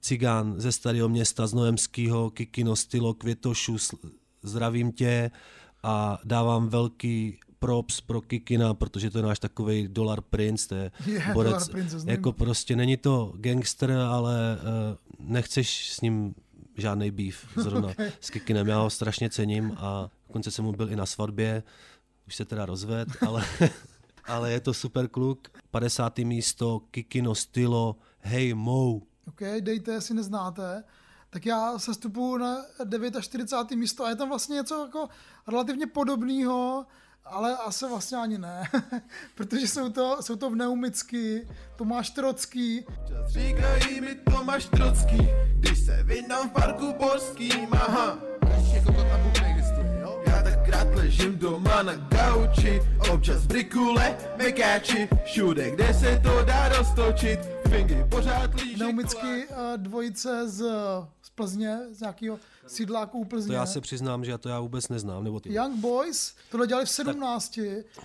[0.00, 3.76] cigán ze starého města Znojemského, Kikino Stylo, Květošu,
[4.42, 5.30] zdravím tě
[5.82, 10.90] a dávám velký props pro Kikina, protože to je náš takový dolar prince, to je
[11.06, 16.34] Je, borec, Prince jako prostě není to gangster, ale uh, nechceš s ním
[16.78, 18.12] žádný beef zrovna okay.
[18.20, 18.68] s Kikinem.
[18.68, 21.62] Já ho strašně cením a dokonce jsem mu byl i na svatbě,
[22.26, 23.44] už se teda rozved, ale,
[24.24, 25.48] ale je to super kluk.
[25.70, 26.18] 50.
[26.18, 29.00] místo, Kikino Stylo, Hey Mo.
[29.26, 30.84] OK, dejte, jestli neznáte.
[31.30, 32.56] Tak já se stupuju na
[33.20, 33.70] 49.
[33.78, 35.08] místo a je tam vlastně něco jako
[35.48, 36.86] relativně podobného,
[37.30, 38.68] ale asi vlastně ani ne,
[39.34, 42.86] protože jsou to, jsou to v Neumicky, Tomáš Trocký,
[43.26, 48.18] Říkají mi Tomáš Trocký, když se vydám v parku Borským, aha.
[48.72, 48.94] Jako?
[50.26, 56.68] Já tak rád ležím doma na gauči, občas brikule, mekáči, všude, kde se to dá
[56.68, 60.64] roztočit, fingy pořád líže Neumicky eh, dvojice z
[61.42, 63.56] Plzně, z nějakého sídláku u To Plzně.
[63.56, 65.24] já se přiznám, že já to já vůbec neznám.
[65.24, 65.54] Nebo ty.
[65.54, 67.60] Young Boys, tohle dělali v 17.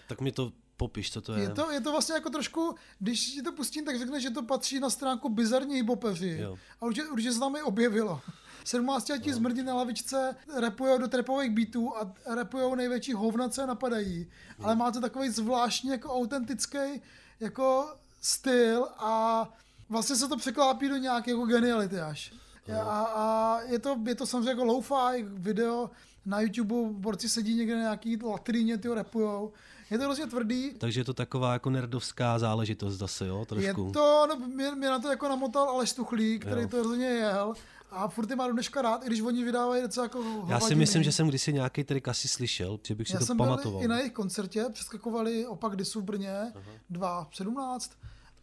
[0.07, 1.41] Tak mi to popiš, co to je.
[1.41, 4.43] Je to, je to vlastně jako trošku, když ti to pustím, tak řekne, že to
[4.43, 6.43] patří na stránku bizarní hibopeři.
[6.81, 8.21] A určitě, určitě se tam i objevilo.
[8.65, 13.67] 17 letí zmrdí na lavičce, repujou do trapových beatů a repujou největší hovna, co je
[13.67, 14.27] napadají.
[14.63, 17.01] Ale má to takový zvláštní, jako autentický
[17.39, 19.49] jako styl a
[19.89, 22.33] vlastně se to překlápí do nějaké jako geniality až.
[22.71, 25.89] A, a je, to, je to samozřejmě jako lo-fi video,
[26.25, 29.51] na YouTube borci sedí někde na nějaký latríně, ty repujou.
[29.89, 33.85] Je to hrozně tvrdý, Takže je to taková jako nerdovská záležitost zase, jo, trošku.
[33.85, 36.67] je to, no, mě, mě na to jako namotal Aleš Stuchlík, který Jo.
[36.67, 37.53] to hrozně jel
[37.91, 40.39] a furt je má do dneška rád, i když oni vydávají docela jako Já si
[40.41, 40.75] hovadiny.
[40.79, 43.79] myslím, že jsem kdysi nějaký trik asi slyšel, že bych si Já to jsem pamatoval.
[43.79, 46.53] byl i na jejich koncertě, přeskakovali opak Disu v Brně,
[46.91, 47.89] 2.17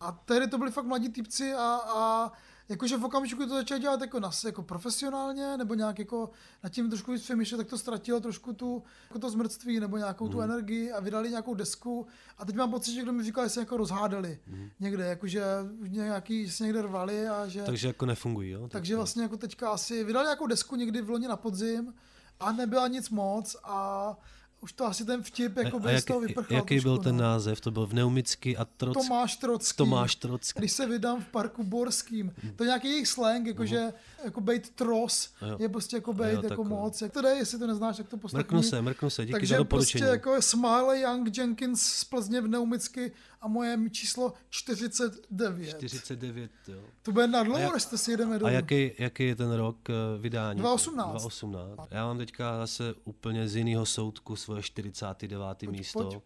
[0.00, 2.32] a tehdy to byli fakt mladí týpci a, a
[2.70, 6.30] jakože v okamžiku to začali dělat jako, nas, jako profesionálně, nebo nějak jako
[6.62, 10.24] nad tím trošku víc přemýšlet, tak to ztratilo trošku tu, jako to zmrtství, nebo nějakou
[10.24, 10.32] Mhm.
[10.32, 12.06] tu energii a vydali nějakou desku
[12.38, 14.38] a teď mám pocit, že kdo mi říkal, že se jako rozhádali
[14.80, 15.42] někde, jakože
[15.88, 17.58] nějaký, že se někde rvali a že...
[17.60, 17.66] Mhm.
[17.66, 18.68] Takže jako nefungují, jo?
[18.68, 21.94] Takže vlastně jako teďka asi vydali nějakou desku někdy v loni na podzim
[22.40, 24.16] a nebyla nic moc a
[24.60, 27.04] už to asi ten vtip jako a, a z jak, toho vyprchal jaký byl trošku,
[27.04, 27.22] ten no.
[27.22, 27.60] název?
[27.60, 28.94] To byl Vneumický a Trock...
[28.94, 29.76] Tomáš Trocký.
[29.76, 30.58] Tomáš Trocký.
[30.58, 32.34] Když se vydám v parku Borským.
[32.56, 33.92] To je nějaký jejich slang, jakože
[34.24, 35.56] jako bejt tros Jo.
[35.60, 37.02] je prostě jako bejt Jo, jako moc.
[37.02, 38.38] Jak to jde, jestli to neznáš, tak to poslechni.
[38.38, 40.00] Mrknu se, mrknu se, díky Takže za doporučení.
[40.00, 45.68] prostě jako Smiley Young Jenkins z Plzně v Neumicky a moje číslo 49.
[45.68, 46.82] 49, jo.
[47.02, 48.46] To bude na dlouho, než jste si jedeme dolů.
[48.46, 50.60] A jaký, jaký je ten rok eh, vydání?
[50.60, 51.10] 2018.
[51.10, 51.88] 2018.
[51.90, 55.62] Já mám teďka zase úplně z jiného soudku svoje 49.
[55.62, 56.02] místo.
[56.02, 56.22] pojď.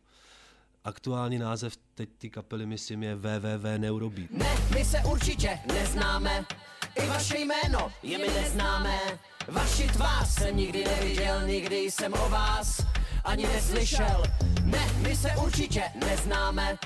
[0.84, 4.30] Aktuální název teď ty kapely, myslím, je www Neurobeat.
[4.30, 6.44] Ne, my se určitě neznáme,
[7.02, 8.98] i vaše jméno je mi neznámé.
[9.48, 12.80] Vaši tvář jsem nikdy neviděl, nikdy jsem o vás
[13.24, 14.22] ani neslyšel.
[14.62, 16.78] Ne, my se určitě neznáme,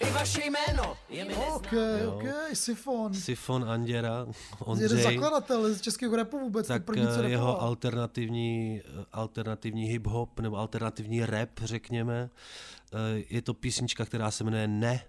[0.00, 1.46] i vaše jméno je mi neznámé.
[1.54, 1.72] OK,
[2.14, 3.14] OK, Sifon.
[3.14, 7.68] Sifon Anděra, Jeden Ondřej, zakladatel z českého rapu vůbec, tak první, co eh, jeho rapoval.
[7.68, 12.30] alternativní, eh, alternativní hip-hop nebo alternativní rap, řekněme.
[12.92, 15.04] Eh, Je to písnička, která se jmenuje Ne.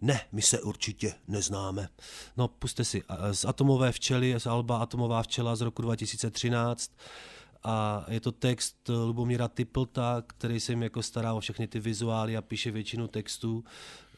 [0.00, 1.88] Ne, my se určitě neznáme.
[2.36, 3.02] No, puste si.
[3.32, 6.90] Z Atomové včely, z Alba Atomová včela z roku 2013.
[7.68, 11.80] A je to text eh, Lubomíra Typlta, který se jim jako stará o všechny ty
[11.80, 13.64] vizuály a píše většinu textů.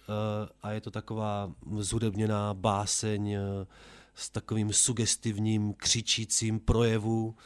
[0.08, 3.40] Eh, A je to taková zhudebněná báseň eh,
[4.14, 7.36] s takovým sugestivním, křičícím projevu.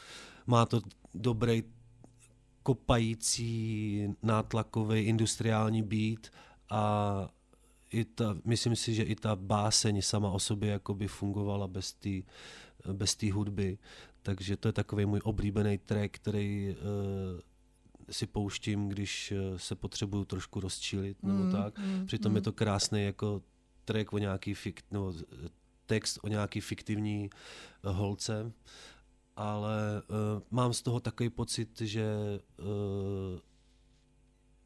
[0.45, 0.81] Má to
[1.13, 1.63] dobrý
[2.63, 6.27] kopající nátlakový industriální beat
[6.69, 7.29] a
[7.91, 11.93] i ta, myslím si, že i ta báseň sama o sobě jako by fungovala bez
[11.93, 12.09] té
[12.93, 13.77] bez hudby.
[14.23, 17.39] Takže to je takový můj oblíbený track, který uh,
[18.11, 21.77] si pouštím, když eh, se potřebuju trošku rozčilit nebo Mm, tak.
[21.79, 22.35] mm, Přitom mm.
[22.35, 23.41] je to krásný jako
[23.85, 25.13] track o nějaký fikt, nebo
[25.45, 25.49] eh,
[25.85, 27.29] text o nějaký fiktivní
[27.83, 28.51] eh, holce,
[29.35, 32.05] ale uh, mám z toho takový pocit, že
[32.59, 32.65] uh,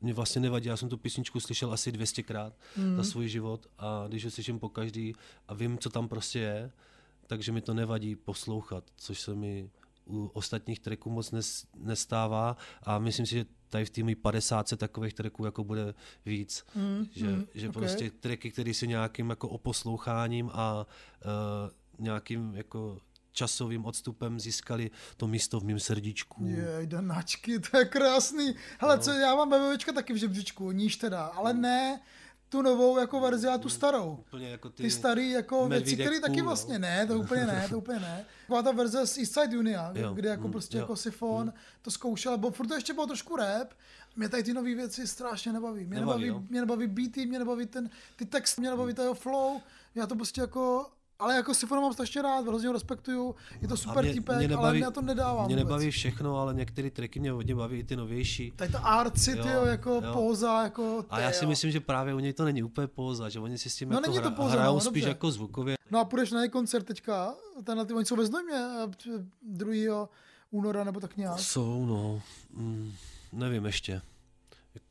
[0.02, 2.96] mě vlastně nevadí, já jsem tu písničku slyšel asi 200krát Mm.
[2.98, 5.16] za svůj život a když ho slyším po každý
[5.48, 6.72] a vím, co tam prostě je,
[7.28, 9.70] takže mi to nevadí poslouchat, což se mi
[10.10, 14.78] u ostatních tracků moc nes, nestává a myslím si, že tady v té mý 50
[14.78, 15.94] takových tracků jako bude
[16.26, 17.74] víc, Mm, že, mm, že ok.
[17.74, 20.88] prostě tracky, které si nějakým jako oposloucháním a
[21.26, 23.00] uh, nějakým jako
[23.32, 26.46] časovým odstupem získali to místo v mém srdíčku.
[26.48, 28.56] Jej, danáčky, to je krásný.
[28.80, 29.04] Hele, No.
[29.04, 32.02] co, já mám BBVčka taky v žebříčku, níž teda, ale ne
[32.50, 34.18] tu novou jako verzi a tu starou.
[34.28, 36.46] Úplně jako ty, Ty starý jako věci, které taky no.
[36.46, 38.26] vlastně ne, to úplně ne, to úplně ne.
[38.42, 41.92] Taková ta verze z Eastside Unia, Jo, kde jako mm, prostě jo, jako sifon to
[41.92, 43.74] zkoušel, bo furt to ještě bylo trošku rap,
[44.16, 45.86] mě tady ty nové věci strašně nebaví.
[45.86, 46.50] Mě Nebaví, nebaví, jo.
[46.50, 49.62] mě nebaví beaty, mě nebaví ten, ty texty, mě nebaví jeho flow,
[49.96, 50.86] já to prostě jako
[51.20, 54.46] ale jako Sifona mám strašně rád, hrozně ho respektuju, je to super mě- týpek, mě
[54.46, 55.66] ale nebaví- mě to nedává Mě vůbec.
[55.68, 58.52] nebaví všechno, ale některé tracky mě hodně baví, i ty novější.
[58.56, 60.14] Tady ta artsy, Jo, tyjo, jako jo.
[60.14, 61.50] póza, jako A já si tyjo.
[61.50, 63.96] myslím, že právě u něj to není úplně póza, že oni si s tím No
[63.98, 65.10] jako není to póza, hrajou no, spíš dobře.
[65.10, 65.76] jako zvukově.
[65.92, 68.66] No a půjdeš na její koncert teďka, tenhle ty, oni jsou ve Znojmě,
[69.42, 70.10] 2.
[70.52, 71.40] února nebo tak nějak.
[71.40, 72.22] Jsou, no,
[72.54, 72.94] mm,
[73.34, 74.02] nevím ještě.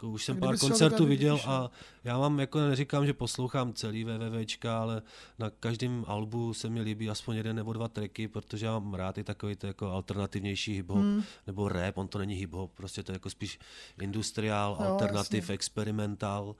[0.02, 1.70] Už jsem pár koncertů viděl a
[2.04, 5.02] já mám, jako neříkám, že poslouchám celý VVVčka, ale
[5.38, 9.18] na každém albu se mi líbí aspoň jeden nebo dva tracky, protože já mám rád
[9.18, 11.22] i takový to jako alternativnější hip-hop, Hmm.
[11.46, 13.58] nebo rap, on to není hip-hop, prostě to je jako spíš
[14.02, 15.54] industriál, Jo, alternativ, jasně.
[15.54, 16.56] experimental,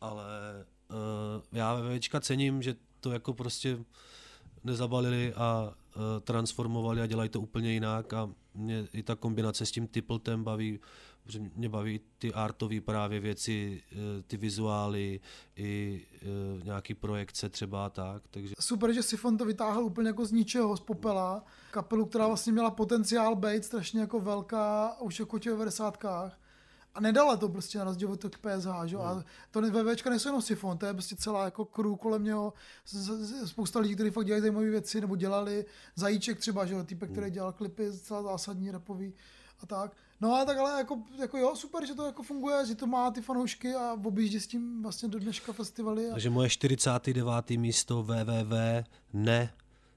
[0.00, 0.24] ale
[0.90, 0.96] uh,
[1.52, 3.78] já VVVčka cením, že to jako prostě
[4.64, 9.70] nezabalili a uh, transformovali a dělají to úplně jinak a mě i ta kombinace s
[9.70, 10.80] tím Tipletem baví,
[11.28, 15.20] že mě baví ty artové právě věci, eh, ty vizuály,
[15.56, 20.26] i eh, nějaký projekce třeba a tak, takže Super, že Sifon to vytáhl úplně jako
[20.26, 21.44] z ničeho, z popela.
[21.70, 26.04] Kapelu, která vlastně měla potenciál být strašně jako velká, už jako v těch 90.
[26.94, 28.96] A nedala to prostě na rozdíl od k PSH, že?
[28.96, 29.06] Hmm.
[29.06, 32.52] A to ne- VVčka nejsou jenom Sifon, to je prostě celá jako crew kolem něho,
[33.44, 35.64] spousta lidí, kteří fakt dělají zajímavé věci, nebo dělali
[35.94, 37.14] Zajíček třeba, že jo, týpek, Hmm.
[37.16, 39.14] který dělal klipy celá zásadní rapový
[39.60, 39.96] a tak.
[40.20, 43.10] No a tak ale jako, jako jo, super, že to jako funguje, že to má
[43.10, 46.08] ty fanoušky a objíždí s tím vlastně do dneška festivaly.
[46.08, 46.12] A...
[46.12, 47.50] Takže moje 49.
[47.50, 49.52] místo www ne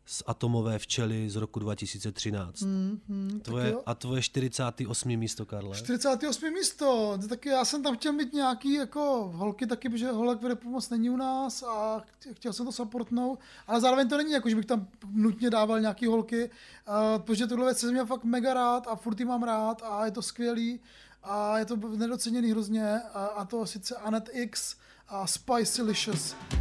[0.06, 2.62] z Atomové včely z roku 2013.
[2.62, 5.18] Hmm, hmm, tak Tvoje, a tvoje 48.
[5.18, 5.76] místo, Karle?
[5.76, 6.54] 48.
[6.54, 10.45] místo, to taky já jsem tam chtěl mít nějaký jako holky taky, protože holek v
[10.45, 14.32] repu moc není u nás a ch- chtěl jsem to supportnout, ale zároveň to není
[14.32, 18.24] jako, že bych tam nutně dával nějaký holky, uh, protože tuhle věc jsem měl fakt
[18.24, 20.80] mega rád a furt mám rád a je to skvělý
[21.24, 24.76] a je to nedoceněný hrozně a, a to sice Anet X
[25.08, 26.36] a Spicylicious.
[26.52, 26.61] Nikdy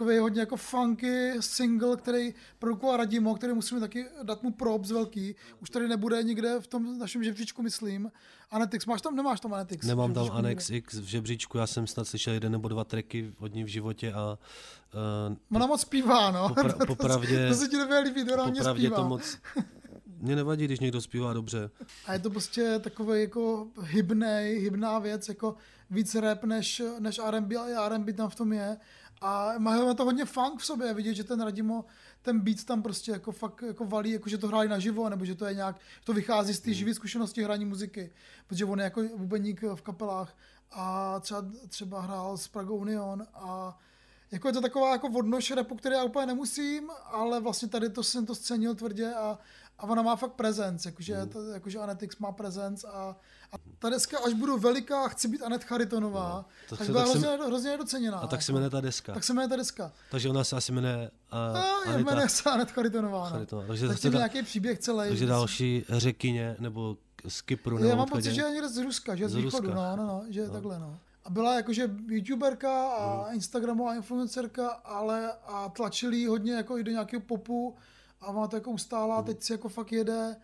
[0.00, 5.34] takový hodně jako funky single, který produkoval Radimo, který musíme taky dát mu props velký.
[5.62, 8.12] Už tady nebude nikde v tom našem žebříčku, myslím.
[8.50, 9.86] Anetix, máš tam, nemáš tam Anetix?
[9.86, 10.76] Nemám tam nikde?
[10.76, 14.12] X v žebříčku, já jsem snad slyšel jeden nebo dva tracky od ní v životě
[14.12, 14.38] a
[15.30, 16.48] uh, Ona moc zpívá, no.
[16.48, 18.96] Popra- to, popravdě- to, se ti nebude líbit, ona popravdě zpívá.
[18.96, 19.38] to moc...
[20.18, 21.70] Mně nevadí, když někdo zpívá dobře.
[22.06, 25.54] A je to prostě takový jako hybnej, hybná věc, jako
[25.90, 28.76] víc rap než, než R&B, ale R&B tam v tom je.
[29.20, 31.84] A má to hodně funk v sobě, vidět, že ten Radimo
[32.22, 35.34] ten beat tam prostě jako fakt jako valí, jako že to hráli naživo, nebo že
[35.34, 38.12] to je nějak, to vychází z té živé zkušenosti hraní muziky,
[38.46, 40.36] protože on je jako bubeník v kapelách
[40.70, 43.78] a třeba, třeba hrál s Prague Union a
[44.30, 48.02] jako je to taková jako odnož repu, který já úplně nemusím, ale vlastně tady to
[48.02, 49.38] jsem to scenil tvrdě a,
[49.78, 51.52] a ona má fakt prezenc, jakože, Mm.
[51.52, 53.16] jakože Anetix má prezenc a,
[53.52, 57.04] a ta deska, až budu veliká, chci být Anet Charitonová, No, to tak se- byla
[57.04, 58.18] tak hrozně, hrozně nedoceněná.
[58.18, 58.56] A tak se jako.
[58.56, 59.14] jmenuje ta deska.
[59.14, 59.92] Tak se jmenuje ta deska.
[60.10, 61.10] Takže ona se asi jmenuje
[61.52, 63.24] uh, A je jmenuje se Anet Charitonová.
[63.24, 63.30] No.
[63.30, 63.68] Charitonová.
[63.68, 65.08] Takže tak zase tím da- nějaký příběh celý.
[65.08, 66.96] Takže další řekyně nebo
[67.28, 67.84] z Kypru.
[67.84, 69.96] Já mám pocit, že je někde z Ruska, že je z, Z východu, Ruska.
[69.96, 70.98] no, no, no, že je takhle, no.
[71.24, 73.34] A byla jakože youtuberka a Hmm.
[73.34, 77.76] instagramová influencerka, ale a tlačili hodně jako i do nějakého popu
[78.20, 79.24] a ona to jako ustála Hmm.
[79.24, 80.36] a teď si jako fakt jede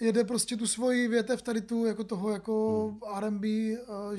[0.00, 3.16] jede prostě tu svoji větev tady tu jako toho jako Hmm.
[3.24, 3.76] R&B eh,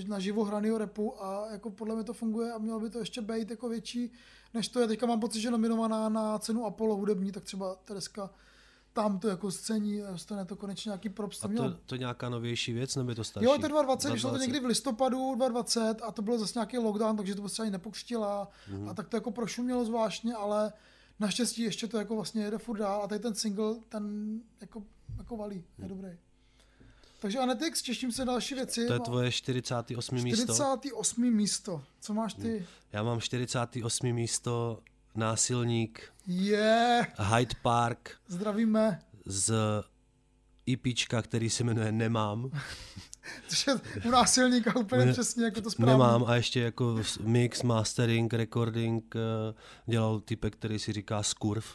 [0.07, 3.21] na živo hranýho repu a jako podle mě to funguje a mělo by to ještě
[3.21, 4.11] být jako větší
[4.53, 4.87] než to je.
[4.87, 8.29] Teďka mám pocit, že nominovaná na cenu Apollo hudební, tak třeba Tereska
[8.93, 11.45] tam to jako scéní a dostane to konečně nějaký props.
[11.45, 13.45] A to, to je nějaká novější věc, nebo je to starší?
[13.45, 14.47] Jo, to je 2020, vyšlo to 2020.
[14.47, 18.47] někdy v listopadu 2020 a to bylo zase nějaký lockdown, takže to prostě ani nepokřtila
[18.71, 18.89] Mhm.
[18.89, 20.73] a tak to jako prošumělo zvláštně, ale
[21.21, 24.83] naštěstí ještě to jako vlastně jede furt dál a tady ten single, ten jako,
[25.17, 26.09] jako valí, je dobrý.
[27.19, 28.87] Takže Anetix, těším se na další věci.
[28.87, 30.15] To je tvoje 48.
[30.15, 30.43] místo.
[30.43, 31.33] 48.
[31.33, 31.83] místo.
[31.99, 32.67] Co máš ty?
[32.91, 34.13] Já mám 48.
[34.13, 34.79] místo
[35.15, 39.01] násilník Je, yeah, Hyde Park zdravíme.
[39.25, 39.53] z
[40.73, 42.51] EPčka, který se jmenuje Nemám.
[43.47, 43.73] Což je
[44.05, 45.91] u násilníka úplně Ne- přesně jako to správně.
[45.93, 49.53] Nemám a ještě jako mix, mastering, recording eh,
[49.85, 51.65] dělal typek, který si říká Skurv.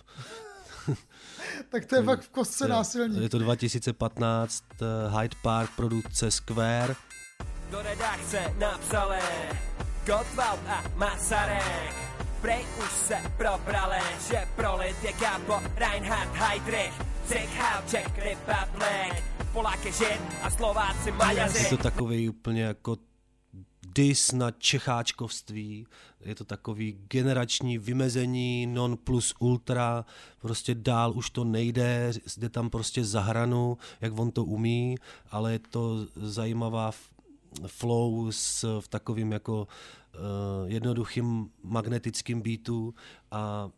[1.68, 3.22] Tak to je fakt v kostce Je- násilník.
[3.22, 6.96] Je to 2015, eh, Hyde Park, produkce Square.
[7.70, 9.18] Do redakce napsali
[10.06, 11.94] Gottwald a Masarek
[12.40, 13.98] Prej už se probrali,
[14.30, 16.94] že prolit je kápo Reinhard Heydrich
[17.28, 17.50] Czech
[17.90, 22.96] Czech Republic Polák je žid a Slováci Je Maďaři to takový úplně jako
[23.94, 25.86] dis na čecháčkovství,
[26.20, 30.04] je to takový generační vymezení, non plus ultra,
[30.40, 34.96] prostě dál už to nejde, jde tam prostě za hranu, jak on to umí,
[35.30, 36.90] ale je to zajímavá
[37.66, 39.68] flow s, v takovým jako
[40.14, 42.94] uh, jednoduchým magnetickým beatu
[43.30, 43.70] a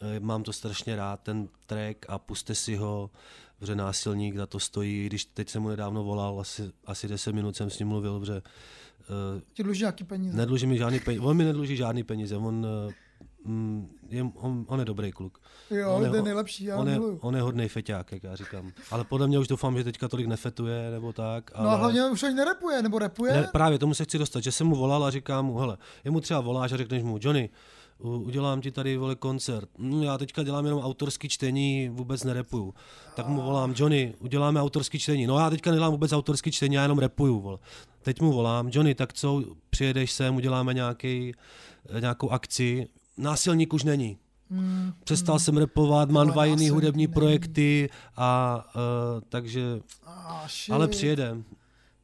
[0.00, 3.10] eh, mám to strašně rád, ten track a puste si ho,
[3.58, 7.56] protože násilník na to stojí, když teď jsem mu nedávno volal, asi, asi 10 minut
[7.56, 10.36] jsem s ním mluvil, protože uh, Ti dluží nějaký peníze.
[10.36, 12.66] nedluží mi žádný peníze, on mi nedluží žádný peníze, on,
[13.46, 15.40] uh, mm, je, on, on je dobrý kluk.
[15.70, 18.72] Jo, on to je nejlepší, já on je, on je hodnej feťák, jak já říkám.
[18.90, 21.50] Ale podle mě už doufám, že teďka tolik nefetuje, nebo tak.
[21.54, 21.64] Ale...
[21.66, 23.32] No a hlavně už ani nerepuje, nebo repuje.
[23.32, 26.20] Ne, právě tomu se chci dostat, že jsem mu volal a říkám mu, hele, jemu
[26.20, 27.52] třeba voláš a řekneš mu, Johnny, u-
[27.98, 29.68] udělám ti tady vole koncert.
[29.78, 32.74] No, já teďka dělám jenom autorský čtení, vůbec nerepuju.
[33.16, 35.26] Tak mu volám, Johnny, uděláme autorský čtení.
[35.26, 37.40] No já teďka nedělám vůbec autorský čtení, já jenom repuju.
[37.40, 37.58] Vole.
[38.02, 41.32] Teď mu volám, Johnny, tak co, přijedeš sem, uděláme nějaký,
[42.00, 42.86] nějakou akci.
[43.18, 44.18] Násilník už není.
[44.50, 47.14] Mm, Přestal jsem repovat, mám dva jiný násilník hudební není.
[47.14, 50.74] projekty a uh, takže, Ah, shit.
[50.74, 51.44] ale přijedem.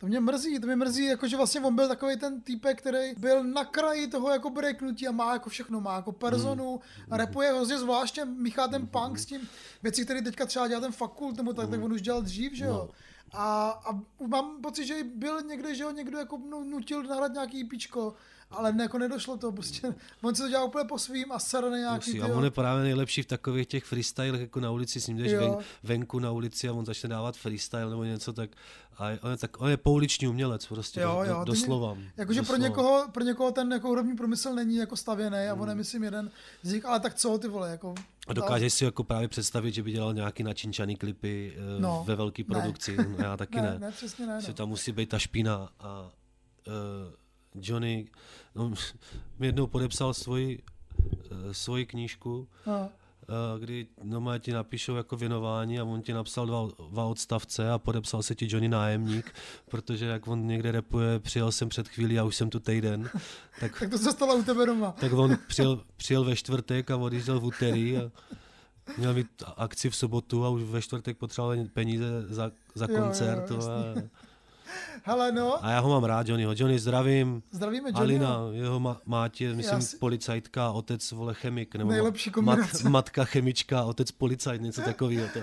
[0.03, 3.15] To mě mrzí, to mě mrzí, jako že vlastně on byl takový ten týpek, který
[3.19, 6.81] byl na kraji toho jako breaknutí a má jako všechno, má jako personu,
[7.11, 9.49] a rapuje hrozně zvláštně, míchá ten punk s tím,
[9.83, 12.65] věci, které teďka třeba dělá ten fakult, nebo tak, tak on už dělal dřív, že
[12.67, 12.71] No.
[12.71, 12.91] jo.
[13.33, 17.61] A, a mám pocit, že byl někde, že ho někdo jako nu- nutil nahrát nějaký
[17.61, 18.15] IPčko,
[18.53, 21.71] ale ne, jako nedošlo to, prostě, on se to dělá úplně po svým a sere
[21.79, 22.23] nějaký, Musí.
[22.23, 25.35] A on je právě nejlepší v takových těch freestylech, jako na ulici, s ním jdeš
[25.35, 28.51] ven, venku na ulici a on začne dávat freestyle nebo něco, tak
[28.99, 31.97] a on je, tak, on je pouliční umělec prostě, Jo, do, jo, do, doslova.
[32.17, 35.61] Jakože pro někoho, pro někoho ten jako hudební průmysl není jako stavěný a Hmm.
[35.63, 36.31] on je, myslím, jeden
[36.63, 37.95] z nich, ale tak co ty vole, jako...
[38.29, 42.17] A dokážeš si jako právě představit, že by dělal nějaký načinčaný klipy eh, No, ve
[42.17, 42.47] velké ne.
[42.47, 42.97] produkci.
[42.97, 43.79] No, Já taky Ne, ne.
[43.79, 44.55] ne, přesně ne, no.
[44.55, 46.11] tam musí být ta špína a
[46.67, 46.73] uh,
[47.55, 48.09] Johnny
[48.55, 48.73] no,
[49.39, 50.63] mi jednou podepsal svoji,
[51.31, 52.89] uh, svoji knížku, No.
[53.23, 57.79] eh, kdy normálně ti napíšou jako věnování a on ti napsal dva, dva odstavce a
[57.79, 59.35] podepsal se ti Johnny nájemník,
[59.71, 63.11] protože jak on někde repuje, přijel jsem před chvílí a už jsem tu týden,
[63.61, 64.93] tak, Tak to se stalo u tebe doma.
[64.93, 68.11] tak on přijel, přijel ve čtvrtek a odjížděl v úterý a
[68.99, 73.03] měl mít akci v sobotu a už ve čtvrtek potřeboval peníze za, za Jo, jo,
[73.03, 73.51] koncert.
[73.51, 73.73] jasně.
[73.73, 73.95] a,
[75.05, 76.53] Hele, no, a já ho mám rád, Johnnyho.
[76.57, 77.43] Johnny, zdravím.
[77.51, 78.27] Zdravíme Johnnyho.
[78.27, 81.75] Alina, jeho ma- mátě, myslím, si- policajtka, otec, vole, chemik.
[81.75, 82.89] Nebo Nejlepší mat, kombinace.
[82.89, 85.27] matka chemička, otec policajt, něco takového.
[85.33, 85.41] To.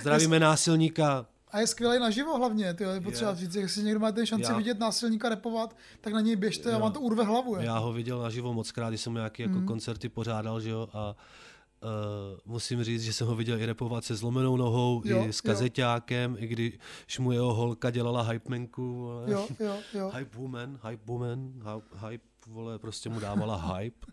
[0.00, 1.26] Zdravíme násilníka.
[1.52, 3.36] a je skvělý naživo hlavně, ty je potřeba Je.
[3.36, 6.80] říct, jestli někdo máte šanci Já- vidět násilníka repovat, tak na něj běžte a Jo.
[6.80, 7.54] vám to urve hlavu.
[7.54, 7.66] jako.
[7.66, 9.66] Já ho viděl naživo moc krát, když jsem mu nějaké jako Mhm.
[9.66, 11.14] koncerty pořádal, že jo, a
[11.82, 15.36] Uh, musím říct, že jsem ho viděl i repovat se zlomenou nohou, Jo, i s
[15.44, 15.50] jo.
[15.50, 18.94] kazeťákem, i když mu jeho holka dělala hypemenku.
[18.96, 19.30] vole.
[19.32, 20.10] Jo, jo, jo.
[20.18, 24.06] Hype woman, hype woman, hype, hype, vole, prostě mu dávala hype.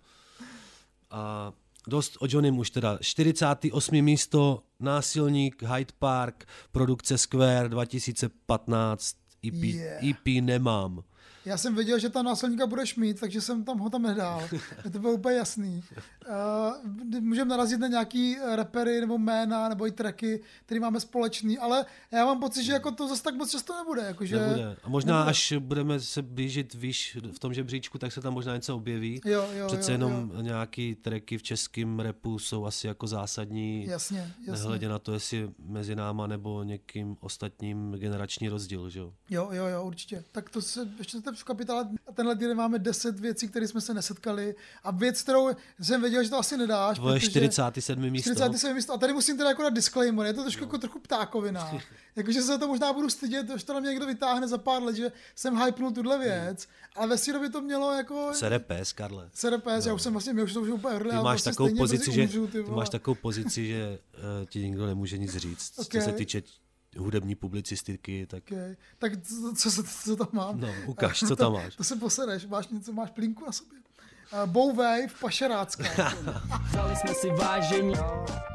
[1.12, 1.54] A
[1.88, 2.98] dost o Johnnym už teda.
[3.02, 4.02] 48.
[4.02, 10.04] místo, Násilník, Hyde Park, produkce Square 2015, EP, Yeah.
[10.04, 11.04] EP nemám.
[11.46, 14.50] Já jsem věděl, že tam násilníka budeš mít, takže jsem tam ho tam nedal.
[14.92, 15.84] to bylo úplně jasný.
[16.30, 21.58] Uh, můžeme narazit na nějaký eh, repery nebo jména nebo i tracky, které máme společný,
[21.58, 24.02] ale já mám pocit, že jako to zase tak moc často nebude.
[24.02, 24.78] Jako, že Nebude.
[24.84, 25.30] A možná nebude.
[25.30, 29.22] až budeme se blížit výš v tom žebříčku, tak se tam možná něco objeví.
[29.26, 33.86] Jo, jo, Přece jo, jenom nějaký tracky v českém repu jsou asi jako zásadní.
[33.86, 34.52] Jasně, jasně.
[34.52, 39.14] Nehledě na to, jestli mezi náma nebo někým ostatním generační rozdíl, že jo?
[39.30, 40.24] Jo, jo, jo, určitě.
[40.32, 44.56] Tak to se, ještě v kapitále, tenhle týden máme 10 věcí, které jsme se nesetkali
[44.84, 45.50] a věc, kterou
[45.82, 46.98] jsem věděl, že to asi nedáš.
[46.98, 48.10] Tvoje protože- 47.
[48.12, 48.30] místo.
[48.30, 48.74] 47.
[48.76, 48.94] místo.
[48.94, 51.72] A tady musím teda jako dát disclaimer, je to trošku, jako trochu ptákovina.
[52.16, 54.84] Jakože se za to možná budu stydět, až to na mě někdo vytáhne za pár
[54.84, 58.30] let, že jsem hypnul tuhle věc, ale ve své době to mělo jako...
[58.34, 59.30] Serepes, Karle.
[59.34, 61.76] CRPS, já už jsem vlastně, mě už to už úplně early, Ty máš vlastně takovou
[61.78, 65.74] pozici, že, umřu, ty ty máš takovou pozici, že uh, ti nikdo nemůže nic říct.
[65.80, 65.92] Ok.
[65.92, 66.42] Co se týče
[66.98, 68.76] hudební publicistiky, tak Okay.
[69.00, 70.60] Tak co, co, co, co tam mám?
[70.60, 71.76] No, ukaž, co tam máš.
[71.76, 73.80] To se posereš, máš něco, máš plínku na sobě.
[74.44, 75.84] Uh, Bowwave, pašerácká.
[76.70, 77.94] Vzali jsme si vážení.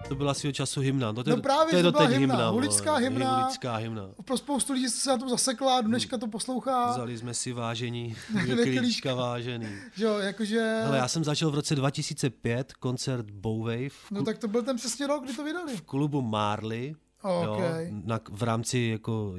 [0.08, 1.12] to byla svého času hymna.
[1.12, 2.48] No, to, No právě, to je že byla hymna, hymna.
[2.48, 3.02] huličská vole.
[3.02, 3.38] hymna.
[3.40, 4.02] Huličská hymna.
[4.24, 6.90] Pro spoustu lidí se na tom zasekla, do dneška to poslouchá.
[6.92, 8.16] Vzali jsme si vážení,
[8.62, 9.14] klíčka.
[9.14, 9.68] vážený.
[9.94, 10.80] Že jo, jakože...
[10.84, 14.76] Hele, já jsem začal v roce 2005 koncert Bowwave v, No tak to byl ten
[14.76, 15.76] přesně rok, kdy to vydali.
[15.76, 16.96] v klubu Marley.
[17.22, 17.60] Ok.
[17.90, 19.34] na, v rámci jako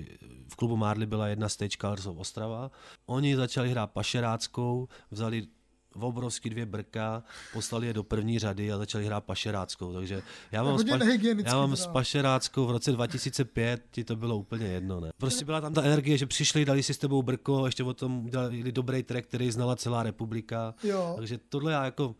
[0.48, 2.72] v klubu Marley byla jedna stage Colors of Ostrava.
[3.06, 5.48] Oni začali hrát pašeráckou, vzali
[5.96, 7.24] v obrovský dvě brka,
[7.54, 9.94] poslali je do první řady a začali hrát pašeráckou.
[9.94, 10.22] Takže
[10.52, 15.00] já mám, nehygienický já mám s pašeráckou v roce 2005, ti to bylo úplně jedno.
[15.00, 15.12] Ne?
[15.18, 18.26] Prostě byla tam ta energie, že přišli, dali si s tebou brko, ještě o tom
[18.26, 20.76] udělali dobrý track, který znala celá republika.
[20.84, 21.14] Jo.
[21.18, 22.16] Takže tohle já jako,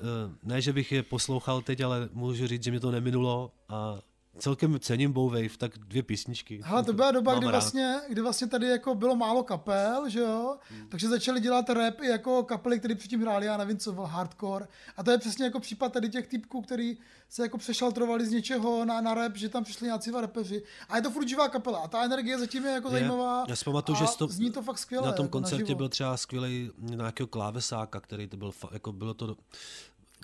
[0.00, 0.04] eh,
[0.42, 3.98] ne, že bych je poslouchal teď, ale můžu říct, že mě to neminulo a
[4.38, 6.60] celkem cením Bowwave, tak dvě písničky.
[6.64, 7.52] Hele, to byla doba, kdy rád.
[7.52, 10.56] vlastně, kdy vlastně tady jako bylo málo kapel, že jo?
[10.70, 10.88] Hmm.
[10.88, 14.66] Takže začali dělat rap i jako kapely, které předtím hráli, já nevím co, byl hardcore.
[14.96, 18.84] A to je přesně jako případ tady těch typků, který se jako přešaltrovali z něčeho
[18.84, 20.62] na, na rap, že tam přišli nějací rapeři.
[20.88, 21.78] A je to furt živá kapela.
[21.78, 22.92] A ta energie zatím je jako Je.
[22.92, 23.44] zajímavá.
[23.48, 25.06] Já si pamatuju, že to, zní to fakt skvěle.
[25.06, 25.78] na tom jako koncertě naživo.
[25.78, 29.36] byl třeba skvělý nějakého klávesáka, který to byl, jako bylo to...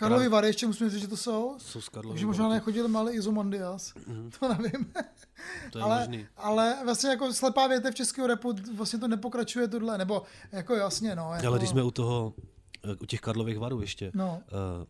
[0.01, 1.55] Karlovy Vary, ještě musím říct, že to jsou.
[1.59, 2.55] Jsou z Karlovy Takže možná Vary.
[2.55, 3.93] nechodili malý Izomandias.
[4.41, 4.93] To nevím.
[5.73, 6.27] To je ale, možný.
[6.37, 10.23] ale vlastně jako slepá větev českého repu vlastně to nepokračuje tohle, nebo
[10.53, 11.31] jako jasně, no.
[11.35, 12.35] Jako, Ale když jsme u toho,
[12.85, 14.41] eh, u těch Karlových varů ještě, No.
[14.49, 14.87] eh,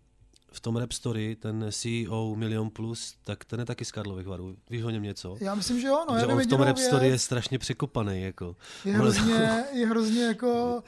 [0.52, 4.56] v tom Rap Story, ten CEO Milion Plus, tak ten je taky z Karlových varů.
[4.70, 5.36] Víš o něm něco?
[5.40, 7.22] Já myslím, že jo, no, já on v tom Rap Story je věc.
[7.22, 8.22] strašně překopaný.
[8.22, 8.56] Jako.
[8.84, 10.82] Je Ono- hrozně, je hrozně jako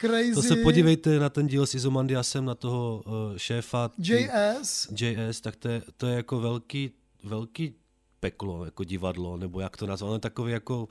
[0.00, 0.34] crazy.
[0.34, 4.88] To se podívejte na ten díl s Izomandiasem, na toho uh, šéfa tý- JS.
[5.00, 6.90] JS, tak to je, to je jako velký,
[7.24, 7.74] velký
[8.20, 10.88] peklo, jako divadlo, nebo jak to nazvat, on je takový jako...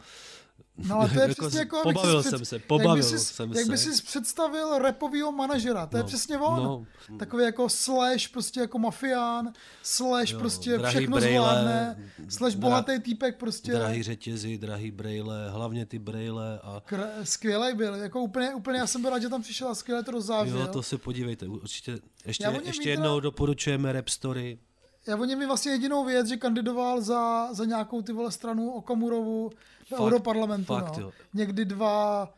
[0.77, 1.79] No ale to je jako přesně jako...
[1.83, 3.93] Pobavil jsem před- se, jak pobavil sis- jsem Jak by se.
[3.93, 6.63] si představil repovýho manažera, to je No, přesně on.
[6.63, 6.85] no.
[7.19, 9.53] Takový jako slash, prostě jako mafián,
[9.83, 13.71] slash Jo, prostě všechno brejle, zvládne, slash dra- bohatý týpek prostě.
[13.71, 16.81] Drahý řetězy, drahý brejle, hlavně ty brejle a...
[16.89, 20.03] Kr- skvělej byl, jako úplně, úplně, já jsem byl rád, že tam přišel a skvěle
[20.03, 20.59] to rozzářil.
[20.59, 21.91] Jo, to se podívejte, určitě.
[22.25, 24.59] Ještě, ještě vím jednou teda- doporučujeme Rap Story.
[25.07, 28.71] Já o něm vím vlastně jedinou věc, že kandidoval za, za nějakou ty vole stranu
[28.71, 29.49] Okamurovu
[29.89, 30.73] Fakt, Europarlamentu.
[30.73, 31.03] fakt, no.
[31.03, 31.11] jo.
[31.33, 32.29] Někdy dva,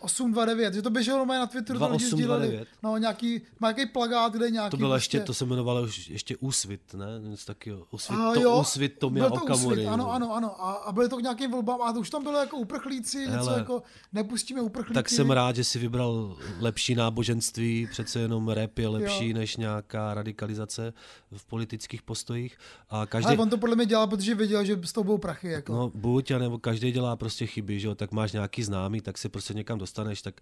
[0.00, 2.46] 829, že to běželo na Twitteru, to lidi 2829.
[2.48, 2.66] sdíleli.
[2.82, 6.08] No, nějaký, má nějaký plagát, kde nějaký To bylo prostě, ještě, to se jmenovalo už
[6.08, 7.06] ještě Úsvit, ne?
[7.28, 7.86] Něco takového.
[7.90, 9.76] Úsvit, a to, jo, úsvit Tomia to Okamury.
[9.76, 10.12] Úsvit, ano, no.
[10.12, 10.64] ano, ano.
[10.64, 13.30] A, a byly to k nějakým volbám a to už tam bylo jako uprchlíci, něco
[13.30, 14.94] Hele, jako nepustíme uprchlíky.
[14.94, 19.36] Tak jsem rád, že si vybral lepší náboženství, přece jenom rap je lepší Jo.
[19.36, 20.92] než nějaká radikalizace
[21.36, 22.58] v politických postojích.
[22.90, 25.48] A každý, Ale on to podle mě dělal, protože věděl, že s tou budou prachy.
[25.48, 25.72] Jako.
[25.72, 27.94] no buď, nebo každý dělá prostě chyby, že jo?
[27.94, 30.40] tak máš nějaký známý, tak se prostě někam dostaneš, tak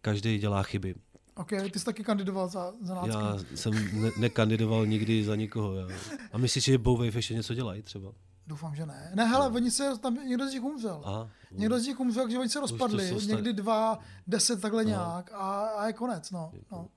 [0.00, 0.94] každý dělá chyby.
[1.36, 3.10] OK, ty jsi taky kandidoval za, za nácky.
[3.10, 5.74] Já jsem ne- nekandidoval nikdy za nikoho.
[5.74, 5.86] Já.
[6.32, 8.12] A myslíš, že Bowwave ještě něco dělají třeba?
[8.46, 9.12] Doufám, že ne.
[9.14, 11.02] Ne, hele, oni se, tam někdo z nich umřel.
[11.04, 11.28] Aha.
[11.50, 13.04] Někdo z nich umřel, takže oni se rozpadli.
[13.12, 16.52] starý- Někdy dva, deset takhle nějak a, a je konec, no.
[16.72, 16.88] no.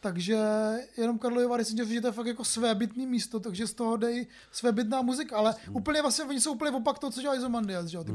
[0.00, 0.38] Takže
[0.96, 4.26] jenom Karlovy Vary říct, že to je fakt jako svébytný místo, takže z toho dej
[4.52, 5.76] svébytná muzika, ale Hmm.
[5.76, 8.12] úplně vlastně, oni jsou úplně opak toho, co dělá Izomandias, že jo, ty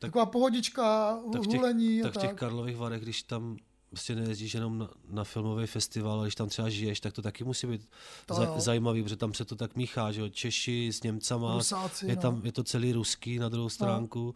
[0.00, 0.10] Bowwave.
[0.12, 2.22] Taková pohodička, Tak těch, hulení a tak v tak.
[2.22, 3.56] těch Karlových Varech, když tam
[3.90, 7.44] prostě nejezdíš jenom na, na filmový festival, ale když tam třeba žiješ, tak to taky
[7.44, 7.88] musí být
[8.26, 8.54] To za, jo.
[8.56, 12.22] zajímavý, protože tam se to tak míchá, že jo, Češi s Němcama, Rusáci, je, no.
[12.22, 14.34] tam, je to celý ruský na druhou stránku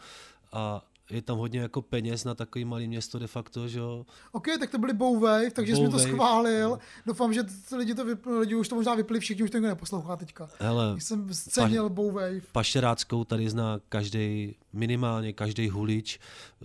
[0.52, 0.82] a
[1.12, 4.06] je tam hodně jako peněz na takový malý město de facto, že jo.
[4.32, 6.78] OK, tak to byly Bowwave, takže jsi mi to schválil.
[7.06, 7.44] Doufám, že
[7.76, 10.48] lidi to vypli, lidi už to možná vypli, všichni už to nikdo neposlouchá teďka.
[10.58, 12.40] Hele, Jsem scenil Bowwave.
[12.52, 16.18] Pašeráckou tady zná každý minimálně každý hulič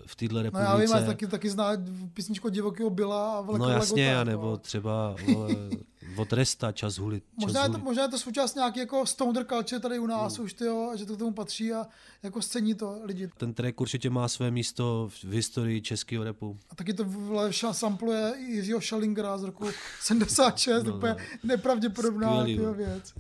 [0.06, 0.70] v této No republice.
[0.72, 1.70] já vím, ale taky, taky zná
[2.14, 4.58] písničku od divokého Byla a no jasně, Legota, no.
[4.58, 5.50] třeba vole,
[6.16, 7.24] od Resta čas hulit.
[7.24, 7.84] Čas Možná je, to, hulit.
[7.84, 11.16] možná je to součást nějaký jako stoner culture tady u nás už, tyjo, že to
[11.16, 11.88] k tomu patří a
[12.24, 13.30] jako scení to lidi.
[13.38, 16.58] Ten track určitě má své místo v, historii českého repu.
[16.70, 19.66] A taky to vle, ša- sampluje Jiřího Schallingera z roku
[20.02, 22.74] 76, no, úplně nepravděpodobná Skvělý, tyjo, no.
[22.74, 23.14] věc.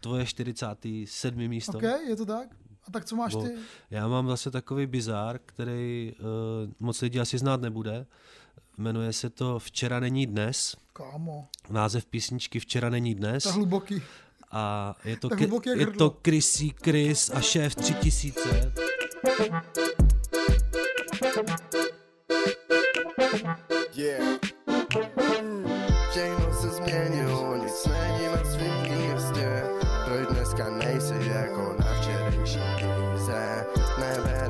[0.00, 1.48] Tvoje 47.
[1.48, 1.78] místo.
[1.78, 2.48] OK, je to tak?
[2.88, 3.54] A tak co máš Bo ty?
[3.90, 6.26] Já mám zase takový bizár, který uh,
[6.80, 8.06] moc lidí asi znát nebude.
[8.78, 10.76] Jmenuje se to Včera není dnes.
[10.92, 13.42] Kámo, Název písničky Včera není dnes.
[13.42, 14.02] to je hluboký.
[14.50, 18.72] A je to, jak je to Chrissy Chris a šéf 3000.
[23.94, 24.38] Yeah.
[26.10, 27.17] Všechno se změnilo,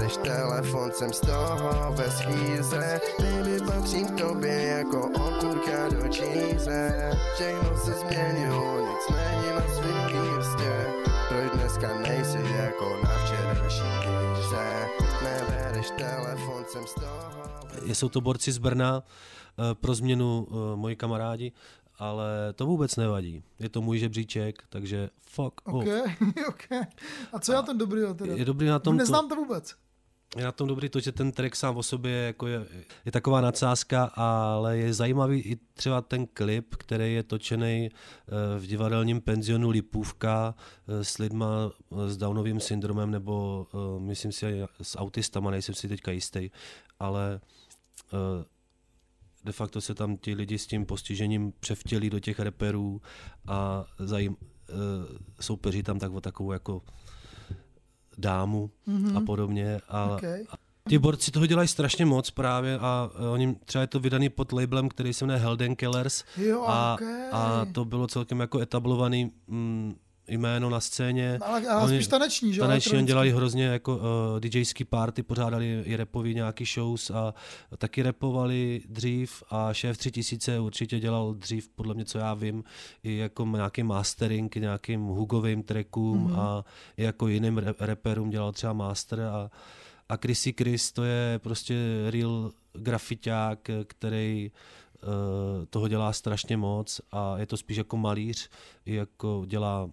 [0.09, 3.01] Nebereš telefon, jsem z toho ve schýze.
[3.19, 7.11] Baby, patřím tobě jako okurka do číze.
[7.35, 10.87] Všechno se změnilo, nic není na svým místě.
[11.29, 14.89] Proč dneska nejsi jako na včerejší kýze?
[15.25, 17.43] Nebereš telefon, jsem z toho
[17.95, 21.53] Jsou to borci z Brna, eh, pro změnu eh, moji kamarádi,
[21.99, 23.43] ale to vůbec nevadí.
[23.59, 25.87] Je to můj žebříček, takže fuck OK, off.
[26.49, 26.87] OK.
[27.33, 28.01] A co je na tom dobrý?
[28.17, 28.35] Teda?
[28.35, 29.75] Je dobrý na tom to- Neznám to vůbec.
[30.39, 32.66] Je na tom dobrý to, že ten track sám o sobě je, jako je,
[33.05, 37.91] je taková nadsázka, ale je zajímavý i třeba ten klip, který je točený
[38.59, 40.55] v divadelním penzionu Lipůvka
[40.89, 45.89] eh, s lidma eh, s Downovým syndromem nebo eh, myslím si s autistama, nejsem si
[45.89, 46.51] teďka jistý,
[47.01, 47.41] ale
[48.12, 48.45] eh,
[49.45, 53.03] de facto se tam ti lidi s tím postižením převtělí do těch reperů
[53.47, 54.72] a zajím, eh,
[55.41, 56.82] soupeří tam tak o takovou jako
[58.19, 59.16] dámu Mhm.
[59.16, 59.81] a podobně.
[59.89, 60.45] A, Okay.
[60.51, 60.55] a
[60.89, 64.53] ti borci toho dělají strašně moc právě a eh, oni třeba je to vydaný pod
[64.53, 67.29] labelem, který se jmenuje Helden Killers Jo, a, okay.
[67.33, 69.95] a to bylo celkem jako etablovaný mm,
[70.29, 71.39] jméno na scéně.
[71.43, 74.03] Ale- ale spíš taneční, že jo, Taneční, oni dělali hrozně jako uh,
[74.41, 77.35] DJský party, pořádali i repový nějaký shows a
[77.79, 82.64] taky repovali dřív a šéf 3000 určitě dělal dřív, podle mě, co já vím,
[83.03, 86.39] i jako nějaký mastering nějakým hugovým trackům Mhm.
[86.41, 86.64] a
[86.97, 89.51] i jako jiným re- reperům dělal třeba master a,
[90.09, 91.74] a Chrissy Chris to je prostě
[92.11, 94.51] real grafiťák, který
[95.03, 95.09] uh,
[95.70, 98.49] toho dělá strašně moc a je to spíš jako malíř,
[98.87, 99.91] jako dělá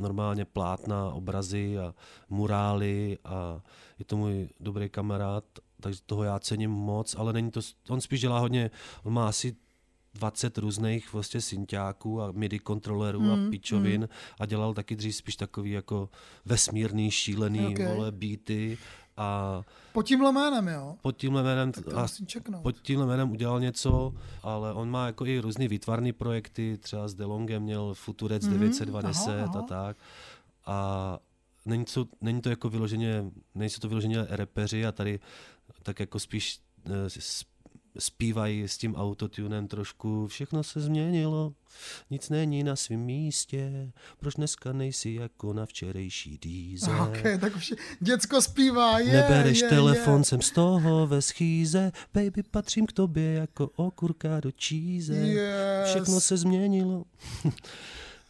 [0.00, 1.94] normálně plátna, obrazy a
[2.28, 3.60] murály a
[3.98, 5.44] je to můj dobrý kamarád,
[5.80, 8.70] takže toho já cením moc, ale není to, on spíš dělá hodně,
[9.02, 9.56] on má asi
[10.14, 14.08] 20 různých vlastně synťáků a MIDI kontrolerů Mm, a pičovin mm.
[14.40, 16.08] a dělal taky dřív spíš takový jako
[16.44, 17.94] vesmírný, šílený Okay.
[17.94, 18.78] vole beaty
[19.20, 19.62] a
[19.92, 20.96] Pod tímhle jménem, jo?
[21.02, 22.06] pod tímhle jménem, a
[22.62, 27.14] pod tímhle jménem udělal něco, ale on má jako i různý výtvarný projekty, třeba s
[27.14, 29.58] DeLongem měl Futurec Mhm, 920 aha, aha.
[29.60, 29.96] a tak.
[30.66, 31.18] A
[31.66, 35.20] není to, není to jako vyloženě, nejsou to vyloženě repeři a tady
[35.82, 37.10] tak jako spíš eh,
[38.00, 41.52] zpívají s tím autotunem trošku, všechno se změnilo,
[42.10, 46.90] nic není na svém místě, proč dneska nejsi jako na včerejší dýze.
[46.90, 50.24] OK, tak už děcko zpívá, je, Nebereš je, telefon, je.
[50.24, 55.14] jsem z toho ve schýze, baby, patřím k tobě jako okurka do číze.
[55.14, 55.88] Yes.
[55.88, 57.04] Všechno se změnilo.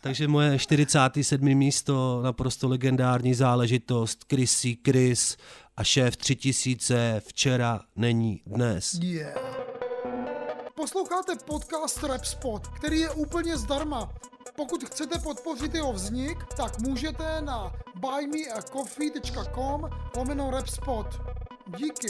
[0.02, 1.54] Takže moje 47.
[1.54, 5.36] místo, naprosto legendární záležitost, Chrissy Chris
[5.76, 8.94] a šéf 3000, včera není dnes.
[9.02, 9.59] Yeah.
[10.80, 14.12] Posloucháte podcast Rap Spot, který je úplně zdarma.
[14.56, 21.06] Pokud chcete podpořit jeho vznik, tak můžete na buymeacoffee.com lomeno Rapspot.
[21.78, 22.08] Díky.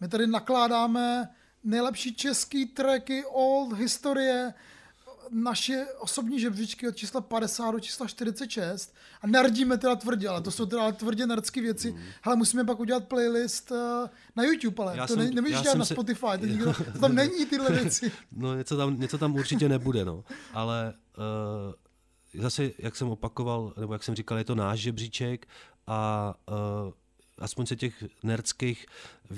[0.00, 1.28] My tady nakládáme
[1.64, 4.54] nejlepší český tracky old historie,
[5.42, 10.50] naše osobní žebříčky od čísla 50 do čísla 46 a nerdíme teda tvrdě, ale to
[10.50, 11.92] jsou teda tvrdě nerdské věci.
[11.92, 11.98] Mm.
[12.22, 13.76] Ale musíme pak udělat playlist uh,
[14.36, 16.98] na YouTube, ale Já to jsem- ne, nemůžeš dělat na se- Spotify, to, nikdo, to
[16.98, 18.12] tam není tyhle věci.
[18.36, 20.24] No něco tam, něco tam určitě nebude, no.
[20.52, 20.94] Ale
[22.34, 25.46] uh, zase, jak jsem opakoval, nebo jak jsem říkal, je to náš žebříček
[25.86, 26.34] a
[26.86, 26.92] uh,
[27.38, 28.86] aspoň se těch nerdských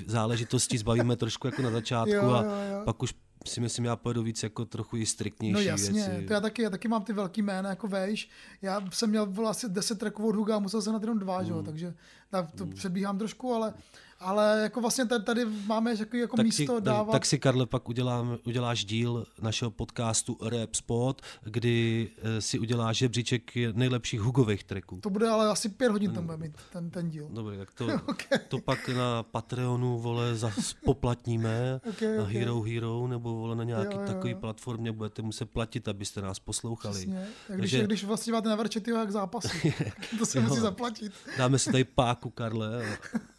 [0.07, 2.83] záležitostí zbavíme trošku jako na začátku Jo, a jo, jo.
[2.85, 3.15] pak už
[3.47, 6.27] si myslím, já pojedu víc jako trochu i striktnější No jasně, věci.
[6.27, 8.29] to já taky, já taky mám ty velký jména, jako vejš.
[8.63, 11.47] Já jsem měl asi 10 tracků od Huga a musel jsem na jenom dva, Hmm.
[11.47, 11.95] že jo, takže
[12.31, 13.75] tak to předbíhám trošku, ale,
[14.21, 17.13] ale jako vlastně tady, tady máme jako, jako tak, místo si, dávat.
[17.13, 22.97] tak si, Karle, pak udělám, uděláš díl našeho podcastu Rap Spot, kdy eh, si uděláš
[22.97, 25.01] žebříček nejlepších hugových tracků.
[25.01, 27.29] To bude ale asi pět hodin, tam bude mít ten, ten díl.
[27.31, 27.87] Dobrý, tak to,
[28.49, 30.35] to pak na Patreonu, vole,
[30.85, 32.25] poplatníme, Ok, na.
[32.25, 34.39] Hero Hero, nebo vole na nějaký Jo, jo, takový jo.
[34.39, 36.95] platformě budete muset platit, abyste nás poslouchali.
[36.95, 37.29] Přesně.
[37.49, 39.75] Jak když, jak když vlastně máte na Verčetyho jak zápasy,
[40.19, 41.13] to se musí zaplatit.
[41.39, 41.85] Dáme si tady
[42.17, 42.97] páku, Karle.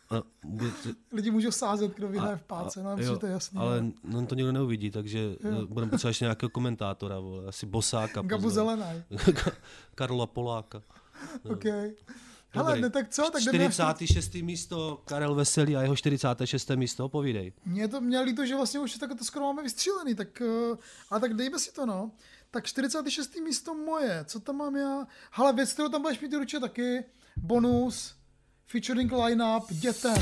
[0.10, 3.32] A, a budete, Lidi můžou sázet, kdo vyhraje v páce, no, myslím, že to je
[3.32, 3.60] jasný.
[3.60, 8.22] ale no, to nikdo neuvidí, takže eh, budeme potřebovat ještě nějakého komentátora, vole, asi Bosáka.
[8.22, 8.50] Gabu.
[8.50, 9.04] Zelenaj.
[9.96, 10.82] Karla Poláka.
[11.46, 11.52] No.
[11.52, 11.64] OK.
[12.50, 12.82] Hele, Dobrý.
[12.82, 13.30] ne, tak co?
[13.32, 14.34] Tak jdeme na 46.
[14.36, 16.70] místo, Karel Veselý a jeho 46.
[16.76, 17.54] místo, povídej.
[17.66, 20.78] Mně to mě líto, že vlastně už tak to skoro máme vystřílený, tak, eh,
[21.10, 22.12] ale tak dejme si to, no.
[22.52, 23.36] Tak 46.
[23.36, 25.08] místo moje, co tam mám já?
[25.32, 27.04] Hele, věc, kterou tam budeš mít určitě taky,
[27.38, 28.16] bonus,
[28.68, 30.16] featuring line-up, dětem.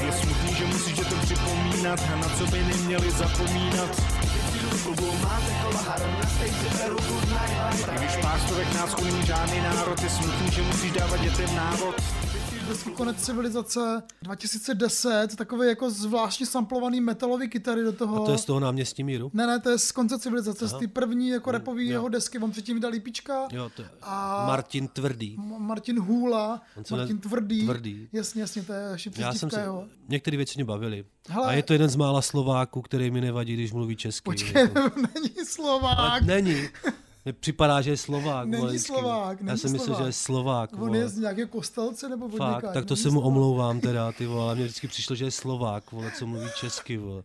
[0.00, 4.02] Je smutný, že musíš dětem připomínat, na co by neměli zapomínat.
[7.98, 11.94] Když pástovek nácku není žádný národ, je smutný, že musíš dávat dětem návod.
[12.68, 18.22] Desku Konec civilizace 2010, takový jako zvláštně samplovaný metalový kytary do toho.
[18.22, 19.30] A to je z toho náměstí míru?
[19.34, 20.80] Ne, ne, to je z konce civilizace, z Aha.
[20.80, 21.90] té první jako repový jo.
[21.92, 23.48] jeho desky, on předtím vydal lípička.
[23.52, 25.34] Jo, to je A- Martin Tvrdý.
[25.38, 27.64] M- Martin Hůla, se Martin Tvrdý.
[27.64, 28.08] Tvrdý.
[28.12, 29.86] Jasně, jasně, to je ještě Já jsem si, jeho.
[30.08, 31.04] některé věci mě bavily.
[31.28, 34.24] Hele- A je to jeden z mála Slováků, který mi nevadí, když mluví česky.
[34.24, 34.80] Počkej, Jako-
[35.14, 35.98] není Slovák.
[35.98, 36.68] Ale není.
[37.24, 38.48] Mně připadá, že je Slovák.
[38.48, 38.86] Není vždycky.
[38.92, 40.72] Slovák, Já není jsem myslel, že je Slovák.
[40.72, 40.98] On vole.
[40.98, 44.42] je z nějakého kostelce nebo od Fakt, tak to se mu omlouvám teda, ty vole,
[44.44, 47.22] ale mně vždycky přišlo, že je Slovák, vole, co mluví česky, vole.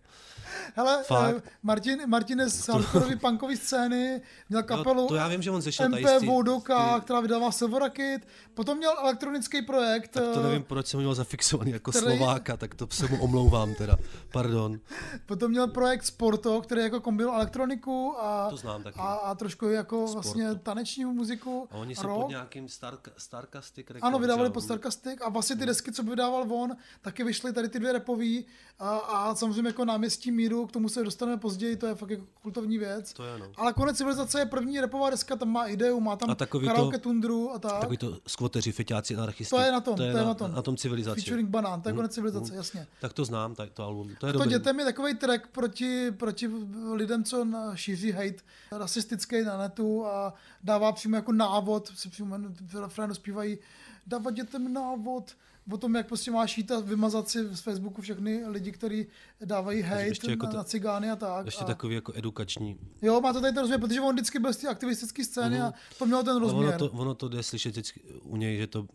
[0.75, 1.35] Hele, Fakt.
[1.37, 5.61] eh, Martin, Martin je z hardcoreový punkové scény, měl kapelu to já vím, že on
[5.61, 10.43] zešel tady MP tý- Vodoka, která vydává Silverakit, potom měl elektronický projekt, Tak to eh,
[10.43, 13.97] nevím, proč jsem ho měl zafixovaný jako který- Slováka, tak to se mu omlouvám teda.
[14.31, 14.79] Pardon.
[15.25, 18.99] potom měl projekt Sporto, který jako kombinoval elektroniku a, To znám taky.
[18.99, 20.13] a, a trošku jako Sporto.
[20.13, 22.21] vlastně taneční muziku, A oni jsou rock.
[22.21, 24.03] pod nějakým Star, Starcastic Records.
[24.03, 27.69] Ano, vydávali pod Starcastic a vlastně ty desky, co by vydával on, taky vyšly tady
[27.69, 28.45] ty dvě repový
[28.79, 32.25] a, a samozřejmě jako náměstí míru, k tomu se dostaneme později, to je fakt jako
[32.41, 33.13] kultovní věc.
[33.13, 33.45] To je ano.
[33.57, 36.73] Ale konec civilizace je první repová deska, tam má ideu, má tam A takový to-
[36.73, 37.79] karaoke tundru a tak.
[37.79, 39.49] Takový to skvoteři, feťáci, anarchisti.
[39.55, 40.51] To je na tom, to je, na, tom.
[40.51, 41.21] na tom civilizaci.
[41.21, 42.55] Featuring banán, to je Mhm, konec civilizace, mhm.
[42.57, 42.87] jasně.
[43.01, 44.09] Tak to znám, taj, to album.
[44.19, 46.49] To je To dětem je takový track proti, proti
[46.93, 48.35] lidem, co na- šíří hate
[48.71, 52.37] rasistický na netu a dává přímo jako návod, si přímo
[52.81, 53.57] refrénu zpívají,
[54.07, 55.35] dávat dětem návod,
[55.71, 59.07] o tom, jak prostě máš jít a vymazat si z Facebooku všechny lidi, kteří
[59.45, 61.45] dávají hate jako na, ta- na cigány a tak.
[61.45, 61.67] Ještě a...
[61.67, 62.77] takový jako edukační.
[63.01, 65.65] Jo, má to tady ten rozměr, protože on vždycky byl z té aktivistické scény Mhm.
[65.67, 66.69] a to mělo ten A rozměr.
[66.69, 68.87] Ono to, ono to jde slyšet vždycky u něj, že to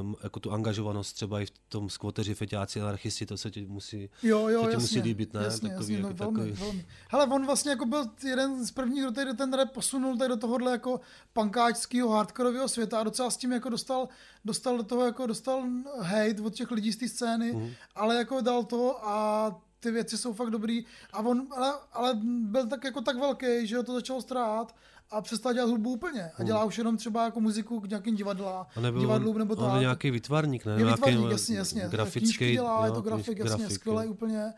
[0.00, 4.10] um, jako tu angažovanost třeba i v tom skvoteři, feťáci, anarchisti, to se ti musí,
[4.22, 5.40] Jo, jo, to ti jasně, musí líbit, ne?
[5.44, 6.52] Jasně, takový, jasně, no, jako, velmi, takový.
[6.66, 6.86] velmi.
[7.10, 10.36] Hele, on vlastně jako byl jeden z prvních, kdo tady ten rap posunul tady do
[10.36, 11.00] tohohle jako
[11.32, 14.08] punkáčského hardcoreového světa a docela s tím jako dostal,
[14.44, 15.62] dostal do toho jako dostal
[16.00, 17.70] hate od těch lidí z té scény, Mhm.
[17.94, 22.66] ale jako dal to a ty věci jsou fakt dobrý a on, ale, ale byl
[22.66, 24.74] tak jako tak velký, že ho to začalo strát
[25.10, 28.66] a přestal dělat hudbu úplně a dělá už jenom třeba jako muziku k nějakým divadla,
[28.76, 29.80] A nebyl divadlům on, nebo on je tak.
[29.80, 30.72] nějaký vytvarník, ne?
[30.72, 31.88] Je no, jasně, jasně.
[31.90, 34.52] Grafický, dělá, je jo, to grafik, jasně, grafik, skvělý úplně.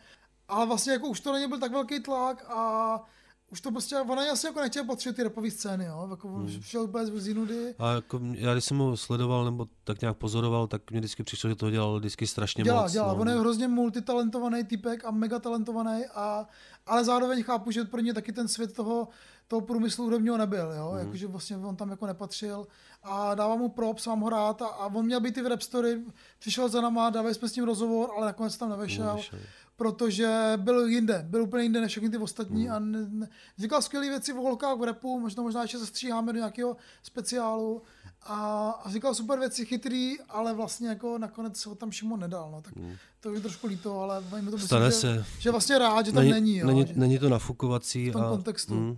[0.47, 3.03] Ale vlastně jako už to na ně byl tak velký tlak a
[3.51, 6.59] už to prostě, ona asi jako nechtěl patřit ty rapové scény, jo, jako on Hmm.
[6.59, 7.75] přišel úplně z jinudy.
[7.79, 11.49] A jako, já když jsem ho sledoval nebo tak nějak pozoroval, tak mě vždycky přišlo,
[11.49, 12.91] že to dělal vždycky strašně Dělá, moc.
[12.91, 13.19] dělá, no.
[13.19, 16.47] on je hrozně multitalentovaný typek a mega talentovaný, a,
[16.85, 19.07] ale zároveň chápu, že pro ně taky ten svět toho,
[19.49, 20.89] toho průmyslu hudebního nebyl, jo?
[20.91, 20.99] Mhm.
[20.99, 22.67] Jakože vlastně on tam jako nepatřil
[23.03, 25.61] a dávám mu props, mám ho rád a, a on měl být i v rap
[25.61, 26.01] story,
[26.39, 29.05] přišel za náma, dávali jsme s ním rozhovor, ale nakonec tam nevešel.
[29.07, 29.39] Nevyšel.
[29.75, 33.27] protože byl jinde, byl úplně jinde než všechny ty ostatní a ne, ne,
[33.57, 37.81] říkal skvělé věci o holkách v rapu, možná možná ještě zastříháme do nějakého speciálu
[38.23, 42.61] a, a říkal super věci, chytrý, ale vlastně jako nakonec ho tam Šimon nedal, no,
[42.61, 42.73] tak
[43.19, 45.25] to je trošku líto, ale mi to myslím, Stane že, se.
[45.39, 48.09] že vlastně rád, že tam není, není jo, není, že, není to nafukovací.
[48.09, 48.73] v tom a, kontextu.
[48.73, 48.97] mm.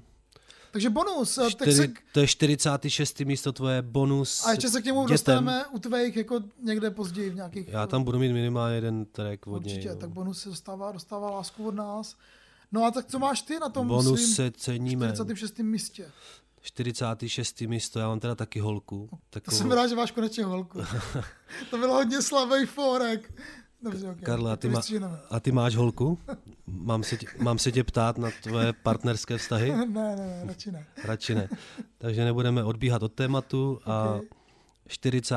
[0.71, 3.19] Takže bonus, tak Čtyři, se, To je 46.
[3.19, 4.45] místo tvoje bonus.
[4.45, 5.13] a ještě se k němu dětem.
[5.13, 7.67] dostaneme u tvých jako někde později v nějakých...
[7.67, 9.97] Já tam budu mít minimálně jeden track od Určitě, něj.
[9.97, 12.15] tak bonus se dostává, dostává lásku od nás.
[12.71, 15.11] No a tak co máš ty na tom Bonus svým se ceníme.
[15.13, 15.59] 46.
[15.59, 16.11] místě?
[16.61, 17.61] 46.
[17.61, 19.07] místo, já mám teda taky holku.
[19.11, 19.57] To Takovou...
[19.57, 20.79] jsem rád, že máš konečně holku.
[21.69, 23.33] to bylo hodně slabý forek.
[23.83, 24.21] Dobře, okay.
[24.23, 24.81] Karla, a ty, má,
[25.29, 26.19] a ty máš holku?
[26.67, 29.71] Mám se, tě, mám se tě ptát na tvoje partnerské vztahy?
[29.75, 30.85] ne, ne, ne, radši ne.
[31.03, 31.49] Radši ne.
[31.97, 33.79] Takže nebudeme odbíhat od tématu.
[33.85, 34.19] A
[34.87, 35.35] 40.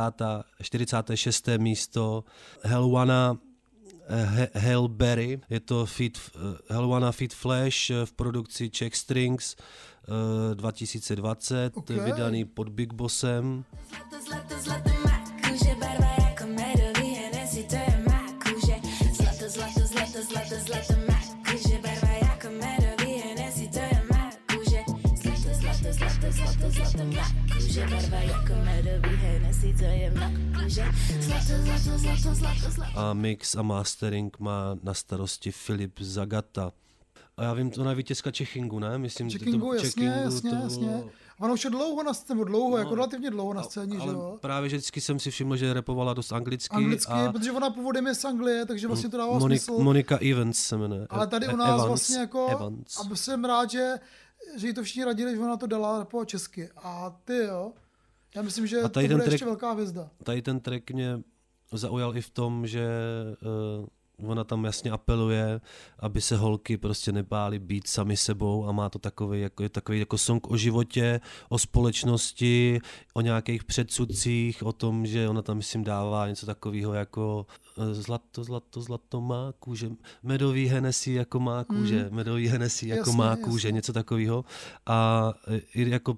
[0.63, 1.49] 46.
[1.59, 2.25] místo
[2.63, 3.37] Helwana
[4.09, 5.41] eh, He- Hellberry.
[5.51, 9.57] Je to feed, eh, Helwana Feed Flash eh, v produkci Czech Strings
[10.09, 11.91] eh, 2020, Ok.
[11.91, 13.65] vydaný pod Big Bossem.
[13.89, 16.14] Zlato, zlato, zlato má
[32.97, 36.73] a mix a mastering má na starosti Filip Zagata.
[37.37, 38.99] A já vím, to na vítězka Čechingu, ne?
[38.99, 41.05] Myslím, že Checkingu, to, jasně, Checkingu jasně, to jasně.
[41.41, 44.39] Ona už je dlouho na scéně, dlouho, jako relativně dlouho na scéně, že ale jo?
[44.41, 46.77] právě že vždycky jsem si všiml, že repovala dost anglicky.
[46.77, 49.83] Anglicky, a protože ona původem je z Anglie, takže vlastně to dává Monik, smysl.
[49.83, 51.07] Monika Evans se jmenuje.
[51.11, 53.01] Ale tady u E- nás Evans, vlastně jako, Evans.
[53.01, 53.95] aby jsem rád, že,
[54.57, 56.69] že jí to všichni radili, že ona to dala repovat česky.
[56.77, 57.73] A ty jo,
[58.35, 60.11] já myslím, že A to tady bude ten ještě track- velká hvězda.
[60.25, 61.21] Tady ten track mě
[61.73, 62.89] zaujal i v tom, že
[63.81, 63.87] uh,
[64.31, 65.61] ona tam jasně apeluje,
[65.99, 69.99] aby se holky prostě nebály být sami sebou a má to takový jako, je takový
[69.99, 72.79] jako song o životě, o společnosti,
[73.15, 77.47] o nějakých předsudcích, o tom, že ona tam myslím dává něco takového jako
[77.79, 79.91] eh, zlato, zlato, zlato má kůže,
[80.23, 82.17] medový Hennessy jako má kůže, Mm.
[82.17, 83.45] medový Hennessy jako Jasně, má jasně.
[83.45, 84.45] kůže, něco takového.
[84.87, 86.17] A eh, i jako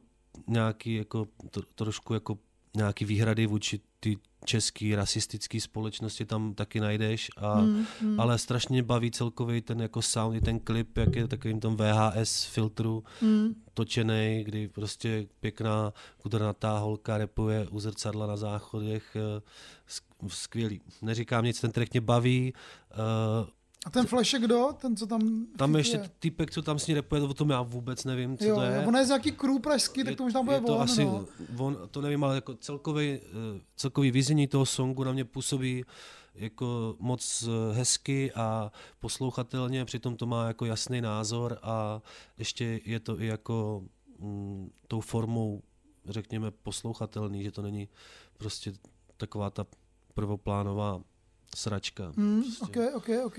[0.48, 2.38] nějaký jako to, trošku jako
[2.76, 8.20] nějaký výhrady vůči ty český rasistický společnosti tam taky najdeš, a, Hmm, hmm.
[8.20, 12.44] ale strašně baví celkový ten jako sound, i ten klip, jak je takovým tom VHS
[12.44, 13.54] filtru Hmm.
[13.74, 15.92] točený, kdy prostě pěkná
[16.22, 19.40] kudrnatá holka repuje u zrcadla na záchodech, eh,
[19.88, 20.80] sk- skvělý.
[21.02, 22.52] Neříkám nic, ten track mě baví,
[22.90, 22.96] eh,
[23.86, 24.68] A ten Flash je kdo?
[24.80, 27.62] Ten, co tam tam je ještě týpek, co tam s ní repuje, o tom já
[27.62, 28.86] vůbec nevím, co jo, to je.
[28.86, 31.26] Ona je z nějaký crew pražský, tak to možná bude je to on, asi, no.
[31.58, 35.84] on, to nevím, ale jako celkový, eh, celkový vyznění toho songu na mě působí
[36.34, 42.02] jako moc eh, hezky a poslouchatelně, přitom to má jako jasný názor a
[42.38, 43.84] ještě je to i jako
[44.18, 45.62] mm, tou formou,
[46.08, 47.88] řekněme, poslouchatelný, že to není
[48.38, 48.72] prostě
[49.16, 49.66] taková ta
[50.14, 51.00] prvoplánová
[51.56, 52.12] sračka.
[52.16, 52.90] Hmm, prostě.
[52.90, 53.38] ok, ok, ok.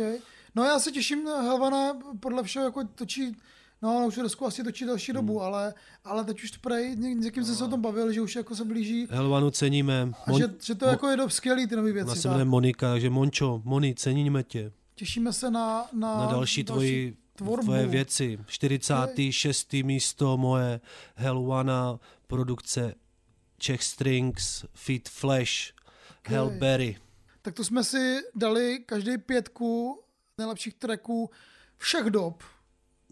[0.57, 3.35] No já se těším, Helvana podle všeho jako točí,
[3.81, 5.15] no ona už tu desku asi točí další Hmm.
[5.21, 5.73] dobu, ale,
[6.03, 8.55] ale teď už to prej, s někým jsem se o tom bavil, že už jako
[8.55, 10.11] se blíží Helvanu ceníme.
[10.25, 12.21] a že, že to jako je do skvělý ty nové Ona věci.
[12.21, 12.45] se jmenuje.
[12.45, 14.71] Monika, takže Mončo, Moni, ceníme tě.
[14.95, 17.63] Těšíme se na, na, na další tvoji, tvorbu.
[17.65, 18.39] tvoje věci.
[18.47, 19.73] 46.
[19.73, 20.79] místo moje
[21.15, 22.93] Helwana, produkce
[23.57, 25.73] Czech Strings, Feed Flash,
[26.19, 26.35] Okay.
[26.35, 26.97] Hellberry.
[27.41, 29.99] Tak to jsme si dali každý pětku
[30.38, 31.30] nejlepších tracků
[31.77, 32.43] všech dob,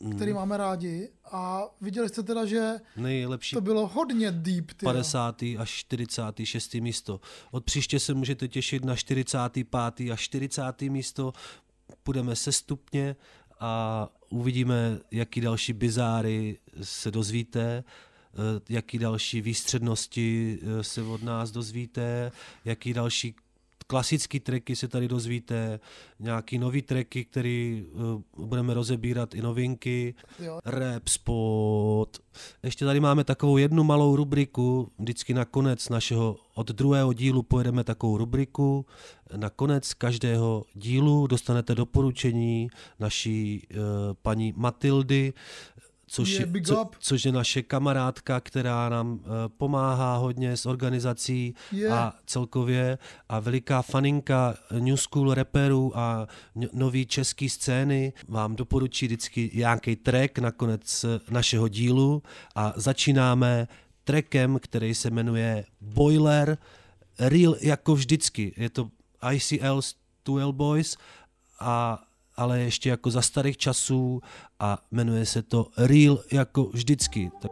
[0.01, 0.15] Mm.
[0.15, 1.09] který máme rádi.
[1.31, 4.71] A viděli jste teda, že Nejlepší to bylo hodně deep.
[4.73, 4.91] Tyjo.
[4.91, 5.41] 50.
[5.57, 6.73] až 46.
[6.81, 7.19] místo.
[7.51, 10.11] Od příště se můžete těšit na 45.
[10.11, 10.89] a 40.
[10.89, 11.33] místo.
[12.03, 13.15] Půjdeme sestupně
[13.59, 21.51] a uvidíme, jaký další bizáry se dozvíte, eh, jaký další výstřednosti eh, se od nás
[21.51, 22.31] dozvíte,
[22.65, 23.35] jaký další
[23.87, 25.79] klasický tracky se tady dozvíte,
[26.19, 27.85] nějaký nový tracky, který
[28.37, 30.59] uh, budeme rozebírat i novinky, Jo.
[30.65, 32.17] rap spot.
[32.63, 37.83] Ještě tady máme takovou jednu malou rubriku, vždycky na konec našeho, od druhého dílu pojedeme
[37.83, 38.85] takovou rubriku,
[39.35, 42.67] na konec každého dílu dostanete doporučení
[42.99, 43.77] naší uh,
[44.21, 45.33] paní Matildy,
[46.15, 49.19] což, Je co, což je naše kamarádka, která nám uh,
[49.57, 51.89] pomáhá hodně s organizací Je.
[51.89, 52.97] a celkově.
[53.29, 56.27] A veliká faninka New School rapperů a
[56.73, 58.13] nový český scény.
[58.27, 62.23] Vám doporučí vždycky nějaký track na konec našeho dílu.
[62.55, 63.67] A začínáme
[64.03, 66.57] trackem, který se jmenuje Boiler,
[67.19, 68.53] Real jako vždycky.
[68.57, 68.89] Je to
[69.31, 69.81] ICL
[70.25, 70.97] 12 Boys.
[71.59, 72.03] A
[72.37, 74.21] ale ještě jako za starých časů
[74.59, 77.31] a jmenuje se to Real jako vždycky.
[77.41, 77.51] Tak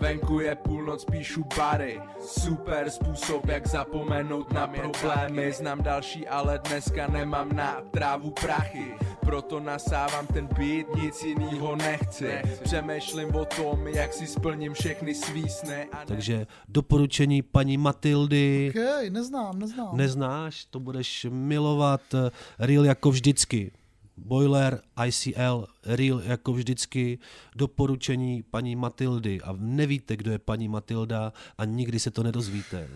[0.00, 7.06] Venku je půlnoc, píšu bary Super způsob, jak zapomenout na problémy Znám další, ale dneska
[7.06, 14.12] nemám na trávu prachy Proto nasávám ten beat, nic jinýho nechci Přemýšlím o tom, jak
[14.12, 18.72] si splním všechny svý sny Takže doporučení paní Matildy.
[18.76, 19.96] Ok, neznám, neznám.
[19.96, 22.00] Neznáš, to budeš milovat.
[22.14, 23.72] eh, Real jako vždycky.
[24.18, 27.18] Boiler, ICL, Real jako vždycky,
[27.56, 32.88] doporučení paní Matildy a nevíte, kdo je paní Matilda a nikdy se to nedozvíte.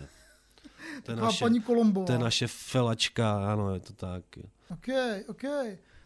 [1.03, 2.05] To je Taková paní Kolombová.
[2.05, 4.23] To je naše felačka, ano, je to tak.
[4.71, 4.87] OK,
[5.27, 5.43] OK.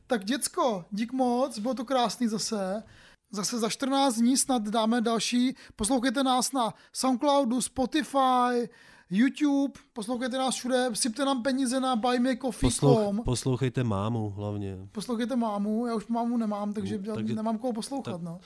[0.07, 2.83] Tak děcko, dík moc, bylo to krásný zase.
[3.31, 5.55] Zase za 14 dní snad dáme další.
[5.75, 8.69] Poslouchejte nás na Soundcloudu, Spotify,
[9.09, 12.69] YouTube, poslouchejte nás všude, sypte nám peníze na buymeacoffee.com.
[12.69, 14.77] Poslouch, poslouchejte mámu hlavně.
[14.91, 18.11] Poslouchejte mámu, já už mámu nemám, takže, No, takže- nemám koho poslouchat.
[18.11, 18.39] tak- no.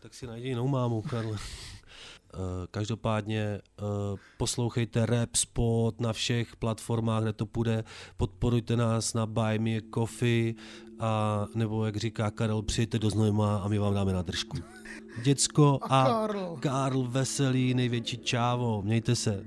[0.00, 1.36] Tak si najdi jinou mámu, Karle.
[2.34, 3.82] Eh, Každopádně eh,
[4.38, 7.84] poslouchejte Rap Spot na všech platformách, kde to půjde.
[8.16, 10.54] Podporujte nás na Buy Me Coffee
[11.00, 14.56] a nebo jak říká Karel, přijďte do Znojma a my vám dáme na držku.
[15.24, 16.56] Děcko A a, Karl.
[16.60, 18.82] Karl Veselý, největší čávo.
[18.82, 19.44] Mějte se.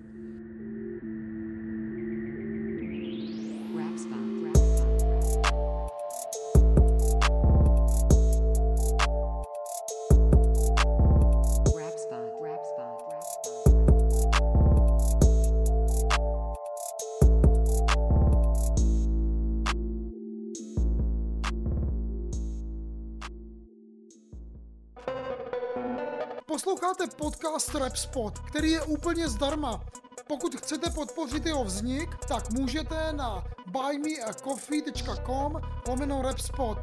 [27.49, 29.81] Podcast Rap Spot, který je úplně zdarma.
[30.27, 36.77] Pokud chcete podpořit jeho vznik, tak můžete na buymeacoffee.com lomeno Rap Spot.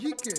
[0.00, 0.30] Díky.